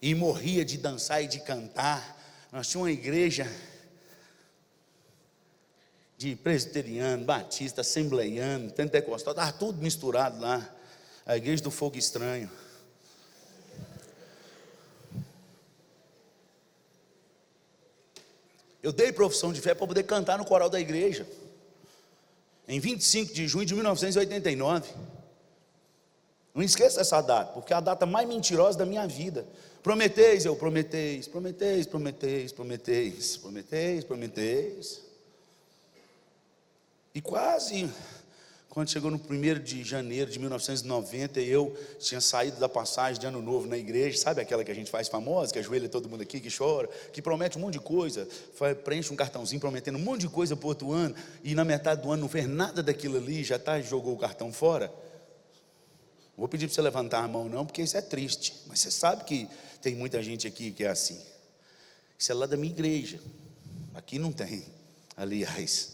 e 0.00 0.14
morria 0.14 0.64
de 0.64 0.78
dançar 0.78 1.22
e 1.22 1.26
de 1.26 1.40
cantar. 1.40 2.18
Nós 2.52 2.68
tínhamos 2.68 2.88
uma 2.88 2.92
igreja 2.92 3.50
de 6.16 6.36
presbiteriano, 6.36 7.24
batista, 7.24 7.80
assembleiano, 7.80 8.70
pentecostal, 8.72 9.32
estava 9.32 9.52
tudo 9.52 9.82
misturado 9.82 10.40
lá. 10.40 10.70
A 11.26 11.36
igreja 11.36 11.62
do 11.62 11.70
fogo 11.70 11.96
estranho. 11.96 12.50
Eu 18.84 18.92
dei 18.92 19.10
profissão 19.10 19.50
de 19.50 19.62
fé 19.62 19.74
para 19.74 19.86
poder 19.86 20.02
cantar 20.02 20.36
no 20.36 20.44
coral 20.44 20.68
da 20.68 20.78
igreja. 20.78 21.26
Em 22.68 22.78
25 22.78 23.32
de 23.32 23.48
junho 23.48 23.64
de 23.64 23.74
1989. 23.74 24.92
Não 26.54 26.62
esqueça 26.62 27.00
essa 27.00 27.22
data, 27.22 27.50
porque 27.54 27.72
é 27.72 27.76
a 27.76 27.80
data 27.80 28.04
mais 28.04 28.28
mentirosa 28.28 28.76
da 28.76 28.84
minha 28.84 29.06
vida. 29.06 29.46
Prometeis, 29.82 30.44
eu 30.44 30.54
prometeis, 30.54 31.26
prometeis, 31.26 31.86
prometeis, 31.86 32.52
prometeis, 32.52 33.36
prometeis, 33.38 34.04
prometeis. 34.04 35.00
E 37.14 37.22
quase 37.22 37.90
quando 38.74 38.90
chegou 38.90 39.08
no 39.08 39.18
1 39.18 39.62
de 39.62 39.84
janeiro 39.84 40.28
de 40.28 40.36
1990, 40.36 41.40
eu 41.40 41.72
tinha 42.00 42.20
saído 42.20 42.58
da 42.58 42.68
passagem 42.68 43.20
de 43.20 43.24
ano 43.24 43.40
novo 43.40 43.68
na 43.68 43.78
igreja, 43.78 44.18
sabe 44.18 44.40
aquela 44.40 44.64
que 44.64 44.70
a 44.72 44.74
gente 44.74 44.90
faz 44.90 45.06
famosa, 45.06 45.52
que 45.52 45.60
ajoelha 45.60 45.88
todo 45.88 46.08
mundo 46.08 46.22
aqui, 46.22 46.40
que 46.40 46.50
chora, 46.50 46.88
que 47.12 47.22
promete 47.22 47.56
um 47.56 47.60
monte 47.60 47.74
de 47.74 47.78
coisa, 47.78 48.26
preenche 48.82 49.12
um 49.12 49.16
cartãozinho 49.16 49.60
prometendo 49.60 49.96
um 49.96 50.00
monte 50.00 50.22
de 50.22 50.28
coisa 50.28 50.56
para 50.56 50.66
outro 50.66 50.90
ano, 50.90 51.14
e 51.44 51.54
na 51.54 51.64
metade 51.64 52.02
do 52.02 52.10
ano 52.10 52.22
não 52.22 52.28
fez 52.28 52.48
nada 52.48 52.82
daquilo 52.82 53.16
ali, 53.16 53.44
já 53.44 53.60
tá, 53.60 53.80
jogou 53.80 54.12
o 54.12 54.18
cartão 54.18 54.52
fora. 54.52 54.86
Não 56.36 56.38
vou 56.38 56.48
pedir 56.48 56.66
para 56.66 56.74
você 56.74 56.82
levantar 56.82 57.22
a 57.22 57.28
mão, 57.28 57.48
não, 57.48 57.64
porque 57.64 57.80
isso 57.80 57.96
é 57.96 58.02
triste, 58.02 58.56
mas 58.66 58.80
você 58.80 58.90
sabe 58.90 59.22
que 59.22 59.48
tem 59.80 59.94
muita 59.94 60.20
gente 60.20 60.48
aqui 60.48 60.72
que 60.72 60.82
é 60.82 60.88
assim. 60.88 61.20
Isso 62.18 62.32
é 62.32 62.34
lá 62.34 62.44
da 62.44 62.56
minha 62.56 62.72
igreja, 62.72 63.20
aqui 63.94 64.18
não 64.18 64.32
tem, 64.32 64.64
aliás. 65.16 65.93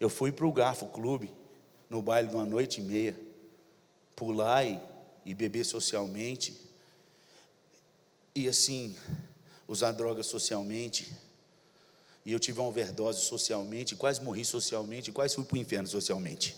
Eu 0.00 0.08
fui 0.08 0.32
para 0.32 0.46
o 0.46 0.52
Garfo 0.52 0.86
Clube, 0.86 1.32
no 1.88 2.02
baile 2.02 2.28
de 2.28 2.34
uma 2.34 2.44
noite 2.44 2.80
e 2.80 2.84
meia, 2.84 3.16
pular 4.16 4.64
e, 4.64 4.80
e 5.24 5.34
beber 5.34 5.64
socialmente, 5.64 6.60
e 8.34 8.48
assim, 8.48 8.96
usar 9.68 9.92
drogas 9.92 10.26
socialmente, 10.26 11.12
e 12.24 12.32
eu 12.32 12.40
tive 12.40 12.58
uma 12.58 12.68
overdose 12.68 13.20
socialmente, 13.20 13.94
quase 13.94 14.22
morri 14.22 14.44
socialmente, 14.44 15.12
quase 15.12 15.34
fui 15.34 15.44
para 15.44 15.56
o 15.56 15.58
inferno 15.58 15.86
socialmente. 15.86 16.56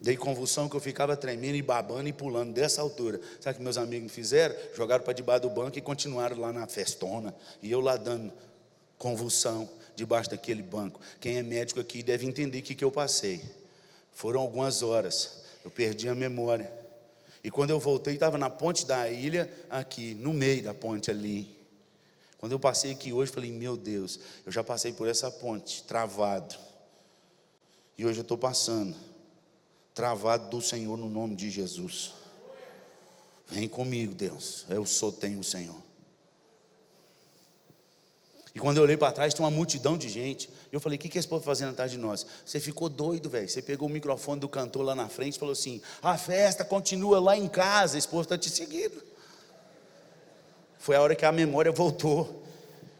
Dei 0.00 0.16
convulsão 0.16 0.68
que 0.68 0.76
eu 0.76 0.80
ficava 0.80 1.16
tremendo 1.16 1.56
e 1.56 1.62
babando 1.62 2.08
e 2.08 2.12
pulando 2.12 2.52
dessa 2.52 2.82
altura. 2.82 3.20
Sabe 3.40 3.54
o 3.54 3.58
que 3.58 3.64
meus 3.64 3.78
amigos 3.78 4.12
fizeram? 4.12 4.54
Jogaram 4.74 5.02
para 5.02 5.14
debaixo 5.14 5.42
do 5.42 5.50
banco 5.50 5.78
e 5.78 5.80
continuaram 5.80 6.38
lá 6.38 6.52
na 6.52 6.66
festona. 6.66 7.34
E 7.62 7.70
eu 7.70 7.80
lá 7.80 7.96
dando 7.96 8.32
convulsão 8.98 9.68
debaixo 9.96 10.30
daquele 10.30 10.62
banco. 10.62 11.00
Quem 11.20 11.38
é 11.38 11.42
médico 11.42 11.80
aqui 11.80 12.02
deve 12.02 12.26
entender 12.26 12.58
o 12.58 12.62
que, 12.62 12.74
que 12.74 12.84
eu 12.84 12.92
passei. 12.92 13.42
Foram 14.12 14.40
algumas 14.40 14.82
horas, 14.82 15.42
eu 15.64 15.70
perdi 15.70 16.08
a 16.08 16.14
memória. 16.14 16.70
E 17.42 17.50
quando 17.50 17.70
eu 17.70 17.80
voltei, 17.80 18.14
estava 18.14 18.36
na 18.38 18.50
ponte 18.50 18.86
da 18.86 19.08
ilha, 19.08 19.50
aqui, 19.70 20.14
no 20.14 20.32
meio 20.32 20.62
da 20.62 20.74
ponte 20.74 21.10
ali. 21.10 21.56
Quando 22.38 22.52
eu 22.52 22.58
passei 22.58 22.92
aqui 22.92 23.12
hoje, 23.12 23.32
falei: 23.32 23.50
Meu 23.50 23.76
Deus, 23.76 24.20
eu 24.44 24.52
já 24.52 24.62
passei 24.62 24.92
por 24.92 25.08
essa 25.08 25.30
ponte, 25.30 25.82
travado. 25.84 26.54
E 27.96 28.04
hoje 28.04 28.18
eu 28.18 28.22
estou 28.22 28.36
passando, 28.36 28.94
travado 29.94 30.50
do 30.50 30.60
Senhor 30.60 30.96
no 30.96 31.08
nome 31.08 31.34
de 31.34 31.50
Jesus. 31.50 32.12
Vem 33.48 33.68
comigo, 33.68 34.14
Deus. 34.14 34.66
Eu 34.68 34.84
sou 34.84 35.12
tenho 35.12 35.38
o 35.38 35.44
Senhor. 35.44 35.85
E 38.56 38.58
quando 38.58 38.78
eu 38.78 38.84
olhei 38.84 38.96
para 38.96 39.12
trás, 39.12 39.34
tinha 39.34 39.44
uma 39.44 39.50
multidão 39.50 39.98
de 39.98 40.08
gente. 40.08 40.48
Eu 40.72 40.80
falei: 40.80 40.96
O 40.96 40.98
que, 40.98 41.10
que 41.10 41.18
esse 41.18 41.28
povo 41.28 41.42
tá 41.42 41.44
fazendo 41.44 41.72
atrás 41.72 41.90
de 41.90 41.98
nós? 41.98 42.24
Você 42.42 42.58
ficou 42.58 42.88
doido, 42.88 43.28
velho. 43.28 43.46
Você 43.46 43.60
pegou 43.60 43.86
o 43.86 43.90
microfone 43.90 44.40
do 44.40 44.48
cantor 44.48 44.82
lá 44.82 44.94
na 44.94 45.10
frente 45.10 45.36
e 45.36 45.38
falou 45.38 45.52
assim: 45.52 45.82
A 46.02 46.16
festa 46.16 46.64
continua 46.64 47.20
lá 47.20 47.36
em 47.36 47.48
casa, 47.48 47.98
esse 47.98 48.08
povo 48.08 48.22
está 48.22 48.38
te 48.38 48.48
seguindo. 48.48 49.04
Foi 50.78 50.96
a 50.96 51.02
hora 51.02 51.14
que 51.14 51.26
a 51.26 51.30
memória 51.30 51.70
voltou. 51.70 52.44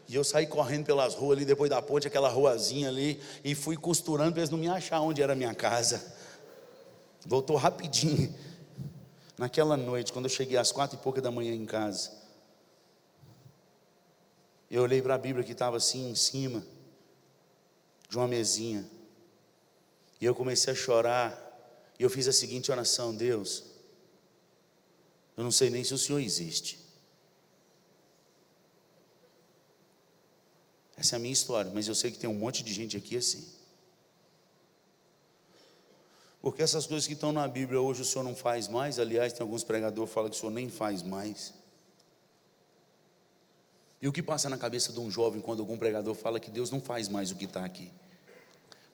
E 0.07 0.13
eu 0.13 0.23
saí 0.23 0.45
correndo 0.45 0.85
pelas 0.85 1.15
ruas 1.15 1.35
ali, 1.35 1.43
depois 1.43 1.71
da 1.71 1.81
ponte, 1.81 2.05
aquela 2.05 2.29
ruazinha 2.29 2.87
ali, 2.87 3.19
e 3.43 3.55
fui 3.55 3.75
costurando 3.75 4.33
para 4.33 4.41
eles 4.41 4.51
não 4.51 4.59
me 4.59 4.67
achar 4.67 5.01
onde 5.01 5.23
era 5.23 5.33
a 5.33 5.35
minha 5.35 5.55
casa. 5.55 6.05
Voltou 7.25 7.55
rapidinho. 7.55 8.31
Naquela 9.35 9.75
noite, 9.75 10.13
quando 10.13 10.25
eu 10.25 10.29
cheguei 10.29 10.55
às 10.55 10.71
quatro 10.71 10.99
e 10.99 11.01
pouca 11.01 11.19
da 11.19 11.31
manhã 11.31 11.51
em 11.51 11.65
casa, 11.65 12.11
eu 14.69 14.83
olhei 14.83 15.01
para 15.01 15.15
a 15.15 15.17
Bíblia 15.17 15.43
que 15.43 15.53
estava 15.53 15.77
assim 15.77 16.09
em 16.09 16.15
cima 16.15 16.63
de 18.09 18.17
uma 18.17 18.27
mesinha. 18.27 18.89
E 20.19 20.25
eu 20.25 20.35
comecei 20.35 20.73
a 20.73 20.75
chorar. 20.75 21.43
E 21.97 22.03
eu 22.03 22.09
fiz 22.09 22.27
a 22.27 22.33
seguinte 22.33 22.71
oração: 22.71 23.15
Deus, 23.15 23.63
eu 25.35 25.43
não 25.43 25.51
sei 25.51 25.69
nem 25.69 25.83
se 25.83 25.93
o 25.93 25.97
Senhor 25.97 26.19
existe. 26.19 26.79
Essa 30.97 31.15
é 31.15 31.17
a 31.17 31.19
minha 31.19 31.33
história, 31.33 31.71
mas 31.73 31.87
eu 31.87 31.93
sei 31.93 32.09
que 32.09 32.17
tem 32.17 32.29
um 32.29 32.33
monte 32.33 32.63
de 32.63 32.73
gente 32.73 32.97
aqui 32.97 33.15
assim. 33.15 33.47
Porque 36.41 36.61
essas 36.61 36.87
coisas 36.87 37.05
que 37.05 37.13
estão 37.13 37.31
na 37.31 37.47
Bíblia 37.47 37.79
hoje 37.79 38.01
o 38.01 38.05
Senhor 38.05 38.23
não 38.23 38.35
faz 38.35 38.67
mais. 38.67 38.99
Aliás, 38.99 39.31
tem 39.31 39.43
alguns 39.43 39.63
pregadores 39.63 40.09
que 40.09 40.13
falam 40.13 40.29
que 40.29 40.35
o 40.35 40.39
Senhor 40.39 40.51
nem 40.51 40.69
faz 40.69 41.03
mais. 41.03 41.53
E 44.01 44.07
o 44.07 44.11
que 44.11 44.21
passa 44.21 44.49
na 44.49 44.57
cabeça 44.57 44.93
de 44.93 44.99
um 44.99 45.09
jovem 45.09 45.41
quando 45.41 45.59
algum 45.59 45.77
pregador 45.77 46.13
fala 46.13 46.39
que 46.39 46.51
Deus 46.51 46.69
não 46.69 46.79
faz 46.79 47.09
mais 47.09 47.31
o 47.31 47.35
que 47.35 47.45
está 47.45 47.65
aqui? 47.65 47.91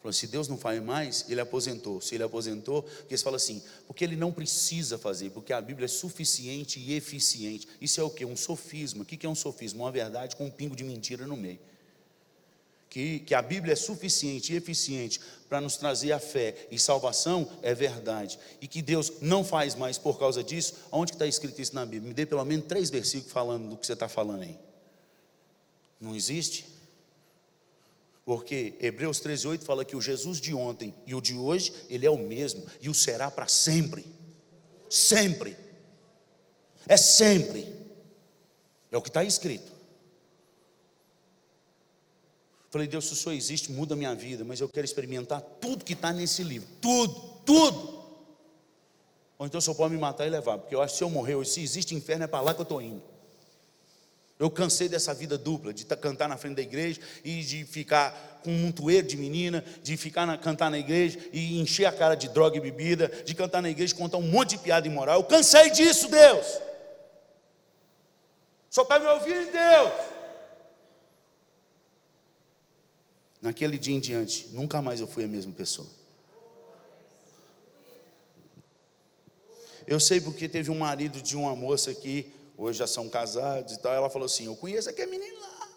Falou, 0.04 0.12
se 0.12 0.28
Deus 0.28 0.50
não 0.50 0.58
faz 0.58 0.84
mais, 0.84 1.26
ele 1.30 1.40
aposentou. 1.40 2.02
Se 2.02 2.16
ele 2.16 2.24
aposentou, 2.24 2.84
porque 2.84 3.18
você 3.18 3.24
fala 3.24 3.38
assim, 3.38 3.64
porque 3.88 4.04
ele 4.04 4.18
não 4.18 4.34
precisa 4.34 4.98
fazer, 4.98 5.30
porque 5.30 5.54
a 5.54 5.62
Bíblia 5.62 5.86
é 5.86 5.88
suficiente 5.88 6.78
e 6.78 6.94
eficiente. 6.94 7.70
Isso 7.80 8.02
é 8.02 8.04
o 8.04 8.10
que? 8.10 8.26
Um 8.26 8.36
sofisma. 8.36 9.04
O 9.04 9.06
que 9.06 9.26
é 9.26 9.30
um 9.30 9.36
sofisma? 9.36 9.82
Uma 9.82 9.92
verdade 9.94 10.36
com 10.36 10.46
um 10.46 10.52
pingo 10.52 10.76
de 10.76 10.84
mentira 10.84 11.26
no 11.26 11.38
meio. 11.38 11.60
Que, 12.90 13.20
que 13.20 13.34
a 13.34 13.42
Bíblia 13.42 13.74
é 13.74 13.76
suficiente 13.78 14.52
e 14.52 14.58
eficiente 14.58 15.22
para 15.48 15.62
nos 15.62 15.78
trazer 15.78 16.12
a 16.12 16.20
fé 16.20 16.68
e 16.70 16.78
salvação 16.78 17.50
é 17.62 17.74
verdade. 17.74 18.38
E 18.62 18.68
que 18.68 18.82
Deus 18.82 19.14
não 19.22 19.42
faz 19.42 19.74
mais 19.74 19.98
por 19.98 20.20
causa 20.20 20.44
disso. 20.44 20.76
Onde 20.92 21.14
está 21.14 21.26
escrito 21.26 21.62
isso 21.62 21.74
na 21.74 21.86
Bíblia? 21.86 22.10
Me 22.10 22.14
dê 22.14 22.26
pelo 22.26 22.44
menos 22.44 22.66
três 22.68 22.90
versículos 22.90 23.32
falando 23.32 23.70
do 23.70 23.78
que 23.78 23.88
você 23.88 23.94
está 23.94 24.10
falando 24.10 24.44
aí. 24.44 24.60
Não 26.04 26.14
existe. 26.14 26.66
Porque 28.26 28.76
Hebreus 28.82 29.22
13,8 29.22 29.64
fala 29.64 29.86
que 29.86 29.96
o 29.96 30.02
Jesus 30.02 30.42
de 30.42 30.54
ontem 30.54 30.94
e 31.08 31.16
o 31.16 31.22
de 31.22 31.34
hoje, 31.34 31.74
ele 31.90 32.06
é 32.06 32.12
o 32.12 32.18
mesmo 32.18 32.66
e 32.82 32.90
o 32.90 32.94
será 32.94 33.32
para 33.32 33.48
sempre. 33.48 34.06
Sempre. 34.90 35.56
É 36.86 36.98
sempre. 36.98 37.74
É 38.92 38.98
o 38.98 39.02
que 39.02 39.08
está 39.08 39.24
escrito. 39.24 39.72
Falei, 42.70 42.88
Deus, 42.88 43.06
se 43.06 43.14
o 43.14 43.16
Senhor 43.16 43.36
existe, 43.36 43.72
muda 43.72 43.94
a 43.94 43.98
minha 43.98 44.14
vida, 44.14 44.44
mas 44.44 44.60
eu 44.60 44.68
quero 44.68 44.84
experimentar 44.84 45.42
tudo 45.62 45.86
que 45.86 45.94
está 45.94 46.12
nesse 46.12 46.44
livro. 46.44 46.68
Tudo, 46.82 47.14
tudo. 47.46 48.04
Ou 49.38 49.46
então 49.46 49.60
o 49.60 49.62
Senhor 49.62 49.76
pode 49.76 49.94
me 49.94 50.00
matar 50.00 50.28
e 50.28 50.30
levar, 50.30 50.58
porque 50.58 50.76
eu 50.76 50.82
acho 50.82 50.96
que 50.96 50.98
se 50.98 51.04
eu 51.04 51.10
morrer 51.10 51.46
se 51.46 51.62
existe 51.62 51.96
inferno, 51.96 52.26
é 52.26 52.28
para 52.28 52.42
lá 52.42 52.54
que 52.54 52.60
eu 52.60 52.64
estou 52.64 52.82
indo. 52.82 53.13
Eu 54.40 54.50
cansei 54.50 54.90
dessa 54.90 55.14
vida 55.14 55.38
dupla, 55.38 55.74
de 55.74 55.86
cantar 55.86 56.28
na 56.28 56.38
frente 56.38 56.56
da 56.56 56.62
igreja 56.62 57.00
e 57.24 57.42
de 57.42 57.64
ficar 57.66 58.40
com 58.44 58.52
um 58.52 58.60
montoeiro 58.60 59.08
de 59.08 59.16
menina, 59.16 59.64
de 59.82 59.96
ficar 59.96 60.26
na, 60.26 60.38
cantar 60.38 60.70
na 60.70 60.78
igreja 60.78 61.20
e 61.32 61.60
encher 61.60 61.86
a 61.86 61.92
cara 61.92 62.16
de 62.16 62.28
droga 62.30 62.58
e 62.58 62.60
bebida, 62.60 63.08
de 63.24 63.34
cantar 63.34 63.62
na 63.62 63.70
igreja 63.70 63.94
e 63.94 63.98
contar 63.98 64.18
um 64.18 64.24
monte 64.24 64.52
de 64.52 64.58
piada 64.58 64.88
imoral. 64.88 65.20
Eu 65.20 65.24
cansei 65.24 65.70
disso, 65.70 66.10
Deus. 66.10 66.46
Só 68.70 68.82
está 68.82 68.98
me 68.98 69.06
ouvindo, 69.06 69.52
Deus. 69.52 69.94
Naquele 73.42 73.78
dia 73.78 73.96
em 73.96 74.00
diante, 74.00 74.48
nunca 74.52 74.82
mais 74.82 75.00
eu 75.00 75.08
fui 75.08 75.24
a 75.24 75.28
mesma 75.28 75.54
pessoa. 75.54 75.88
Eu 79.86 80.00
sei 80.00 80.20
porque 80.20 80.48
teve 80.48 80.72
um 80.72 80.80
marido 80.80 81.22
de 81.22 81.36
uma 81.36 81.56
moça 81.56 81.92
aqui 81.92 82.34
hoje 82.58 82.80
já 82.80 82.88
são 82.88 83.10
casados 83.10 83.74
e 83.74 83.80
tal. 83.80 83.94
Ela 83.94 84.10
falou 84.10 84.26
assim: 84.26 84.46
Eu 84.46 84.56
conheço 84.56 84.90
aquele 84.90 85.12
menino 85.12 85.40
lá, 85.40 85.70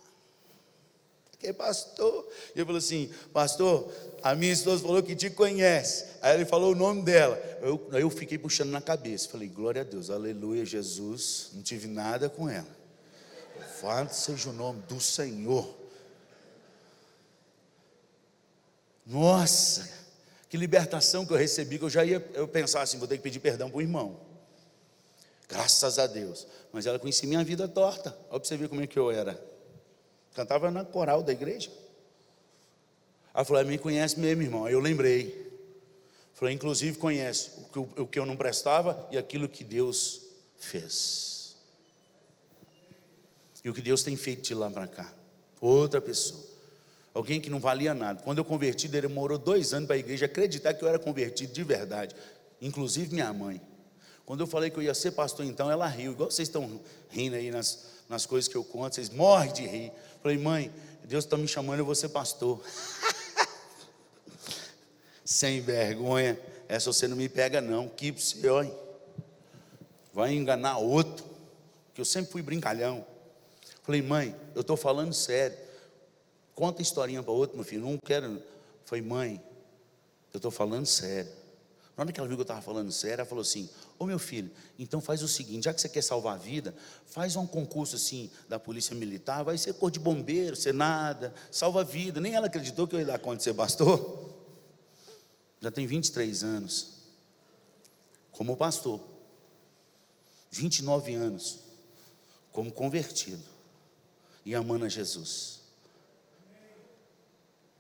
aquele 1.35 1.53
pastor. 1.53 2.29
E 2.55 2.59
eu 2.59 2.67
falei 2.67 2.79
assim: 2.79 3.11
Pastor, 3.33 3.91
a 4.23 4.35
minha 4.35 4.53
esposa 4.53 4.83
falou 4.83 5.03
que 5.03 5.15
te 5.15 5.31
conhece. 5.31 6.05
Aí 6.23 6.35
ele 6.35 6.45
falou 6.45 6.73
o 6.73 6.75
nome 6.75 7.03
dela. 7.03 7.37
Eu, 7.63 7.89
aí 7.93 8.03
eu 8.03 8.11
fiquei 8.11 8.39
puxando 8.39 8.71
na 8.71 8.81
cabeça. 8.81 9.29
Falei: 9.29 9.49
Glória 9.49 9.83
a 9.83 9.85
Deus, 9.85 10.11
aleluia, 10.11 10.65
Jesus. 10.65 11.51
Não 11.55 11.63
tive 11.63 11.87
nada 11.87 12.29
com 12.29 12.49
ela. 12.49 12.77
Louvado 13.87 14.13
seja 14.13 14.51
o 14.51 14.53
nome 14.53 14.83
do 14.83 15.01
Senhor. 15.01 15.75
Nossa, 19.07 19.89
que 20.49 20.57
libertação 20.57 21.25
que 21.25 21.33
eu 21.33 21.37
recebi, 21.37 21.79
que 21.79 21.85
eu 21.85 21.91
já 21.91 22.05
ia 22.05 22.25
eu 22.35 22.49
pensar 22.49 22.83
assim, 22.83 22.99
vou 22.99 23.07
ter 23.07 23.17
que 23.17 23.23
pedir 23.23 23.39
perdão 23.39 23.71
para 23.71 23.79
o 23.79 23.83
irmão. 23.83 24.19
Graças 25.49 25.99
a 25.99 26.07
Deus. 26.07 26.47
Mas 26.73 26.87
ela 26.87 26.99
conhecia 26.99 27.29
minha 27.29 27.45
vida 27.45 27.69
torta. 27.69 28.17
Olha 28.31 28.41
para 28.41 28.49
você 28.49 28.57
ver 28.57 28.69
como 28.69 28.83
é 28.83 28.87
que 28.87 28.99
eu 28.99 29.11
era. 29.11 29.41
Cantava 30.35 30.71
na 30.71 30.85
coral 30.85 31.23
da 31.23 31.33
igreja. 31.33 31.71
Ela 33.35 33.45
falou: 33.45 33.65
me 33.65 33.79
conhece 33.79 34.19
mesmo, 34.19 34.43
irmão. 34.43 34.65
Aí 34.65 34.73
eu 34.73 34.81
lembrei. 34.81 35.47
Falou: 36.35 36.53
inclusive 36.53 36.99
conhece 36.99 37.51
o 37.59 37.65
que, 37.65 38.01
o 38.01 38.07
que 38.07 38.19
eu 38.19 38.27
não 38.27 38.37
prestava 38.37 39.09
e 39.11 39.17
aquilo 39.17 39.49
que 39.49 39.65
Deus 39.65 40.23
fez. 40.59 41.57
E 43.65 43.71
o 43.71 43.75
que 43.75 43.83
Deus 43.83 44.03
tem 44.03 44.17
feito 44.17 44.43
de 44.43 44.55
lá 44.55 44.71
para 44.71 44.87
cá. 44.87 45.13
Outra 45.61 46.01
pessoa. 46.01 46.45
Alguém 47.13 47.41
que 47.41 47.49
não 47.49 47.59
valia 47.59 47.95
nada. 47.95 48.23
Quando 48.23 48.39
eu 48.39 48.45
converti, 48.45 48.89
demorou 48.89 49.39
dois 49.39 49.73
anos 49.73 49.87
para 49.87 49.97
a 49.97 49.99
igreja 49.99 50.27
acreditar 50.27 50.75
que 50.75 50.85
eu 50.85 50.89
era 50.89 50.99
convertido 50.99 51.53
de 51.53 51.65
verdade. 51.65 52.15
Inclusive 52.61 53.15
minha 53.15 53.33
mãe. 53.33 53.61
Quando 54.27 54.41
eu 54.41 54.47
falei 54.49 54.71
que 54.71 54.77
eu 54.77 54.83
ia 54.83 54.93
ser 54.93 55.13
pastor, 55.13 55.47
então 55.47 55.71
ela 55.71 55.87
riu, 55.87 56.11
igual 56.11 56.29
vocês 56.29 56.49
estão 56.49 56.81
rindo 57.09 57.37
aí 57.37 57.49
nas, 57.53 57.85
nas 58.09 58.27
coisas 58.27 58.49
que 58.49 58.57
eu 58.57 58.65
conto, 58.65 58.97
vocês 58.97 59.09
morrem 59.09 59.53
de 59.53 59.65
rir. 59.65 59.93
Falei, 60.21 60.37
mãe, 60.37 60.73
Deus 61.05 61.25
está 61.25 61.37
me 61.37 61.47
chamando, 61.47 61.79
eu 61.79 61.85
vou 61.85 61.95
ser 61.95 62.09
pastor. 62.09 62.61
Sem 65.25 65.61
vergonha, 65.61 66.37
essa 66.69 66.93
você 66.93 67.07
não 67.07 67.17
me 67.17 67.29
pega, 67.29 67.61
não. 67.61 67.89
Que 67.89 68.11
você, 68.11 68.49
olha, 68.49 68.75
vai 70.13 70.35
enganar 70.35 70.79
outro, 70.79 71.25
que 71.95 72.01
eu 72.01 72.05
sempre 72.05 72.33
fui 72.33 72.43
brincalhão. 72.43 73.07
Falei, 73.85 74.03
mãe, 74.03 74.35
eu 74.57 74.63
estou 74.63 74.77
falando 74.77 75.15
sério. 75.15 75.57
Conta 76.53 76.83
historinha 76.83 77.23
para 77.23 77.33
outro, 77.33 77.57
meu 77.57 77.65
filho, 77.65 77.83
não 77.83 77.97
quero. 78.05 78.43
Falei, 78.85 79.05
mãe, 79.05 79.41
eu 80.33 80.39
estou 80.39 80.51
falando 80.51 80.87
sério. 80.87 81.31
Na 81.97 82.03
hora 82.03 82.13
que 82.13 82.21
ela 82.21 82.29
viu 82.29 82.37
que 82.37 82.43
eu 82.43 82.45
estava 82.45 82.61
falando 82.61 82.93
sério, 82.93 83.23
ela 83.23 83.25
falou 83.25 83.41
assim: 83.41 83.71
Ô 83.99 84.05
meu 84.05 84.19
filho, 84.19 84.51
então 84.79 85.01
faz 85.01 85.23
o 85.23 85.29
seguinte: 85.29 85.65
já 85.65 85.73
que 85.73 85.81
você 85.81 85.89
quer 85.89 86.03
salvar 86.03 86.35
a 86.35 86.39
vida, 86.39 86.75
faz 87.07 87.37
um 87.37 87.47
concurso 87.47 87.97
assim 87.97 88.31
da 88.49 88.61
Polícia 88.61 88.95
Militar, 88.95 89.43
vai 89.43 89.57
ser 89.57 89.73
cor 89.75 89.91
de 89.91 89.99
bombeiro, 89.99 90.55
ser 90.55 90.75
nada, 90.75 91.35
salva 91.51 91.81
a 91.81 91.85
vida. 91.85 92.21
Nem 92.21 92.35
ela 92.35 92.49
acreditou 92.49 92.87
que 92.87 92.95
eu 92.95 93.01
ia 93.01 93.07
dar 93.07 93.19
conta 93.19 93.39
de 93.39 93.45
ser 93.45 93.55
pastor. 93.55 94.35
Já 95.59 95.71
tem 95.71 95.87
23 95.87 96.45
anos, 96.45 96.89
como 98.31 98.59
pastor, 98.59 99.01
29 100.51 101.15
anos, 101.15 101.61
como 102.53 102.71
convertido 102.71 103.43
e 104.45 104.55
amando 104.55 104.85
a 104.85 104.89
Jesus. 104.89 105.61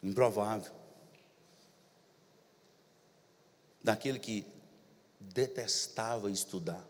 Improvável 0.02 0.75
daquele 3.86 4.18
que 4.18 4.44
detestava 5.20 6.28
estudar, 6.28 6.84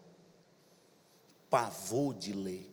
pavor 1.51 2.14
de 2.14 2.32
ler. 2.32 2.70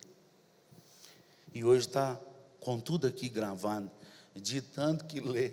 E 1.53 1.65
hoje 1.65 1.88
está 1.88 2.17
com 2.61 2.80
tudo 2.80 3.05
aqui 3.05 3.28
gravado, 3.28 3.91
de 4.34 4.61
tanto 4.61 5.03
que 5.03 5.19
lê 5.19 5.51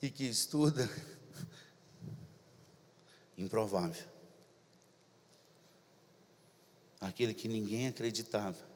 e 0.00 0.08
que 0.08 0.22
estuda, 0.22 0.88
improvável. 3.36 4.06
Aquele 7.00 7.34
que 7.34 7.48
ninguém 7.48 7.88
acreditava. 7.88 8.70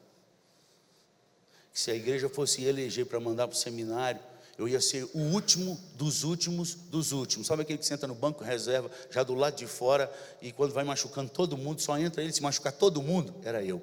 Que 1.71 1.79
se 1.79 1.89
a 1.89 1.95
igreja 1.95 2.27
fosse 2.27 2.65
eleger 2.65 3.05
para 3.05 3.21
mandar 3.21 3.47
para 3.47 3.55
o 3.55 3.57
seminário, 3.57 4.21
eu 4.57 4.67
ia 4.67 4.79
ser 4.79 5.03
o 5.13 5.19
último 5.19 5.79
dos 5.95 6.23
últimos 6.23 6.75
dos 6.75 7.11
últimos. 7.11 7.47
Sabe 7.47 7.63
aquele 7.63 7.77
que 7.77 7.85
senta 7.85 8.07
no 8.07 8.15
banco 8.15 8.43
reserva, 8.43 8.89
já 9.11 9.21
do 9.23 9.33
lado 9.33 9.55
de 9.55 9.67
fora, 9.67 10.11
e 10.41 10.51
quando 10.51 10.73
vai 10.73 10.83
machucando 10.83 11.29
todo 11.29 11.57
mundo, 11.57 11.81
só 11.81 11.97
entra 11.97 12.23
ele 12.23 12.31
se 12.31 12.41
machucar 12.41 12.71
todo 12.71 13.01
mundo? 13.01 13.35
Era 13.43 13.63
eu. 13.63 13.81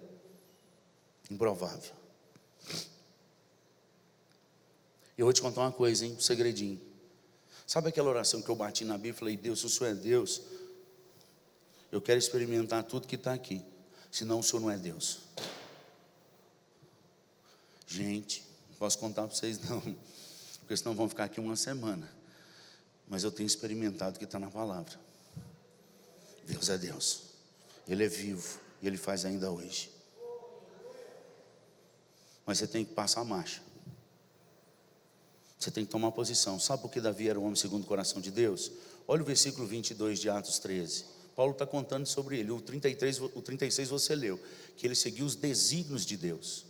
Improvável. 1.30 1.92
Eu 5.16 5.26
vou 5.26 5.32
te 5.32 5.42
contar 5.42 5.60
uma 5.60 5.72
coisa, 5.72 6.06
hein? 6.06 6.14
Um 6.16 6.20
segredinho. 6.20 6.80
Sabe 7.66 7.88
aquela 7.88 8.08
oração 8.08 8.42
que 8.42 8.48
eu 8.48 8.56
bati 8.56 8.84
na 8.84 8.94
Bíblia 8.94 9.12
e 9.12 9.16
falei, 9.16 9.36
Deus, 9.36 9.62
o 9.64 9.68
Senhor 9.68 9.90
é 9.90 9.94
Deus, 9.94 10.42
eu 11.90 12.00
quero 12.00 12.18
experimentar 12.18 12.82
tudo 12.84 13.06
que 13.06 13.16
está 13.16 13.32
aqui. 13.32 13.62
Senão 14.10 14.40
o 14.40 14.42
Senhor 14.42 14.60
não 14.60 14.70
é 14.70 14.76
Deus. 14.76 15.20
Gente, 17.86 18.42
não 18.70 18.76
posso 18.76 18.98
contar 18.98 19.26
para 19.26 19.36
vocês 19.36 19.60
não, 19.68 19.82
porque 20.62 20.76
senão 20.76 20.94
vão 20.94 21.08
ficar 21.08 21.24
aqui 21.24 21.40
uma 21.40 21.56
semana. 21.56 22.10
Mas 23.08 23.24
eu 23.24 23.30
tenho 23.30 23.46
experimentado 23.46 24.16
o 24.16 24.18
que 24.18 24.24
está 24.24 24.38
na 24.38 24.50
palavra. 24.50 24.98
Deus 26.46 26.68
é 26.68 26.78
Deus. 26.78 27.24
Ele 27.86 28.04
é 28.04 28.08
vivo 28.08 28.58
e 28.80 28.86
Ele 28.86 28.96
faz 28.96 29.24
ainda 29.24 29.50
hoje. 29.50 29.90
Mas 32.46 32.58
você 32.58 32.66
tem 32.66 32.84
que 32.84 32.94
passar 32.94 33.20
a 33.20 33.24
marcha. 33.24 33.62
Você 35.58 35.70
tem 35.70 35.84
que 35.84 35.90
tomar 35.90 36.10
posição. 36.12 36.58
Sabe 36.58 36.82
por 36.82 36.90
que 36.90 37.00
Davi 37.00 37.28
era 37.28 37.38
o 37.38 37.42
homem 37.42 37.54
segundo 37.54 37.84
o 37.84 37.86
coração 37.86 38.20
de 38.20 38.30
Deus? 38.30 38.72
Olha 39.06 39.22
o 39.22 39.24
versículo 39.24 39.66
22 39.66 40.18
de 40.18 40.28
Atos 40.28 40.58
13. 40.58 41.04
Paulo 41.36 41.52
está 41.52 41.66
contando 41.66 42.06
sobre 42.06 42.38
ele. 42.38 42.50
O 42.50 42.60
33, 42.60 43.20
o 43.20 43.42
36 43.42 43.88
você 43.88 44.14
leu, 44.14 44.40
que 44.76 44.86
ele 44.86 44.94
seguiu 44.94 45.24
os 45.24 45.34
desígnios 45.34 46.04
de 46.04 46.16
Deus. 46.16 46.64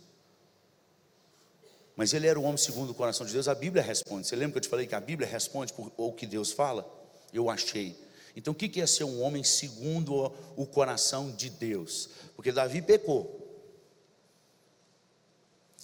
Mas 1.95 2.13
ele 2.13 2.27
era 2.27 2.39
o 2.39 2.43
homem 2.43 2.57
segundo 2.57 2.89
o 2.89 2.93
coração 2.93 3.25
de 3.25 3.33
Deus. 3.33 3.47
A 3.47 3.55
Bíblia 3.55 3.83
responde. 3.83 4.27
Você 4.27 4.35
lembra 4.35 4.53
que 4.53 4.57
eu 4.57 4.61
te 4.61 4.69
falei 4.69 4.87
que 4.87 4.95
a 4.95 4.99
Bíblia 4.99 5.27
responde 5.27 5.71
por 5.73 5.91
o 5.95 6.11
que 6.11 6.25
Deus 6.25 6.51
fala? 6.51 6.87
Eu 7.31 7.49
achei. 7.49 7.95
Então, 8.35 8.51
o 8.51 8.55
que 8.55 8.81
é 8.81 8.87
ser 8.87 9.03
um 9.03 9.21
homem 9.21 9.43
segundo 9.43 10.33
o 10.55 10.65
coração 10.65 11.31
de 11.31 11.51
Deus? 11.51 12.09
Porque 12.35 12.51
Davi 12.51 12.81
pecou. 12.81 13.39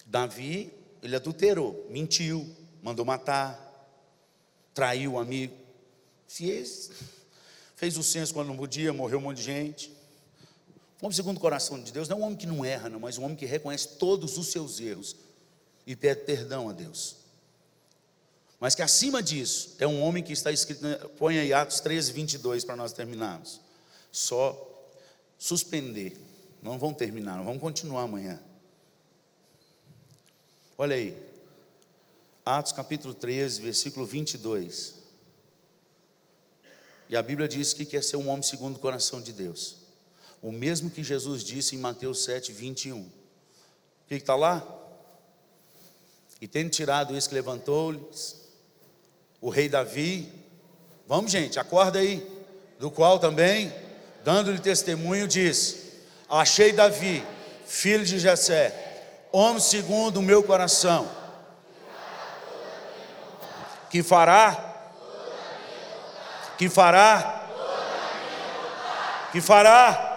Davi, 0.04 0.72
ele 1.00 1.14
adulterou, 1.14 1.86
mentiu, 1.88 2.44
mandou 2.82 3.04
matar, 3.04 3.68
traiu 4.74 5.12
o 5.12 5.18
amigo, 5.20 5.54
fez, 6.26 6.90
fez 7.76 7.96
o 7.96 8.02
censo 8.02 8.34
quando 8.34 8.48
não 8.48 8.56
podia, 8.56 8.92
morreu 8.92 9.18
um 9.18 9.22
monte 9.22 9.36
de 9.36 9.44
gente. 9.44 9.92
Um 11.00 11.06
homem 11.06 11.14
segundo 11.14 11.36
o 11.36 11.40
coração 11.40 11.80
de 11.80 11.92
Deus 11.92 12.08
não 12.08 12.16
é 12.16 12.20
um 12.20 12.24
homem 12.24 12.36
que 12.36 12.46
não 12.46 12.64
erra, 12.64 12.88
não, 12.88 12.98
mas 12.98 13.16
um 13.16 13.22
homem 13.22 13.36
que 13.36 13.46
reconhece 13.46 13.96
todos 13.96 14.36
os 14.36 14.48
seus 14.48 14.80
erros 14.80 15.14
e 15.86 15.96
pede 15.96 16.22
perdão 16.22 16.68
a 16.68 16.72
Deus. 16.72 17.16
Mas 18.60 18.74
que 18.74 18.82
acima 18.82 19.22
disso, 19.22 19.74
é 19.78 19.86
um 19.86 20.02
homem 20.02 20.22
que 20.22 20.34
está 20.34 20.52
escrito, 20.52 20.84
põe 21.16 21.38
aí 21.38 21.52
Atos 21.52 21.80
13, 21.80 22.12
22 22.12 22.64
para 22.64 22.76
nós 22.76 22.92
terminarmos. 22.92 23.60
Só 24.12 24.68
suspender, 25.38 26.20
não 26.62 26.78
vamos 26.78 26.98
terminar, 26.98 27.38
não 27.38 27.44
vamos 27.44 27.60
continuar 27.60 28.02
amanhã. 28.02 28.38
Olha 30.76 30.94
aí, 30.94 31.16
Atos 32.44 32.72
capítulo 32.72 33.14
13, 33.14 33.62
versículo 33.62 34.04
22. 34.04 34.94
E 37.08 37.16
a 37.16 37.22
Bíblia 37.22 37.48
diz 37.48 37.72
que 37.72 37.84
quer 37.84 38.04
ser 38.04 38.16
um 38.16 38.28
homem 38.28 38.42
segundo 38.42 38.76
o 38.76 38.78
coração 38.78 39.20
de 39.20 39.32
Deus. 39.32 39.76
O 40.42 40.52
mesmo 40.52 40.90
que 40.90 41.02
Jesus 41.02 41.42
disse 41.42 41.76
em 41.76 41.78
Mateus 41.78 42.24
7, 42.24 42.52
21. 42.52 43.00
O 43.00 43.10
que 44.06 44.14
está 44.14 44.36
lá? 44.36 44.79
E 46.40 46.48
tendo 46.48 46.70
tirado 46.70 47.16
isso 47.16 47.28
que 47.28 47.34
levantou-lhes, 47.34 48.48
o 49.40 49.50
rei 49.50 49.68
Davi, 49.68 50.32
vamos 51.06 51.30
gente, 51.30 51.58
acorda 51.58 51.98
aí, 51.98 52.26
do 52.78 52.90
qual 52.90 53.18
também, 53.18 53.72
dando-lhe 54.24 54.58
testemunho, 54.58 55.28
diz: 55.28 55.92
Achei 56.28 56.72
Davi, 56.72 57.22
filho 57.66 58.04
de 58.04 58.18
Jessé, 58.18 59.26
homem 59.32 59.60
segundo 59.60 60.18
o 60.18 60.22
meu 60.22 60.42
coração 60.42 61.20
que 63.90 64.04
fará, 64.04 64.56
que 66.56 66.68
fará, 66.68 67.42
que 69.32 69.40
fará. 69.40 70.09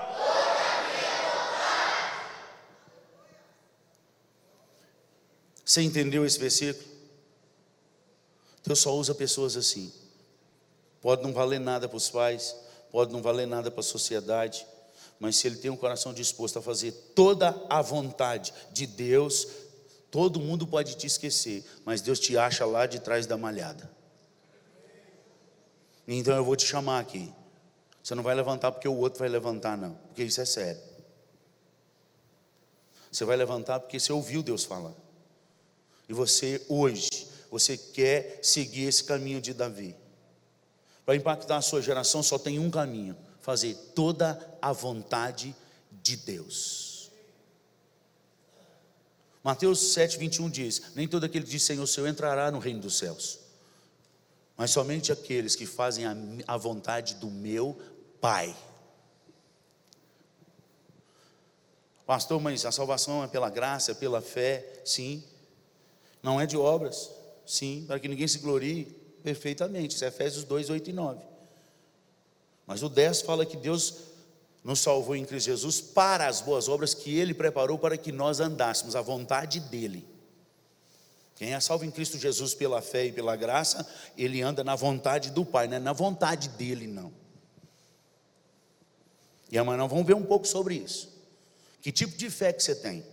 Você 5.73 5.81
entendeu 5.81 6.25
esse 6.25 6.37
versículo? 6.37 6.85
Deus 8.63 8.79
só 8.79 8.93
usa 8.95 9.15
pessoas 9.15 9.57
assim. 9.57 9.91
Pode 11.01 11.23
não 11.23 11.33
valer 11.33 11.59
nada 11.59 11.89
para 11.89 11.97
os 11.97 12.09
pais, 12.09 12.55
pode 12.91 13.11
não 13.11 13.21
valer 13.21 13.47
nada 13.47 13.71
para 13.71 13.79
a 13.79 13.83
sociedade, 13.83 14.67
mas 15.19 15.37
se 15.37 15.47
ele 15.47 15.55
tem 15.55 15.71
um 15.71 15.75
coração 15.75 16.13
disposto 16.13 16.59
a 16.59 16.61
fazer 16.61 16.91
toda 17.15 17.59
a 17.69 17.81
vontade 17.81 18.53
de 18.71 18.85
Deus, 18.85 19.47
Todo 20.13 20.39
mundo 20.39 20.67
pode 20.67 20.95
te 20.95 21.07
esquecer, 21.07 21.65
mas 21.83 21.99
Deus 21.99 22.19
te 22.19 22.37
acha 22.37 22.67
lá 22.67 22.85
de 22.85 22.99
trás 22.99 23.25
da 23.25 23.35
malhada. 23.35 23.89
Então 26.07 26.35
eu 26.35 26.45
vou 26.45 26.55
te 26.55 26.67
chamar 26.67 26.99
aqui. 26.99 27.33
Você 28.03 28.13
não 28.13 28.21
vai 28.21 28.35
levantar 28.35 28.71
porque 28.71 28.87
o 28.87 28.95
outro 28.95 29.17
vai 29.17 29.27
levantar, 29.27 29.75
não, 29.75 29.95
porque 29.95 30.23
isso 30.23 30.39
é 30.39 30.45
sério. 30.45 30.79
Você 33.11 33.25
vai 33.25 33.35
levantar 33.35 33.79
porque 33.79 33.99
você 33.99 34.13
ouviu 34.13 34.43
Deus 34.43 34.63
falar. 34.63 34.93
E 36.07 36.13
você, 36.13 36.61
hoje, 36.67 37.09
você 37.49 37.77
quer 37.77 38.39
seguir 38.41 38.85
esse 38.85 39.03
caminho 39.03 39.41
de 39.41 39.53
Davi. 39.53 39.95
Para 41.05 41.15
impactar 41.15 41.57
a 41.57 41.61
sua 41.61 41.81
geração, 41.81 42.23
só 42.23 42.37
tem 42.37 42.59
um 42.59 42.69
caminho: 42.69 43.15
fazer 43.41 43.75
toda 43.93 44.57
a 44.61 44.71
vontade 44.71 45.55
de 45.91 46.15
Deus. 46.15 47.11
Mateus 49.43 49.93
7, 49.93 50.17
21 50.17 50.49
diz: 50.49 50.81
Nem 50.95 51.07
todo 51.07 51.25
aquele 51.25 51.45
que 51.45 51.51
diz 51.51 51.63
Senhor, 51.63 51.85
Senhor 51.85 52.07
entrará 52.07 52.49
no 52.49 52.59
reino 52.59 52.79
dos 52.79 52.97
céus, 52.97 53.39
mas 54.55 54.71
somente 54.71 55.11
aqueles 55.11 55.55
que 55.55 55.65
fazem 55.65 56.05
a, 56.05 56.15
a 56.47 56.57
vontade 56.57 57.15
do 57.15 57.29
meu 57.29 57.79
Pai. 58.21 58.55
Pastor, 62.05 62.39
mas 62.39 62.65
a 62.65 62.71
salvação 62.71 63.23
é 63.23 63.27
pela 63.27 63.49
graça, 63.49 63.91
é 63.91 63.95
pela 63.95 64.21
fé, 64.21 64.81
sim. 64.85 65.23
Não 66.23 66.39
é 66.39 66.45
de 66.45 66.57
obras, 66.57 67.11
sim, 67.45 67.83
para 67.85 67.99
que 67.99 68.07
ninguém 68.07 68.27
se 68.27 68.39
glorie, 68.39 68.85
perfeitamente. 69.21 69.95
Isso 69.95 70.05
é 70.05 70.07
Efésios 70.07 70.45
2, 70.45 70.69
8 70.69 70.89
e 70.89 70.93
9. 70.93 71.21
Mas 72.65 72.81
o 72.81 72.87
10 72.89 73.21
fala 73.21 73.45
que 73.45 73.57
Deus 73.57 73.95
nos 74.63 74.79
salvou 74.79 75.15
em 75.15 75.25
Cristo 75.25 75.47
Jesus 75.47 75.81
para 75.81 76.25
as 76.25 76.39
boas 76.39 76.69
obras 76.69 76.93
que 76.93 77.13
Ele 77.13 77.33
preparou 77.33 77.77
para 77.77 77.97
que 77.97 78.11
nós 78.11 78.39
andássemos, 78.39 78.95
a 78.95 79.01
vontade 79.01 79.59
dEle. 79.59 80.07
Quem 81.35 81.53
é 81.53 81.59
salvo 81.59 81.83
em 81.83 81.91
Cristo 81.91 82.17
Jesus 82.17 82.53
pela 82.53 82.81
fé 82.81 83.07
e 83.07 83.11
pela 83.11 83.35
graça, 83.35 83.85
ele 84.17 84.41
anda 84.41 84.63
na 84.63 84.75
vontade 84.75 85.31
do 85.31 85.43
Pai, 85.43 85.67
não 85.67 85.75
é 85.77 85.79
na 85.79 85.91
vontade 85.91 86.47
dele, 86.49 86.87
não. 86.87 87.11
E 89.51 89.57
amanhã 89.57 89.85
vamos 89.87 90.05
ver 90.05 90.15
um 90.15 90.23
pouco 90.23 90.47
sobre 90.47 90.75
isso. 90.75 91.11
Que 91.81 91.91
tipo 91.91 92.15
de 92.15 92.29
fé 92.29 92.53
que 92.53 92.63
você 92.63 92.75
tem? 92.75 93.03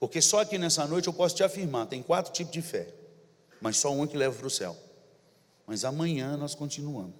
Porque 0.00 0.22
só 0.22 0.40
aqui 0.40 0.56
nessa 0.56 0.86
noite 0.86 1.06
eu 1.06 1.12
posso 1.12 1.36
te 1.36 1.44
afirmar: 1.44 1.86
tem 1.86 2.02
quatro 2.02 2.32
tipos 2.32 2.52
de 2.52 2.62
fé, 2.62 2.88
mas 3.60 3.76
só 3.76 3.92
um 3.92 4.06
que 4.06 4.16
leva 4.16 4.34
para 4.34 4.46
o 4.46 4.50
céu. 4.50 4.74
Mas 5.66 5.84
amanhã 5.84 6.38
nós 6.38 6.54
continuamos. 6.54 7.14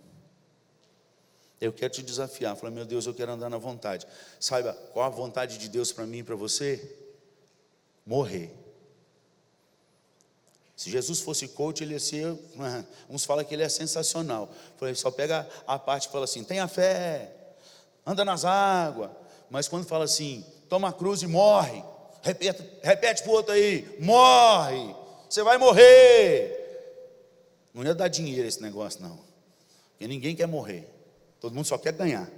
Eu 1.61 1.75
quero 1.75 1.93
te 1.93 2.03
desafiar. 2.03 2.57
Falar, 2.57 2.73
meu 2.73 2.87
Deus, 2.87 3.05
eu 3.05 3.13
quero 3.13 3.31
andar 3.31 3.51
na 3.51 3.59
vontade. 3.59 4.07
Saiba 4.41 4.73
qual 4.95 5.05
a 5.05 5.11
vontade 5.11 5.59
de 5.59 5.69
Deus 5.69 5.93
para 5.93 6.07
mim 6.07 6.19
e 6.19 6.23
para 6.23 6.35
você? 6.35 6.97
Morrer. 8.07 8.51
Se 10.75 10.91
Jesus 10.91 11.21
fosse 11.21 11.49
coach, 11.49 11.83
ele 11.83 11.93
ia 11.93 12.01
ser. 12.01 12.35
Uns 13.11 13.27
falam 13.27 13.45
que 13.45 13.53
ele 13.53 13.63
é 13.63 13.69
sensacional. 13.69 14.51
Falei, 14.79 14.95
só 14.95 15.11
pega 15.11 15.47
a 15.67 15.79
parte 15.79 16.09
que 16.09 16.13
fala 16.13 16.25
assim: 16.25 16.43
tenha 16.43 16.67
fé, 16.67 17.31
anda 18.07 18.25
nas 18.25 18.47
águas. 18.47 19.11
Mas 19.51 19.69
quando 19.69 19.85
fala 19.85 20.05
assim, 20.05 20.43
toma 20.69 20.89
a 20.89 20.93
cruz 20.93 21.21
e 21.21 21.27
morre. 21.27 21.85
Repete, 22.23 22.63
repete 22.83 23.23
para 23.23 23.31
o 23.31 23.35
outro 23.35 23.53
aí: 23.53 23.97
morre, 23.99 24.95
você 25.29 25.43
vai 25.43 25.59
morrer. 25.59 26.59
Não 27.73 27.85
ia 27.85 27.95
dar 27.95 28.09
dinheiro 28.09 28.47
esse 28.47 28.61
negócio, 28.61 29.01
não. 29.01 29.19
Porque 29.93 30.07
ninguém 30.07 30.35
quer 30.35 30.47
morrer. 30.47 30.89
Todo 31.41 31.55
mundo 31.55 31.65
só 31.65 31.79
quer 31.79 31.93
ganhar. 31.93 32.29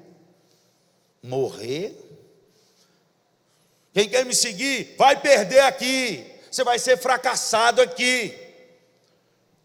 Morrer. 1.23 1.97
Quem 3.93 4.09
quer 4.09 4.25
me 4.25 4.35
seguir, 4.35 4.95
vai 4.97 5.21
perder 5.21 5.61
aqui. 5.61 6.27
Você 6.51 6.65
vai 6.65 6.79
ser 6.79 6.97
fracassado 6.97 7.81
aqui. 7.81 8.39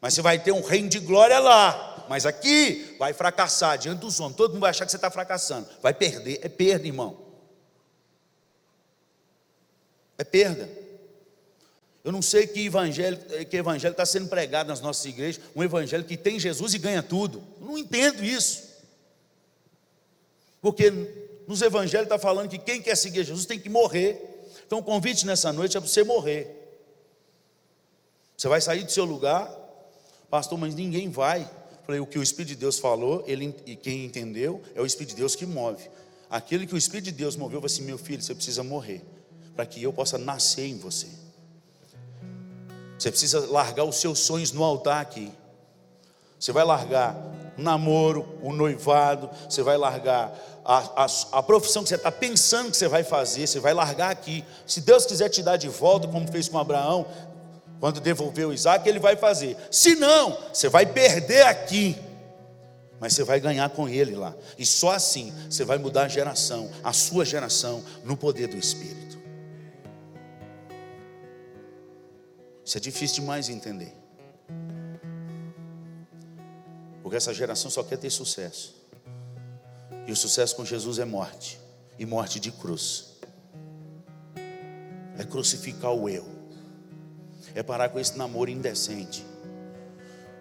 Mas 0.01 0.13
você 0.13 0.22
vai 0.22 0.39
ter 0.39 0.51
um 0.51 0.61
reino 0.61 0.89
de 0.89 0.99
glória 0.99 1.39
lá. 1.39 2.05
Mas 2.09 2.26
aqui 2.26 2.95
vai 2.97 3.13
fracassar 3.13 3.78
diante 3.78 3.99
dos 3.99 4.20
homens. 4.20 4.38
Todo 4.38 4.51
mundo 4.51 4.61
vai 4.61 4.70
achar 4.70 4.86
que 4.86 4.91
você 4.91 4.97
está 4.97 5.11
fracassando. 5.11 5.68
Vai 5.82 5.93
perder. 5.93 6.39
É 6.41 6.49
perda, 6.49 6.88
irmão. 6.88 7.26
É 10.18 10.24
perda. 10.24 10.70
Eu 12.03 12.11
não 12.11 12.22
sei 12.22 12.47
que 12.47 12.65
evangelho 12.65 13.18
que 13.49 13.57
evangelho 13.57 13.91
está 13.91 14.05
sendo 14.05 14.30
pregado 14.30 14.70
nas 14.70 14.80
nossas 14.80 15.03
igrejas, 15.05 15.41
um 15.55 15.63
evangelho 15.63 16.05
que 16.05 16.15
tem 16.15 16.39
Jesus 16.39 16.74
e 16.74 16.78
ganha 16.78 17.03
tudo. 17.03 17.43
Eu 17.59 17.68
não 17.68 17.78
entendo 17.78 18.24
isso. 18.24 18.63
Porque 20.61 20.89
nos 21.47 21.61
evangelhos 21.61 22.05
está 22.05 22.18
falando 22.18 22.49
que 22.49 22.57
quem 22.57 22.82
quer 22.82 22.95
seguir 22.95 23.24
Jesus 23.24 23.45
tem 23.45 23.59
que 23.59 23.70
morrer. 23.70 24.22
Então 24.65 24.80
o 24.80 24.84
convite 24.84 25.26
nessa 25.26 25.51
noite 25.51 25.78
é 25.78 25.80
para 25.80 25.89
você 25.89 26.03
morrer. 26.03 26.53
Você 28.38 28.47
vai 28.47 28.61
sair 28.61 28.84
do 28.84 28.91
seu 28.91 29.03
lugar, 29.03 29.49
pastor, 30.30 30.57
mas 30.57 30.76
ninguém 30.76 31.09
vai. 31.09 31.49
Falei, 31.86 32.01
o 32.01 32.05
que 32.05 32.20
o 32.20 32.24
Espírito 32.24 32.49
de 32.49 32.55
Deus 32.57 32.78
falou, 32.78 33.24
ele, 33.26 33.55
e 33.65 33.76
quem 33.76 34.05
entendeu, 34.05 34.61
é 34.76 34.82
o 34.82 34.86
Espírito 34.86 35.11
de 35.11 35.15
Deus 35.15 35.36
que 35.36 35.45
move. 35.45 35.89
Aquele 36.30 36.68
que 36.68 36.76
o 36.76 36.78
Espírito 36.78 37.05
de 37.05 37.11
Deus 37.13 37.36
moveu, 37.36 37.59
falou 37.59 37.65
assim: 37.65 37.84
meu 37.84 37.97
filho, 37.97 38.22
você 38.22 38.36
precisa 38.36 38.61
morrer, 38.61 39.01
para 39.58 39.66
que 39.66 39.82
eu 39.82 39.91
possa 39.91 40.20
nascer 40.20 40.68
em 40.68 40.78
você. 40.78 41.08
Você 42.95 43.10
precisa 43.10 43.39
largar 43.47 43.86
os 43.86 43.95
seus 43.95 44.20
sonhos 44.20 44.51
no 44.51 44.64
altar 44.64 45.01
aqui. 45.01 45.32
Você 46.39 46.51
vai 46.51 46.64
largar 46.64 47.16
o 47.58 47.62
namoro, 47.62 48.38
o 48.43 48.53
noivado, 48.53 49.28
você 49.49 49.64
vai 49.64 49.76
largar 49.76 50.32
a, 50.64 51.05
a, 51.05 51.08
a 51.39 51.41
profissão 51.43 51.82
que 51.82 51.89
você 51.89 51.95
está 51.95 52.12
pensando 52.12 52.70
que 52.70 52.78
você 52.78 52.88
vai 52.88 53.03
fazer, 53.03 53.47
você 53.47 53.60
vai 53.60 53.74
largar 53.74 54.12
aqui. 54.12 54.45
Se 54.68 54.80
Deus 54.80 55.08
quiser 55.08 55.30
te 55.30 55.41
dar 55.41 55.58
de 55.58 55.68
volta, 55.68 56.08
como 56.08 56.32
fez 56.32 56.47
com 56.47 56.60
Abraão, 56.60 57.08
quando 57.80 57.99
devolveu 57.99 58.53
Isaac, 58.53 58.88
ele 58.88 58.99
vai 58.99 59.16
fazer. 59.16 59.58
Se 59.72 59.95
não, 59.95 60.38
você 60.53 60.70
vai 60.70 60.86
perder 60.86 61.47
aqui. 61.47 61.97
Mas 62.99 63.14
você 63.14 63.24
vai 63.24 63.39
ganhar 63.39 63.70
com 63.72 63.89
ele 63.89 64.16
lá. 64.16 64.36
E 64.55 64.66
só 64.68 64.91
assim 64.91 65.34
você 65.49 65.66
vai 65.66 65.80
mudar 65.80 66.03
a 66.03 66.08
geração, 66.08 66.70
a 66.84 66.93
sua 66.93 67.26
geração, 67.26 67.84
no 68.03 68.16
poder 68.16 68.47
do 68.47 68.58
Espírito. 68.58 69.07
Isso 72.68 72.78
é 72.78 72.82
difícil 72.82 73.22
demais 73.22 73.45
de 73.45 73.53
entender. 73.53 73.95
Porque 77.01 77.15
essa 77.15 77.34
geração 77.34 77.72
só 77.72 77.82
quer 77.82 77.95
ter 77.95 78.09
sucesso. 78.09 78.76
E 80.05 80.11
o 80.11 80.15
sucesso 80.18 80.53
com 80.53 80.65
Jesus 80.65 80.99
é 80.99 81.05
morte. 81.05 81.57
E 81.97 82.05
morte 82.05 82.41
de 82.41 82.51
cruz. 82.51 83.15
É 85.18 85.24
crucificar 85.24 85.93
o 85.93 86.09
eu. 86.09 86.26
É 87.55 87.63
parar 87.63 87.88
com 87.88 88.01
esse 88.01 88.18
namoro 88.18 88.51
indecente. 88.51 89.26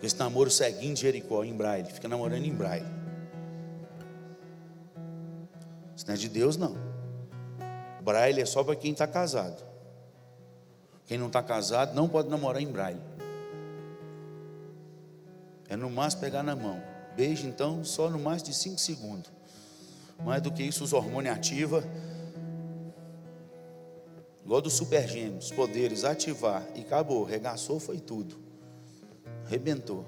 Esse 0.03 0.19
namoro 0.19 0.51
ceguinho 0.51 0.95
de 0.95 1.03
Jericó, 1.03 1.45
em 1.45 1.57
Braille. 1.57 1.93
Fica 1.93 2.09
namorando 2.09 2.45
em 2.45 2.53
Braille. 2.53 2.89
Isso 5.95 6.05
não 6.09 6.15
é 6.15 6.17
de 6.17 6.29
Deus, 6.29 6.57
não. 6.57 6.77
Braille 8.03 8.41
é 8.41 8.47
só 8.47 8.65
para 8.65 8.75
quem 8.75 8.91
está 8.91 9.07
casado. 9.07 9.76
Quem 11.07 11.17
não 11.17 11.29
está 11.29 11.43
casado 11.43 11.95
não 11.95 12.09
pode 12.09 12.29
namorar 12.29 12.61
em 12.61 12.67
Braille. 12.67 13.01
É 15.69 15.77
no 15.77 15.89
máximo 15.89 16.23
pegar 16.23 16.43
na 16.43 16.55
mão. 16.55 16.83
Beijo, 17.17 17.47
então, 17.47 17.85
só 17.85 18.11
no 18.11 18.19
mais 18.19 18.43
de 18.43 18.53
5 18.53 18.79
segundos. 18.79 19.31
Mais 20.25 20.43
do 20.43 20.53
que 20.53 20.63
isso, 20.63 20.85
os 20.85 20.93
hormônios 20.93 21.35
ativos. 21.35 21.85
Igual 24.45 24.61
dos 24.61 24.75
super 24.75 25.09
gêmeos, 25.09 25.51
poderes 25.51 26.05
ativar 26.05 26.65
e 26.75 26.81
acabou, 26.81 27.25
regaçou, 27.25 27.81
foi 27.81 27.99
tudo. 27.99 28.39
Rebentou. 29.47 30.07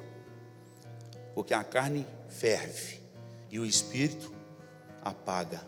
Porque 1.35 1.55
a 1.55 1.65
carne 1.65 2.07
ferve 2.29 3.01
e 3.51 3.59
o 3.59 3.67
espírito 3.67 4.33
apaga. 5.03 5.61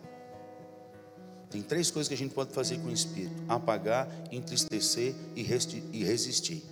Tem 1.50 1.60
três 1.60 1.90
coisas 1.90 2.08
que 2.08 2.14
a 2.14 2.16
gente 2.16 2.32
pode 2.32 2.52
fazer 2.52 2.78
com 2.78 2.88
o 2.88 2.92
espírito: 2.92 3.42
apagar, 3.48 4.08
entristecer 4.30 5.14
e 5.34 5.42
resistir. 5.42 6.62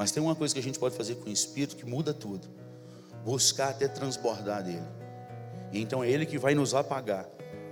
Mas 0.00 0.10
tem 0.10 0.22
uma 0.22 0.34
coisa 0.34 0.54
que 0.54 0.58
a 0.58 0.62
gente 0.62 0.78
pode 0.78 0.96
fazer 0.96 1.16
com 1.16 1.28
o 1.28 1.32
Espírito 1.32 1.76
que 1.76 1.84
muda 1.84 2.14
tudo: 2.14 2.48
buscar 3.22 3.68
até 3.68 3.86
transbordar 3.86 4.64
dele. 4.64 4.86
E 5.70 5.78
então 5.78 6.02
é 6.02 6.08
ele 6.08 6.24
que 6.24 6.38
vai 6.38 6.54
nos 6.54 6.74
apagar. 6.74 7.28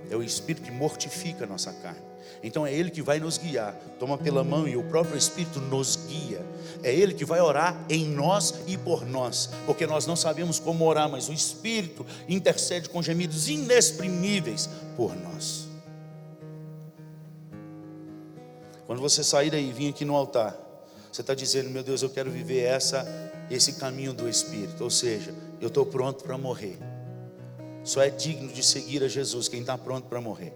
É 0.09 0.15
o 0.15 0.23
Espírito 0.23 0.63
que 0.63 0.71
mortifica 0.71 1.43
a 1.43 1.47
nossa 1.47 1.71
carne. 1.73 2.09
Então 2.41 2.65
é 2.65 2.73
Ele 2.73 2.89
que 2.89 3.01
vai 3.01 3.19
nos 3.19 3.37
guiar. 3.37 3.73
Toma 3.99 4.17
pela 4.17 4.43
mão 4.43 4.67
e 4.67 4.77
o 4.77 4.83
próprio 4.83 5.17
Espírito 5.17 5.59
nos 5.59 5.95
guia. 6.07 6.45
É 6.81 6.93
Ele 6.93 7.13
que 7.13 7.25
vai 7.25 7.41
orar 7.41 7.85
em 7.89 8.05
nós 8.07 8.53
e 8.65 8.77
por 8.77 9.05
nós. 9.05 9.49
Porque 9.65 9.85
nós 9.85 10.05
não 10.05 10.15
sabemos 10.15 10.59
como 10.59 10.85
orar, 10.85 11.09
mas 11.09 11.27
o 11.29 11.33
Espírito 11.33 12.05
intercede 12.27 12.89
com 12.89 13.01
gemidos 13.01 13.49
inexprimíveis 13.49 14.69
por 14.95 15.15
nós. 15.15 15.67
Quando 18.85 19.01
você 19.01 19.23
sair 19.23 19.51
daí 19.51 19.69
e 19.69 19.73
vir 19.73 19.89
aqui 19.89 20.03
no 20.03 20.15
altar, 20.15 20.57
você 21.11 21.21
está 21.21 21.35
dizendo, 21.35 21.69
meu 21.69 21.83
Deus, 21.83 22.01
eu 22.01 22.09
quero 22.09 22.31
viver 22.31 22.61
essa, 22.61 23.05
esse 23.51 23.73
caminho 23.73 24.13
do 24.13 24.27
Espírito. 24.27 24.83
Ou 24.83 24.89
seja, 24.89 25.33
eu 25.59 25.67
estou 25.67 25.85
pronto 25.85 26.23
para 26.23 26.37
morrer. 26.37 26.77
Só 27.83 28.01
é 28.01 28.09
digno 28.09 28.51
de 28.51 28.63
seguir 28.63 29.03
a 29.03 29.07
Jesus 29.07 29.47
quem 29.47 29.61
está 29.61 29.77
pronto 29.77 30.07
para 30.07 30.19
morrer. 30.21 30.53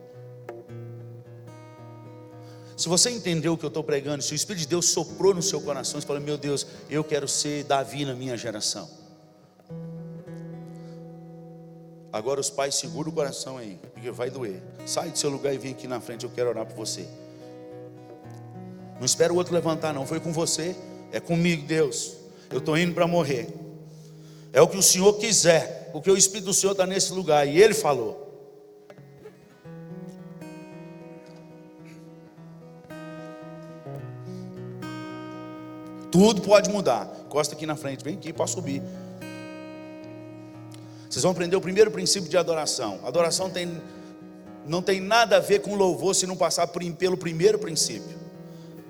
Se 2.75 2.89
você 2.89 3.11
entendeu 3.11 3.53
o 3.53 3.57
que 3.57 3.63
eu 3.63 3.69
estou 3.69 3.83
pregando, 3.83 4.23
se 4.23 4.33
o 4.33 4.35
Espírito 4.35 4.61
de 4.61 4.67
Deus 4.67 4.89
soprou 4.89 5.33
no 5.33 5.41
seu 5.41 5.61
coração, 5.61 6.01
você 6.01 6.07
fala, 6.07 6.19
meu 6.19 6.37
Deus, 6.37 6.65
eu 6.89 7.03
quero 7.03 7.27
ser 7.27 7.63
Davi 7.63 8.03
na 8.03 8.13
minha 8.13 8.35
geração. 8.35 8.89
Agora 12.11 12.39
os 12.39 12.49
pais 12.49 12.75
seguram 12.75 13.09
o 13.09 13.13
coração 13.13 13.57
aí, 13.57 13.79
porque 13.93 14.11
vai 14.11 14.29
doer. 14.29 14.61
Sai 14.85 15.09
do 15.09 15.17
seu 15.17 15.29
lugar 15.29 15.53
e 15.53 15.57
vem 15.57 15.71
aqui 15.71 15.87
na 15.87 15.99
frente, 15.99 16.23
eu 16.23 16.29
quero 16.29 16.49
orar 16.49 16.65
por 16.65 16.75
você. 16.75 17.07
Não 18.97 19.05
espera 19.05 19.33
o 19.33 19.35
outro 19.35 19.53
levantar, 19.53 19.93
não. 19.93 20.05
Foi 20.05 20.19
com 20.19 20.31
você, 20.31 20.75
é 21.11 21.19
comigo, 21.19 21.65
Deus. 21.65 22.13
Eu 22.51 22.59
estou 22.59 22.77
indo 22.77 22.93
para 22.93 23.07
morrer. 23.07 23.47
É 24.51 24.61
o 24.61 24.67
que 24.67 24.77
o 24.77 24.83
Senhor 24.83 25.13
quiser, 25.13 25.82
porque 25.93 26.09
o 26.09 26.17
Espírito 26.17 26.45
do 26.45 26.53
Senhor 26.55 26.71
está 26.71 26.87
nesse 26.87 27.13
lugar. 27.13 27.47
E 27.47 27.61
Ele 27.61 27.75
falou. 27.75 28.19
Tudo 36.11 36.41
pode 36.41 36.69
mudar. 36.71 37.05
Costa 37.29 37.53
aqui 37.53 37.67
na 37.67 37.75
frente, 37.75 38.03
vem 38.03 38.15
aqui 38.15 38.33
para 38.33 38.47
subir. 38.47 38.81
Vocês 41.07 41.21
vão 41.21 41.31
aprender 41.31 41.55
o 41.55 41.61
primeiro 41.61 41.91
princípio 41.91 42.27
de 42.27 42.37
adoração. 42.37 42.99
Adoração 43.03 43.51
tem, 43.51 43.79
não 44.65 44.81
tem 44.81 44.99
nada 44.99 45.37
a 45.37 45.39
ver 45.39 45.59
com 45.59 45.75
louvor 45.75 46.15
se 46.15 46.25
não 46.25 46.35
passar 46.35 46.67
pelo 46.97 47.17
primeiro 47.17 47.59
princípio. 47.59 48.17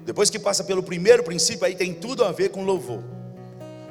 Depois 0.05 0.29
que 0.29 0.39
passa 0.39 0.63
pelo 0.63 0.81
primeiro 0.81 1.21
princípio, 1.21 1.65
aí 1.65 1.75
tem 1.75 1.93
tudo 1.93 2.23
a 2.23 2.31
ver 2.31 2.49
com 2.49 2.63
louvor. 2.63 3.03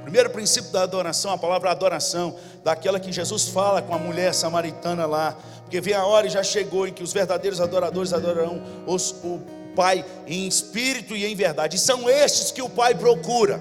Primeiro 0.03 0.31
princípio 0.31 0.71
da 0.71 0.83
adoração, 0.83 1.33
a 1.33 1.39
palavra 1.39 1.71
adoração, 1.71 2.37
daquela 2.65 2.99
que 2.99 3.13
Jesus 3.13 3.49
fala 3.49 3.81
com 3.81 3.95
a 3.95 3.99
mulher 3.99 4.35
samaritana 4.35 5.07
lá, 5.07 5.37
porque 5.63 5.81
vem 5.81 5.95
a 5.95 6.05
hora 6.05 6.27
e 6.27 6.31
já 6.31 6.43
chegou 6.43 6.87
em 6.87 6.93
que 6.93 7.03
os 7.03 7.13
verdadeiros 7.13 7.61
adoradores 7.61 8.13
adorarão 8.13 8.63
os, 8.87 9.13
o 9.23 9.41
Pai 9.75 10.05
em 10.27 10.47
espírito 10.47 11.17
e 11.17 11.25
em 11.25 11.35
verdade. 11.35 11.77
E 11.77 11.79
são 11.79 12.09
estes 12.09 12.51
que 12.51 12.61
o 12.61 12.69
Pai 12.69 12.95
procura, 12.95 13.59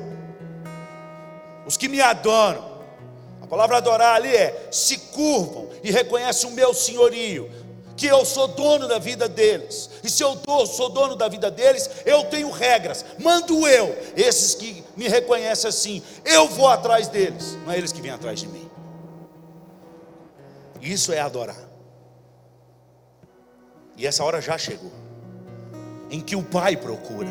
os 1.65 1.77
que 1.77 1.87
me 1.87 2.01
adoram. 2.01 2.71
A 3.41 3.47
palavra 3.47 3.77
adorar 3.77 4.15
ali 4.15 4.35
é 4.35 4.67
se 4.71 4.97
curvam 4.97 5.69
e 5.83 5.91
reconhecem 5.91 6.49
o 6.49 6.53
meu 6.53 6.73
senhorio, 6.73 7.49
que 8.01 8.07
eu 8.07 8.25
sou 8.25 8.47
dono 8.47 8.87
da 8.87 8.97
vida 8.97 9.29
deles. 9.29 9.87
E 10.03 10.09
se 10.09 10.23
eu 10.23 10.35
sou 10.65 10.89
dono 10.89 11.15
da 11.15 11.27
vida 11.27 11.51
deles, 11.51 11.87
eu 12.03 12.23
tenho 12.23 12.49
regras. 12.49 13.05
Mando 13.19 13.67
eu, 13.67 13.95
esses 14.17 14.55
que 14.55 14.83
me 14.97 15.07
reconhecem 15.07 15.69
assim, 15.69 16.01
eu 16.25 16.47
vou 16.47 16.67
atrás 16.67 17.07
deles, 17.07 17.55
não 17.63 17.71
é 17.71 17.77
eles 17.77 17.91
que 17.91 18.01
vêm 18.01 18.09
atrás 18.09 18.39
de 18.39 18.47
mim. 18.47 18.67
Isso 20.81 21.13
é 21.13 21.19
adorar. 21.19 21.69
E 23.95 24.07
essa 24.07 24.23
hora 24.23 24.41
já 24.41 24.57
chegou, 24.57 24.91
em 26.09 26.21
que 26.21 26.35
o 26.35 26.41
Pai 26.41 26.75
procura. 26.75 27.29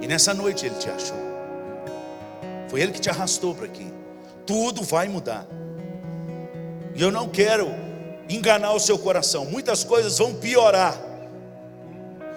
E 0.00 0.06
nessa 0.06 0.32
noite 0.32 0.66
ele 0.66 0.76
te 0.76 0.88
achou. 0.88 1.18
Foi 2.68 2.80
ele 2.80 2.92
que 2.92 3.00
te 3.00 3.10
arrastou 3.10 3.56
para 3.56 3.66
aqui. 3.66 3.92
Tudo 4.46 4.84
vai 4.84 5.08
mudar. 5.08 5.48
E 6.94 7.02
eu 7.02 7.10
não 7.10 7.28
quero 7.28 7.89
enganar 8.36 8.72
o 8.72 8.80
seu 8.80 8.98
coração. 8.98 9.44
Muitas 9.44 9.84
coisas 9.84 10.18
vão 10.18 10.34
piorar. 10.34 10.96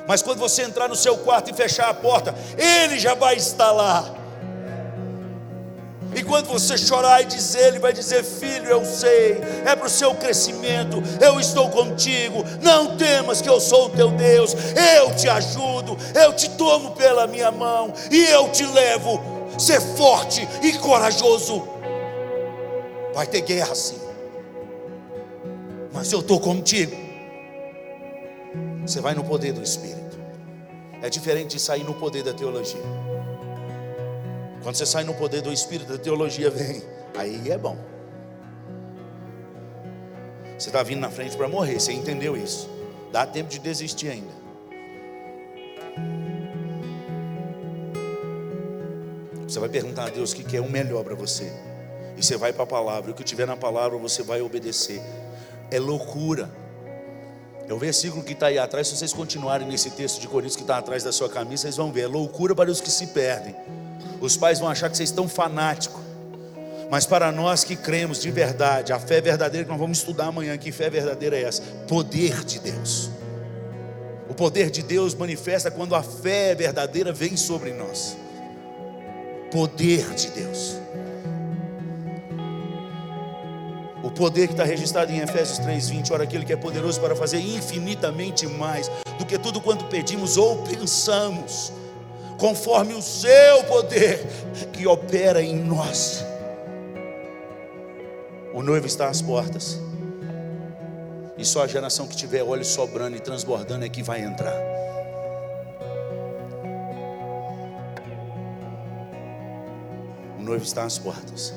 Mas 0.08 0.22
quando 0.22 0.40
você 0.40 0.64
entrar 0.64 0.90
no 0.90 0.96
seu 0.96 1.18
quarto 1.18 1.52
e 1.52 1.54
fechar 1.54 1.90
a 1.90 1.94
porta, 1.94 2.36
Ele 2.58 3.00
já 3.00 3.14
vai 3.14 3.36
estar 3.36 3.72
lá. 3.72 4.14
E 6.16 6.22
quando 6.24 6.48
você 6.48 6.78
chorar 6.78 7.22
e 7.22 7.26
dizer, 7.26 7.68
Ele 7.68 7.80
vai 7.80 7.94
dizer: 7.94 8.24
Filho, 8.24 8.68
eu 8.68 8.86
sei, 8.86 9.42
é 9.66 9.76
para 9.76 9.88
o 9.88 9.90
seu 9.90 10.14
crescimento, 10.16 11.02
eu 11.22 11.40
estou 11.40 11.70
contigo. 11.70 12.44
Não 12.62 12.98
temas 12.98 13.42
que 13.42 13.50
eu 13.50 13.60
sou 13.60 13.86
o 13.86 13.90
teu 13.90 14.12
Deus, 14.12 14.56
eu 14.98 15.16
te 15.16 15.30
ajudo, 15.30 15.98
eu 16.14 16.34
te 16.34 16.50
tomo 16.52 16.92
pela 16.92 17.26
minha 17.26 17.52
mão 17.52 17.94
e 18.12 18.26
eu 18.26 18.50
te 18.50 18.66
levo. 18.66 19.22
Ser 19.58 19.80
forte 19.80 20.48
e 20.62 20.74
corajoso. 20.80 21.68
Vai 23.14 23.28
ter 23.28 23.42
guerra 23.42 23.76
sim 23.76 24.03
mas 25.94 26.12
eu 26.12 26.20
estou 26.20 26.40
contigo. 26.40 26.96
Você 28.82 29.00
vai 29.00 29.14
no 29.14 29.24
poder 29.24 29.54
do 29.54 29.62
Espírito. 29.62 30.20
É 31.02 31.10
diferente 31.10 31.52
de 31.52 31.60
sair 31.60 31.84
no 31.84 31.94
poder 31.94 32.24
da 32.24 32.34
teologia. 32.34 32.82
Quando 34.64 34.76
você 34.76 34.86
sai 34.86 35.04
no 35.04 35.14
poder 35.14 35.42
do 35.42 35.52
Espírito, 35.52 35.92
da 35.92 35.98
teologia 35.98 36.50
vem. 36.50 36.82
Aí 37.16 37.52
é 37.52 37.58
bom. 37.58 37.78
Você 40.58 40.70
está 40.70 40.82
vindo 40.82 41.00
na 41.00 41.10
frente 41.10 41.36
para 41.36 41.48
morrer, 41.48 41.80
você 41.80 41.92
entendeu 41.92 42.38
isso. 42.38 42.70
Dá 43.12 43.26
tempo 43.26 43.50
de 43.50 43.60
desistir 43.60 44.10
ainda. 44.10 44.44
Você 49.48 49.60
vai 49.60 49.70
perguntar 49.70 50.06
a 50.06 50.10
Deus 50.10 50.32
o 50.32 50.36
que 50.36 50.58
é 50.58 50.62
o 50.62 50.70
melhor 50.70 51.04
para 51.04 51.14
você. 51.14 51.52
E 52.18 52.24
você 52.24 52.38
vai 52.38 52.52
para 52.52 52.64
a 52.64 52.68
palavra. 52.68 53.12
O 53.12 53.14
que 53.14 53.24
tiver 53.24 53.46
na 53.46 53.56
palavra 53.58 53.98
você 53.98 54.24
vai 54.24 54.42
obedecer. 54.42 55.02
É 55.72 55.80
loucura. 55.80 56.50
É 57.68 57.74
o 57.74 57.78
versículo 57.78 58.24
que 58.24 58.34
está 58.34 58.48
aí 58.48 58.58
atrás. 58.58 58.88
Se 58.88 58.98
vocês 58.98 59.14
continuarem 59.14 59.68
nesse 59.68 59.90
texto 59.92 60.20
de 60.20 60.28
Coríntios 60.28 60.56
que 60.56 60.64
está 60.64 60.78
atrás 60.78 61.04
da 61.04 61.12
sua 61.12 61.30
camisa, 61.30 61.64
vocês 61.64 61.78
vão 61.78 61.92
ver. 61.92 62.02
É 62.02 62.08
loucura 62.08 62.54
para 62.54 62.70
os 62.70 62.82
que 62.82 62.92
se 62.92 63.08
perdem. 63.08 63.56
Os 64.20 64.38
pais 64.38 64.60
vão 64.60 64.70
achar 64.70 64.90
que 64.90 64.98
vocês 64.98 65.10
estão 65.10 65.28
fanáticos. 65.28 66.02
Mas 66.90 67.06
para 67.06 67.32
nós 67.32 67.64
que 67.64 67.76
cremos 67.76 68.22
de 68.22 68.30
verdade, 68.30 68.94
a 68.94 69.00
fé 69.00 69.20
verdadeira 69.20 69.66
que 69.66 69.72
nós 69.72 69.80
vamos 69.80 69.98
estudar 69.98 70.28
amanhã, 70.28 70.58
que 70.58 70.72
fé 70.72 70.90
verdadeira 70.90 71.36
é 71.36 71.44
essa? 71.44 71.64
Poder 71.88 72.44
de 72.44 72.60
Deus. 72.60 73.10
O 74.30 74.34
poder 74.34 74.70
de 74.70 74.84
Deus 74.84 75.16
manifesta 75.16 75.72
quando 75.72 75.96
a 75.96 76.04
fé 76.04 76.54
verdadeira 76.54 77.12
vem 77.12 77.36
sobre 77.36 77.74
nós. 77.74 78.16
Poder 79.52 80.14
de 80.14 80.30
Deus. 80.30 80.76
Poder 84.14 84.48
que 84.48 84.54
está 84.54 84.64
registrado 84.64 85.12
em 85.12 85.20
Efésios 85.20 85.60
3,20, 85.60 86.12
ora 86.12 86.24
aquele 86.24 86.46
que 86.46 86.54
é 86.54 86.58
poderoso 86.58 87.00
para 87.02 87.16
fazer 87.16 87.40
infinitamente 87.40 88.48
mais 88.48 88.90
do 89.18 89.26
que 89.26 89.38
tudo 89.38 89.60
quanto 89.60 89.86
pedimos 89.86 90.38
ou 90.38 90.58
pensamos, 90.64 91.72
conforme 92.38 92.94
o 92.94 93.02
seu 93.02 93.64
poder 93.66 94.26
que 94.72 94.88
opera 94.88 95.42
em 95.42 95.56
nós. 95.56 96.24
O 98.54 98.62
noivo 98.62 98.86
está 98.86 99.08
às 99.08 99.22
portas. 99.22 99.80
E 101.36 101.44
só 101.44 101.64
a 101.64 101.68
geração 101.68 102.08
que 102.08 102.16
tiver 102.16 102.44
olhos 102.44 102.68
sobrando 102.68 103.18
e 103.18 103.20
transbordando 103.20 103.84
é 103.84 103.90
que 103.90 104.04
vai 104.04 104.22
entrar. 104.22 104.56
O 110.38 110.44
noivo 110.44 110.64
está 110.64 110.84
às 110.84 111.00
portas. 111.00 111.54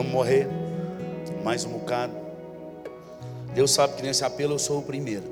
Vamos 0.00 0.14
morrer 0.14 0.48
mais 1.44 1.66
um 1.66 1.72
bocado. 1.72 2.14
Deus 3.52 3.70
sabe 3.70 3.96
que 3.96 4.02
nesse 4.02 4.24
apelo 4.24 4.54
eu 4.54 4.58
sou 4.58 4.78
o 4.78 4.82
primeiro. 4.82 5.24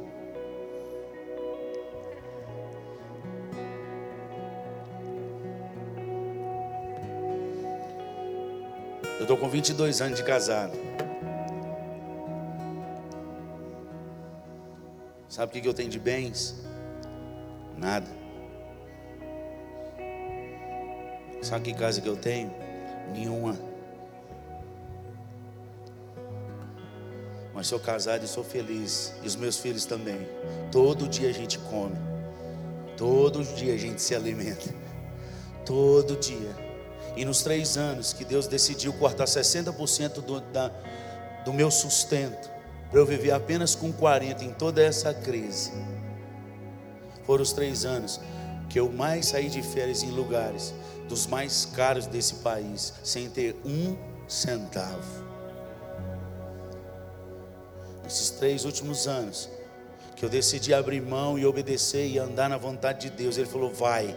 Eu 9.16 9.22
estou 9.22 9.38
com 9.38 9.48
22 9.48 10.02
anos 10.02 10.18
de 10.18 10.22
casado. 10.22 10.76
Sabe 15.30 15.58
o 15.58 15.62
que 15.62 15.66
eu 15.66 15.72
tenho 15.72 15.88
de 15.88 15.98
bens? 15.98 16.62
Nada. 17.74 18.06
Sabe 21.40 21.72
que 21.72 21.78
casa 21.78 22.02
que 22.02 22.08
eu 22.08 22.18
tenho? 22.18 22.52
Nenhuma. 23.14 23.67
Mas 27.58 27.66
sou 27.66 27.80
casado 27.80 28.24
e 28.24 28.28
sou 28.28 28.44
feliz, 28.44 29.12
e 29.20 29.26
os 29.26 29.34
meus 29.34 29.56
filhos 29.56 29.84
também. 29.84 30.28
Todo 30.70 31.08
dia 31.08 31.28
a 31.28 31.32
gente 31.32 31.58
come, 31.58 31.96
todo 32.96 33.42
dia 33.42 33.74
a 33.74 33.76
gente 33.76 34.00
se 34.00 34.14
alimenta, 34.14 34.72
todo 35.66 36.16
dia. 36.16 36.54
E 37.16 37.24
nos 37.24 37.42
três 37.42 37.76
anos 37.76 38.12
que 38.12 38.24
Deus 38.24 38.46
decidiu 38.46 38.92
cortar 38.92 39.24
60% 39.24 40.20
do, 40.20 40.40
da, 40.40 40.70
do 41.44 41.52
meu 41.52 41.68
sustento, 41.68 42.48
para 42.92 43.00
eu 43.00 43.04
viver 43.04 43.32
apenas 43.32 43.74
com 43.74 43.92
40 43.92 44.44
em 44.44 44.52
toda 44.52 44.80
essa 44.80 45.12
crise, 45.12 45.72
foram 47.26 47.42
os 47.42 47.52
três 47.52 47.84
anos 47.84 48.20
que 48.70 48.78
eu 48.78 48.88
mais 48.88 49.26
saí 49.26 49.48
de 49.48 49.62
férias 49.62 50.04
em 50.04 50.12
lugares 50.12 50.72
dos 51.08 51.26
mais 51.26 51.64
caros 51.64 52.06
desse 52.06 52.36
país, 52.36 52.94
sem 53.02 53.28
ter 53.28 53.56
um 53.64 53.96
centavo 54.28 55.26
esses 58.08 58.30
três 58.30 58.64
últimos 58.64 59.06
anos, 59.06 59.48
que 60.16 60.24
eu 60.24 60.28
decidi 60.28 60.74
abrir 60.74 61.00
mão 61.00 61.38
e 61.38 61.46
obedecer 61.46 62.08
e 62.08 62.18
andar 62.18 62.48
na 62.48 62.56
vontade 62.56 63.08
de 63.08 63.16
Deus. 63.16 63.36
Ele 63.36 63.46
falou: 63.46 63.70
vai. 63.70 64.16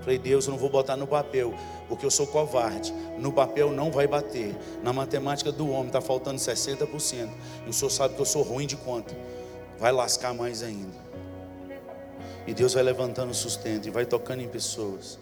Falei, 0.00 0.18
Deus, 0.18 0.46
eu 0.46 0.52
não 0.52 0.58
vou 0.58 0.70
botar 0.70 0.96
no 0.96 1.06
papel, 1.06 1.52
porque 1.88 2.06
eu 2.06 2.10
sou 2.10 2.28
covarde. 2.28 2.94
No 3.18 3.32
papel 3.32 3.72
não 3.72 3.90
vai 3.90 4.06
bater. 4.06 4.56
Na 4.80 4.92
matemática 4.92 5.50
do 5.50 5.68
homem 5.68 5.88
está 5.88 6.00
faltando 6.00 6.38
60%. 6.38 7.28
E 7.66 7.70
o 7.70 7.72
senhor 7.72 7.90
sabe 7.90 8.14
que 8.14 8.20
eu 8.20 8.24
sou 8.24 8.42
ruim 8.42 8.68
de 8.68 8.76
conta. 8.76 9.16
Vai 9.78 9.90
lascar 9.90 10.32
mais 10.32 10.62
ainda. 10.62 10.96
E 12.46 12.54
Deus 12.54 12.74
vai 12.74 12.84
levantando 12.84 13.34
sustento 13.34 13.88
e 13.88 13.90
vai 13.90 14.06
tocando 14.06 14.42
em 14.42 14.48
pessoas. 14.48 15.18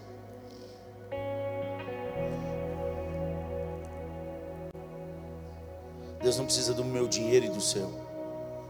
Deus 6.25 6.37
não 6.37 6.45
precisa 6.45 6.73
do 6.73 6.83
meu 6.83 7.07
dinheiro 7.07 7.45
e 7.45 7.49
do 7.49 7.61
seu. 7.61 7.87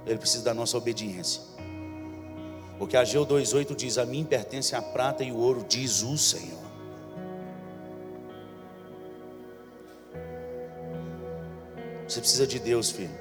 Ele 0.06 0.20
precisa 0.20 0.44
da 0.44 0.54
nossa 0.54 0.78
obediência. 0.78 1.42
Porque 2.78 2.98
Ageu 2.98 3.26
2,8 3.26 3.74
diz: 3.74 3.98
A 3.98 4.06
mim 4.06 4.26
pertence 4.26 4.76
a 4.76 4.82
prata 4.82 5.24
e 5.24 5.32
o 5.32 5.38
ouro, 5.38 5.66
diz 5.66 6.04
o 6.04 6.18
Senhor. 6.18 6.60
Você 12.06 12.20
precisa 12.20 12.46
de 12.46 12.60
Deus, 12.60 12.92
filho. 12.92 13.18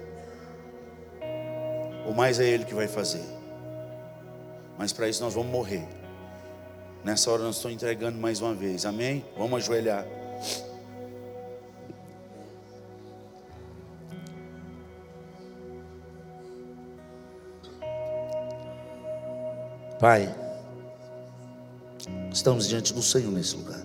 O 2.05 2.13
mais 2.13 2.41
é 2.41 2.45
Ele 2.45 2.65
que 2.65 2.75
vai 2.75 2.89
fazer. 2.89 3.25
Mas 4.77 4.93
para 4.93 5.09
isso 5.09 5.23
nós 5.23 5.33
vamos 5.33 5.53
morrer. 5.53 5.87
Nessa 7.05 7.31
hora 7.31 7.45
nós 7.45 7.55
estamos 7.55 7.77
entregando 7.77 8.19
mais 8.19 8.41
uma 8.41 8.53
vez. 8.53 8.85
Amém? 8.85 9.25
Vamos 9.39 9.63
ajoelhar. 9.63 10.05
Pai, 20.01 20.29
estamos 22.33 22.67
diante 22.69 22.93
do 22.93 23.01
Senhor 23.01 23.31
nesse 23.31 23.57
lugar. 23.57 23.81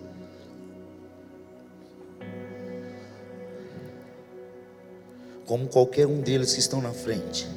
Como 5.46 5.68
qualquer 5.68 6.08
um 6.08 6.20
deles 6.20 6.54
que 6.54 6.60
estão 6.60 6.82
na 6.82 6.92
frente, 6.92 7.48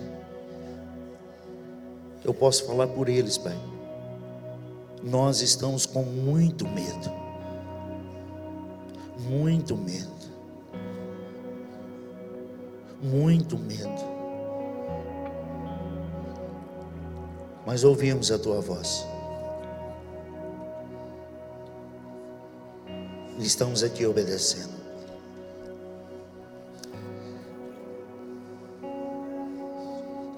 eu 2.22 2.34
posso 2.34 2.66
falar 2.66 2.88
por 2.88 3.09
eles, 3.09 3.38
Pai. 3.38 3.59
Nós 5.03 5.40
estamos 5.40 5.86
com 5.86 6.03
muito 6.03 6.68
medo, 6.68 7.11
muito 9.18 9.76
medo, 9.76 10.12
muito 13.03 13.59
medo. 13.59 14.11
Mas 17.73 17.85
ouvimos 17.85 18.31
a 18.31 18.39
tua 18.39 18.61
voz. 18.61 19.07
Estamos 23.39 23.82
aqui 23.82 24.05
obedecendo. 24.05 24.74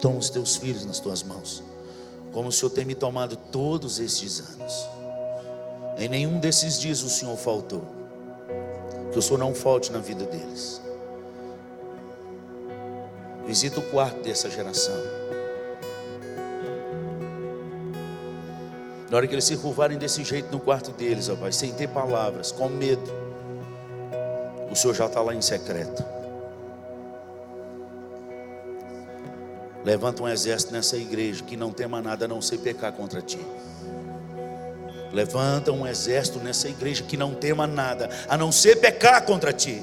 Toma 0.01 0.19
os 0.19 0.31
teus 0.31 0.55
filhos 0.55 0.87
nas 0.87 1.01
tuas 1.01 1.25
mãos, 1.25 1.61
como 2.33 2.51
o 2.51 2.53
Senhor 2.53 2.71
tem 2.71 2.85
me 2.85 2.95
tomado 2.95 3.37
todos 3.37 3.99
estes 3.99 4.39
anos. 4.39 4.89
Em 5.99 6.09
nenhum 6.09 6.39
desses 6.39 6.79
dias 6.79 7.03
o 7.03 7.11
Senhor 7.11 7.37
faltou. 7.37 7.83
Que 9.11 9.19
o 9.19 9.23
Senhor 9.23 9.39
não 9.39 9.53
falte 9.53 9.91
na 9.91 9.99
vida 9.99 10.25
deles. 10.25 10.81
Visita 13.45 13.81
o 13.81 13.91
quarto 13.91 14.23
dessa 14.23 14.49
geração. 14.49 15.25
Na 19.15 19.19
hora 19.19 19.29
que 19.29 19.35
eles 19.37 19.45
se 19.45 19.57
curvarem 19.57 19.97
desse 19.97 20.25
jeito 20.25 20.51
no 20.51 20.59
quarto 20.59 20.91
deles, 20.91 21.29
ó 21.29 21.37
Pai, 21.37 21.53
sem 21.53 21.73
ter 21.73 21.87
palavras, 21.87 22.51
com 22.51 22.69
medo, 22.69 23.13
o 24.69 24.75
Senhor 24.75 24.93
já 24.93 25.07
está 25.07 25.23
lá 25.23 25.33
em 25.33 25.41
secreto. 25.41 26.05
Levanta 29.85 30.25
um 30.25 30.29
exército 30.29 30.73
nessa 30.73 30.97
igreja 30.97 31.45
que 31.45 31.57
não 31.57 31.71
tema 31.71 32.03
nada 32.03 32.25
a 32.25 32.29
não 32.29 32.43
ser 32.43 32.59
pecar 32.59 32.93
contra 32.93 33.23
ti. 33.23 33.39
Levanta 35.13 35.71
um 35.71 35.87
exército 35.87 36.41
nessa 36.41 36.69
igreja 36.69 37.05
que 37.05 37.17
não 37.17 37.37
tema 37.37 37.69
nada 37.69 38.11
a 38.29 38.37
não 38.37 38.51
ser 38.51 38.81
pecar 38.81 39.25
contra 39.25 39.53
ti. 39.53 39.81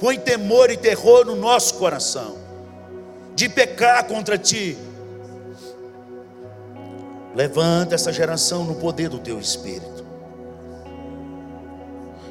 Põe 0.00 0.18
temor 0.18 0.68
e 0.68 0.76
terror 0.76 1.24
no 1.24 1.36
nosso 1.36 1.74
coração, 1.74 2.38
de 3.36 3.48
pecar 3.48 4.04
contra 4.08 4.36
ti 4.36 4.76
Levanta 7.34 7.94
essa 7.94 8.12
geração 8.12 8.64
no 8.64 8.76
poder 8.76 9.08
do 9.08 9.18
teu 9.18 9.40
espírito. 9.40 10.04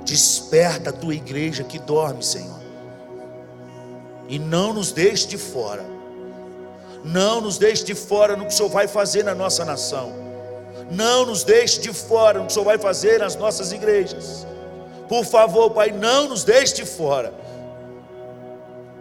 Desperta 0.06 0.90
a 0.90 0.94
tua 0.94 1.14
igreja 1.14 1.64
que 1.64 1.78
dorme, 1.78 2.24
Senhor. 2.24 2.62
E 4.28 4.40
não 4.40 4.74
nos 4.74 4.92
deixe 4.92 5.28
de 5.28 5.38
fora. 5.38 5.86
Não 7.04 7.42
nos 7.42 7.58
deixe 7.58 7.84
de 7.84 7.94
fora 7.94 8.38
no 8.38 8.46
que 8.46 8.54
o 8.54 8.56
Senhor 8.56 8.70
vai 8.70 8.88
fazer 8.88 9.24
na 9.24 9.36
nossa 9.36 9.66
nação. 9.66 10.14
Não 10.90 11.26
nos 11.26 11.44
deixe 11.44 11.82
de 11.82 11.92
fora 11.92 12.40
no 12.40 12.46
que 12.46 12.52
o 12.52 12.54
Senhor 12.54 12.66
vai 12.66 12.78
fazer 12.78 13.20
nas 13.20 13.36
nossas 13.36 13.72
igrejas. 13.74 14.48
Por 15.10 15.26
favor, 15.26 15.72
Pai, 15.72 15.92
não 15.92 16.30
nos 16.30 16.44
deixe 16.46 16.76
de 16.76 16.86
fora. 16.86 17.34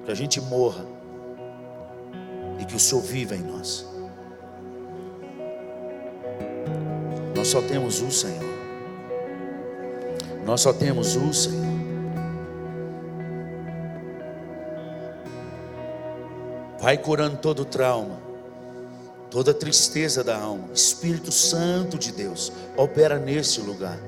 Que 0.04 0.10
a 0.10 0.14
gente 0.14 0.40
morra 0.40 0.84
e 2.58 2.64
que 2.64 2.74
o 2.74 2.80
Senhor 2.80 3.02
viva 3.02 3.36
em 3.36 3.42
nós. 3.42 3.91
Nós 7.42 7.48
só 7.48 7.60
temos 7.60 8.00
um 8.00 8.08
Senhor. 8.08 8.54
Nós 10.44 10.60
só 10.60 10.72
temos 10.72 11.16
um 11.16 11.32
Senhor. 11.32 11.66
Vai 16.78 16.96
curando 16.96 17.38
todo 17.38 17.64
trauma, 17.64 18.20
toda 19.28 19.52
tristeza 19.52 20.22
da 20.22 20.38
alma. 20.38 20.68
Espírito 20.72 21.32
Santo 21.32 21.98
de 21.98 22.12
Deus, 22.12 22.52
opera 22.76 23.18
nesse 23.18 23.60
lugar. 23.60 23.98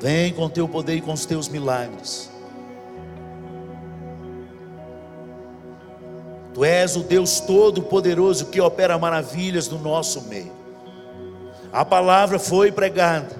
Vem 0.00 0.32
com 0.32 0.48
teu 0.48 0.68
poder 0.68 0.94
e 0.94 1.00
com 1.00 1.14
os 1.14 1.26
teus 1.26 1.48
milagres. 1.48 2.30
Tu 6.54 6.64
és 6.64 6.94
o 6.94 7.00
Deus 7.00 7.40
Todo-Poderoso 7.40 8.46
que 8.46 8.60
opera 8.60 8.96
maravilhas 8.96 9.68
no 9.68 9.80
nosso 9.80 10.28
meio. 10.28 10.65
A 11.76 11.84
palavra 11.84 12.38
foi 12.38 12.72
pregada 12.72 13.36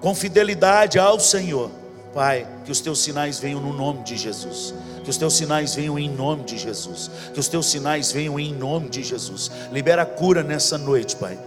com 0.00 0.12
fidelidade 0.16 0.98
ao 0.98 1.20
Senhor. 1.20 1.70
Pai, 2.12 2.44
que 2.64 2.72
os 2.72 2.80
teus 2.80 2.98
sinais 2.98 3.38
venham 3.38 3.60
no 3.60 3.72
nome 3.72 4.02
de 4.02 4.16
Jesus. 4.16 4.74
Que 5.04 5.10
os 5.10 5.16
teus 5.16 5.34
sinais 5.34 5.76
venham 5.76 5.96
em 5.96 6.10
nome 6.10 6.42
de 6.42 6.58
Jesus. 6.58 7.08
Que 7.32 7.38
os 7.38 7.46
teus 7.46 7.66
sinais 7.66 8.10
venham 8.10 8.36
em 8.36 8.52
nome 8.52 8.88
de 8.88 9.04
Jesus. 9.04 9.48
Libera 9.70 10.02
a 10.02 10.06
cura 10.06 10.42
nessa 10.42 10.76
noite, 10.76 11.14
Pai. 11.14 11.38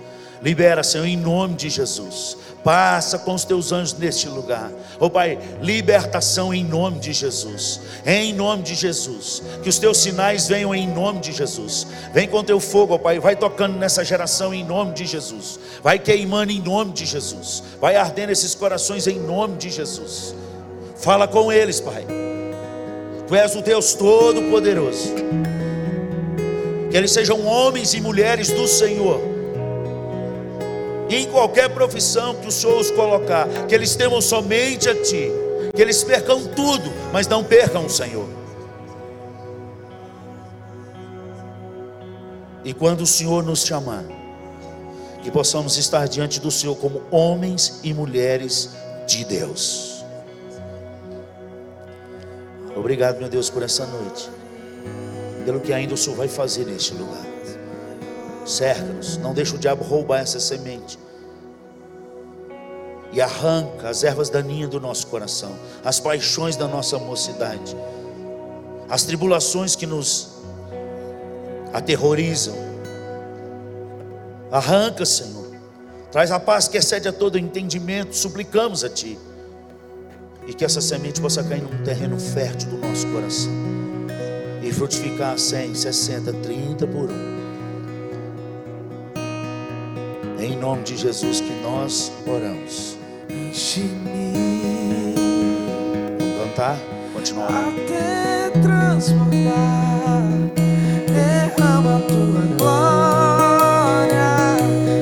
Libera, 0.44 0.84
Senhor, 0.84 1.06
em 1.06 1.16
nome 1.16 1.56
de 1.56 1.70
Jesus. 1.70 2.38
Passa 2.64 3.18
com 3.18 3.34
os 3.34 3.46
teus 3.46 3.72
anjos 3.72 3.94
neste 3.94 4.28
lugar. 4.28 4.72
Oh 5.00 5.10
Pai, 5.10 5.38
libertação 5.62 6.54
em 6.54 6.64
nome 6.64 7.00
de 7.00 7.14
Jesus. 7.14 7.80
Em 8.06 8.34
nome 8.34 8.64
de 8.64 8.76
Jesus. 8.76 9.42
Que 9.62 9.70
os 9.70 9.80
teus 9.80 9.98
sinais 9.98 10.48
venham 10.48 10.76
em 10.76 10.88
nome 10.88 11.20
de 11.20 11.32
Jesus. 11.32 11.88
Vem 12.14 12.28
com 12.28 12.44
teu 12.44 12.60
fogo, 12.60 12.94
oh 12.96 13.00
Pai. 13.00 13.20
Vai 13.20 13.36
tocando 13.36 13.78
nessa 13.78 14.04
geração 14.04 14.54
em 14.54 14.66
nome 14.66 14.94
de 14.94 15.06
Jesus. 15.06 15.60
Vai 15.82 15.98
queimando 15.98 16.52
em 16.52 16.62
nome 16.62 16.92
de 16.92 17.06
Jesus. 17.06 17.64
Vai 17.80 17.96
ardendo 17.96 18.32
esses 18.32 18.54
corações 18.54 19.08
em 19.08 19.20
nome 19.20 19.58
de 19.58 19.70
Jesus. 19.70 20.36
Fala 20.98 21.28
com 21.28 21.52
eles, 21.52 21.80
Pai. 21.82 22.06
Tu 23.28 23.36
és 23.36 23.56
o 23.56 23.62
Deus 23.62 23.94
Todo-Poderoso. 23.94 25.14
Que 26.90 26.98
eles 26.98 27.12
sejam 27.12 27.46
homens 27.46 27.94
e 27.94 28.00
mulheres 28.00 28.52
do 28.52 28.68
Senhor. 28.68 29.33
Em 31.14 31.28
qualquer 31.28 31.70
profissão 31.70 32.34
que 32.34 32.48
o 32.48 32.52
Senhor 32.52 32.76
os 32.80 32.90
colocar, 32.90 33.48
que 33.68 33.76
eles 33.76 33.96
temam 33.96 34.20
somente 34.20 34.90
a 34.90 34.96
Ti. 34.96 35.32
Que 35.76 35.80
eles 35.80 36.04
percam 36.04 36.44
tudo, 36.44 36.92
mas 37.12 37.28
não 37.28 37.44
percam 37.44 37.86
o 37.86 37.90
Senhor. 37.90 38.28
E 42.66 42.74
quando 42.74 43.02
o 43.02 43.06
Senhor 43.06 43.44
nos 43.44 43.64
chamar, 43.64 44.04
que 45.22 45.30
possamos 45.30 45.78
estar 45.78 46.08
diante 46.08 46.40
do 46.40 46.50
Senhor 46.50 46.76
como 46.78 47.04
homens 47.12 47.80
e 47.84 47.94
mulheres 47.94 48.72
de 49.06 49.24
Deus. 49.24 50.04
Obrigado, 52.76 53.20
meu 53.20 53.30
Deus, 53.30 53.52
por 53.52 53.62
essa 53.62 53.86
noite. 53.86 54.32
Pelo 55.46 55.60
que 55.60 55.72
ainda 55.72 55.94
o 55.94 55.98
Senhor 55.98 56.16
vai 56.16 56.28
fazer 56.28 56.66
neste 56.66 56.96
lugar. 56.96 57.22
Cerca-nos, 58.48 59.18
não 59.18 59.32
deixa 59.32 59.56
o 59.56 59.60
diabo 59.60 59.84
roubar 59.84 60.20
essa 60.20 60.40
semente. 60.40 61.03
E 63.14 63.22
arranca 63.22 63.90
as 63.90 64.04
ervas 64.04 64.30
daninhas 64.30 64.70
do 64.70 64.80
nosso 64.80 65.08
coração, 65.08 65.56
as 65.86 66.00
paixões 66.00 66.56
da 66.56 66.68
nossa 66.68 66.98
mocidade, 66.98 67.78
as 68.90 69.04
tribulações 69.04 69.76
que 69.76 69.86
nos 69.86 70.34
aterrorizam. 71.72 72.56
Arranca, 74.52 75.06
Senhor. 75.06 75.52
Traz 76.12 76.30
a 76.30 76.40
paz 76.40 76.68
que 76.68 76.78
excede 76.78 77.08
a 77.08 77.12
todo 77.12 77.40
entendimento. 77.40 78.16
Suplicamos 78.16 78.84
a 78.84 78.90
Ti. 78.90 79.18
E 80.46 80.54
que 80.54 80.64
essa 80.64 80.80
semente 80.80 81.20
possa 81.20 81.44
cair 81.44 81.64
num 81.64 81.84
terreno 81.84 82.20
fértil 82.20 82.70
do 82.70 82.78
nosso 82.78 83.08
coração. 83.08 83.52
E 84.62 84.72
frutificar 84.72 85.40
100, 85.40 85.74
60, 85.74 86.34
30 86.34 86.88
por 86.88 87.10
um. 87.10 87.34
Em 90.40 90.56
nome 90.56 90.84
de 90.84 90.98
Jesus 90.98 91.42
que 91.42 91.54
nós 91.64 92.12
oramos. 92.28 93.03
Enche-me 93.34 94.32
Vamos 96.20 96.38
cantar? 96.40 96.78
Continuar. 97.14 97.50
até 97.50 98.50
transbordar. 98.62 100.24
Derrama 101.08 101.98
a 101.98 102.00
tua 102.02 102.42
glória. 102.58 104.32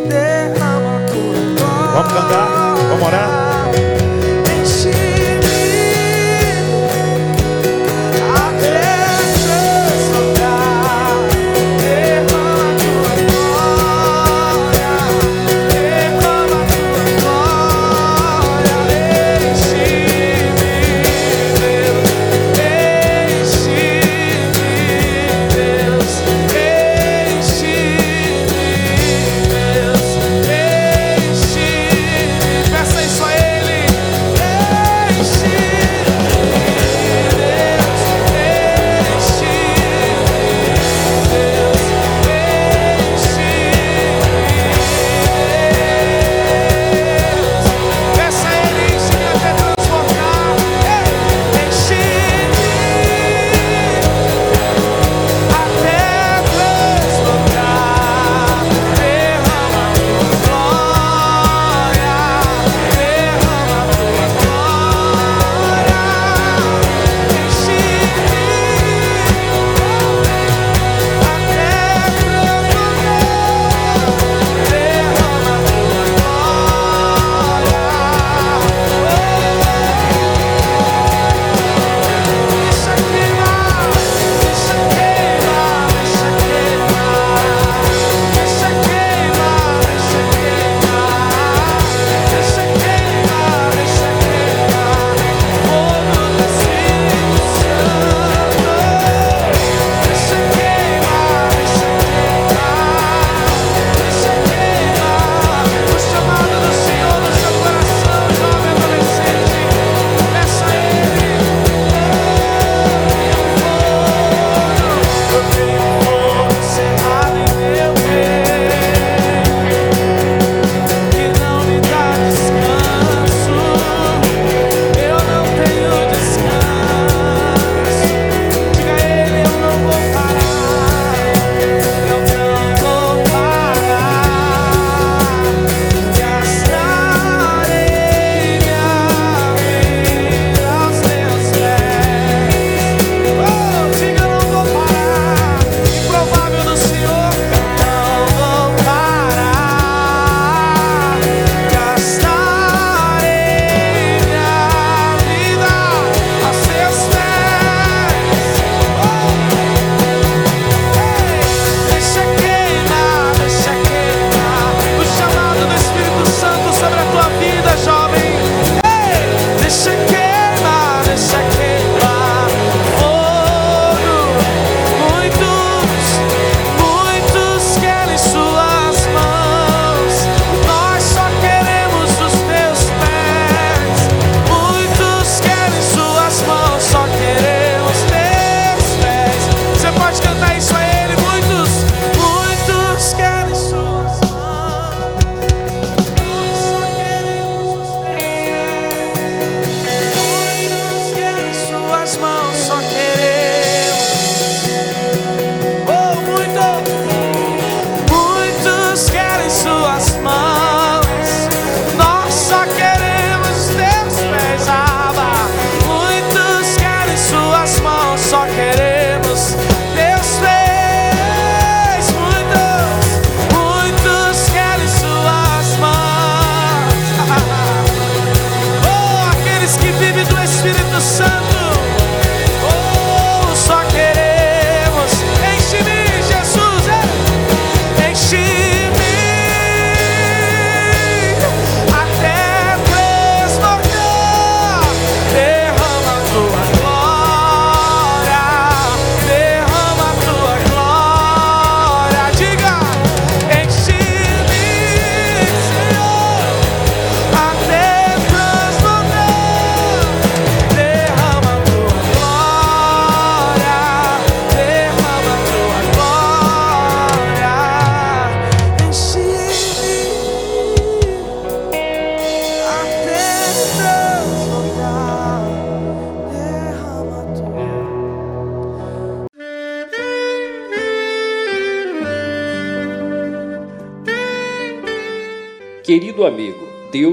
Derrama 0.08 0.92
a 0.96 1.06
tua 1.08 1.40
glória. 1.56 1.92
Vamos 1.94 2.14
cantar? 2.14 2.48
Vamos 2.90 3.08
orar? 3.08 3.41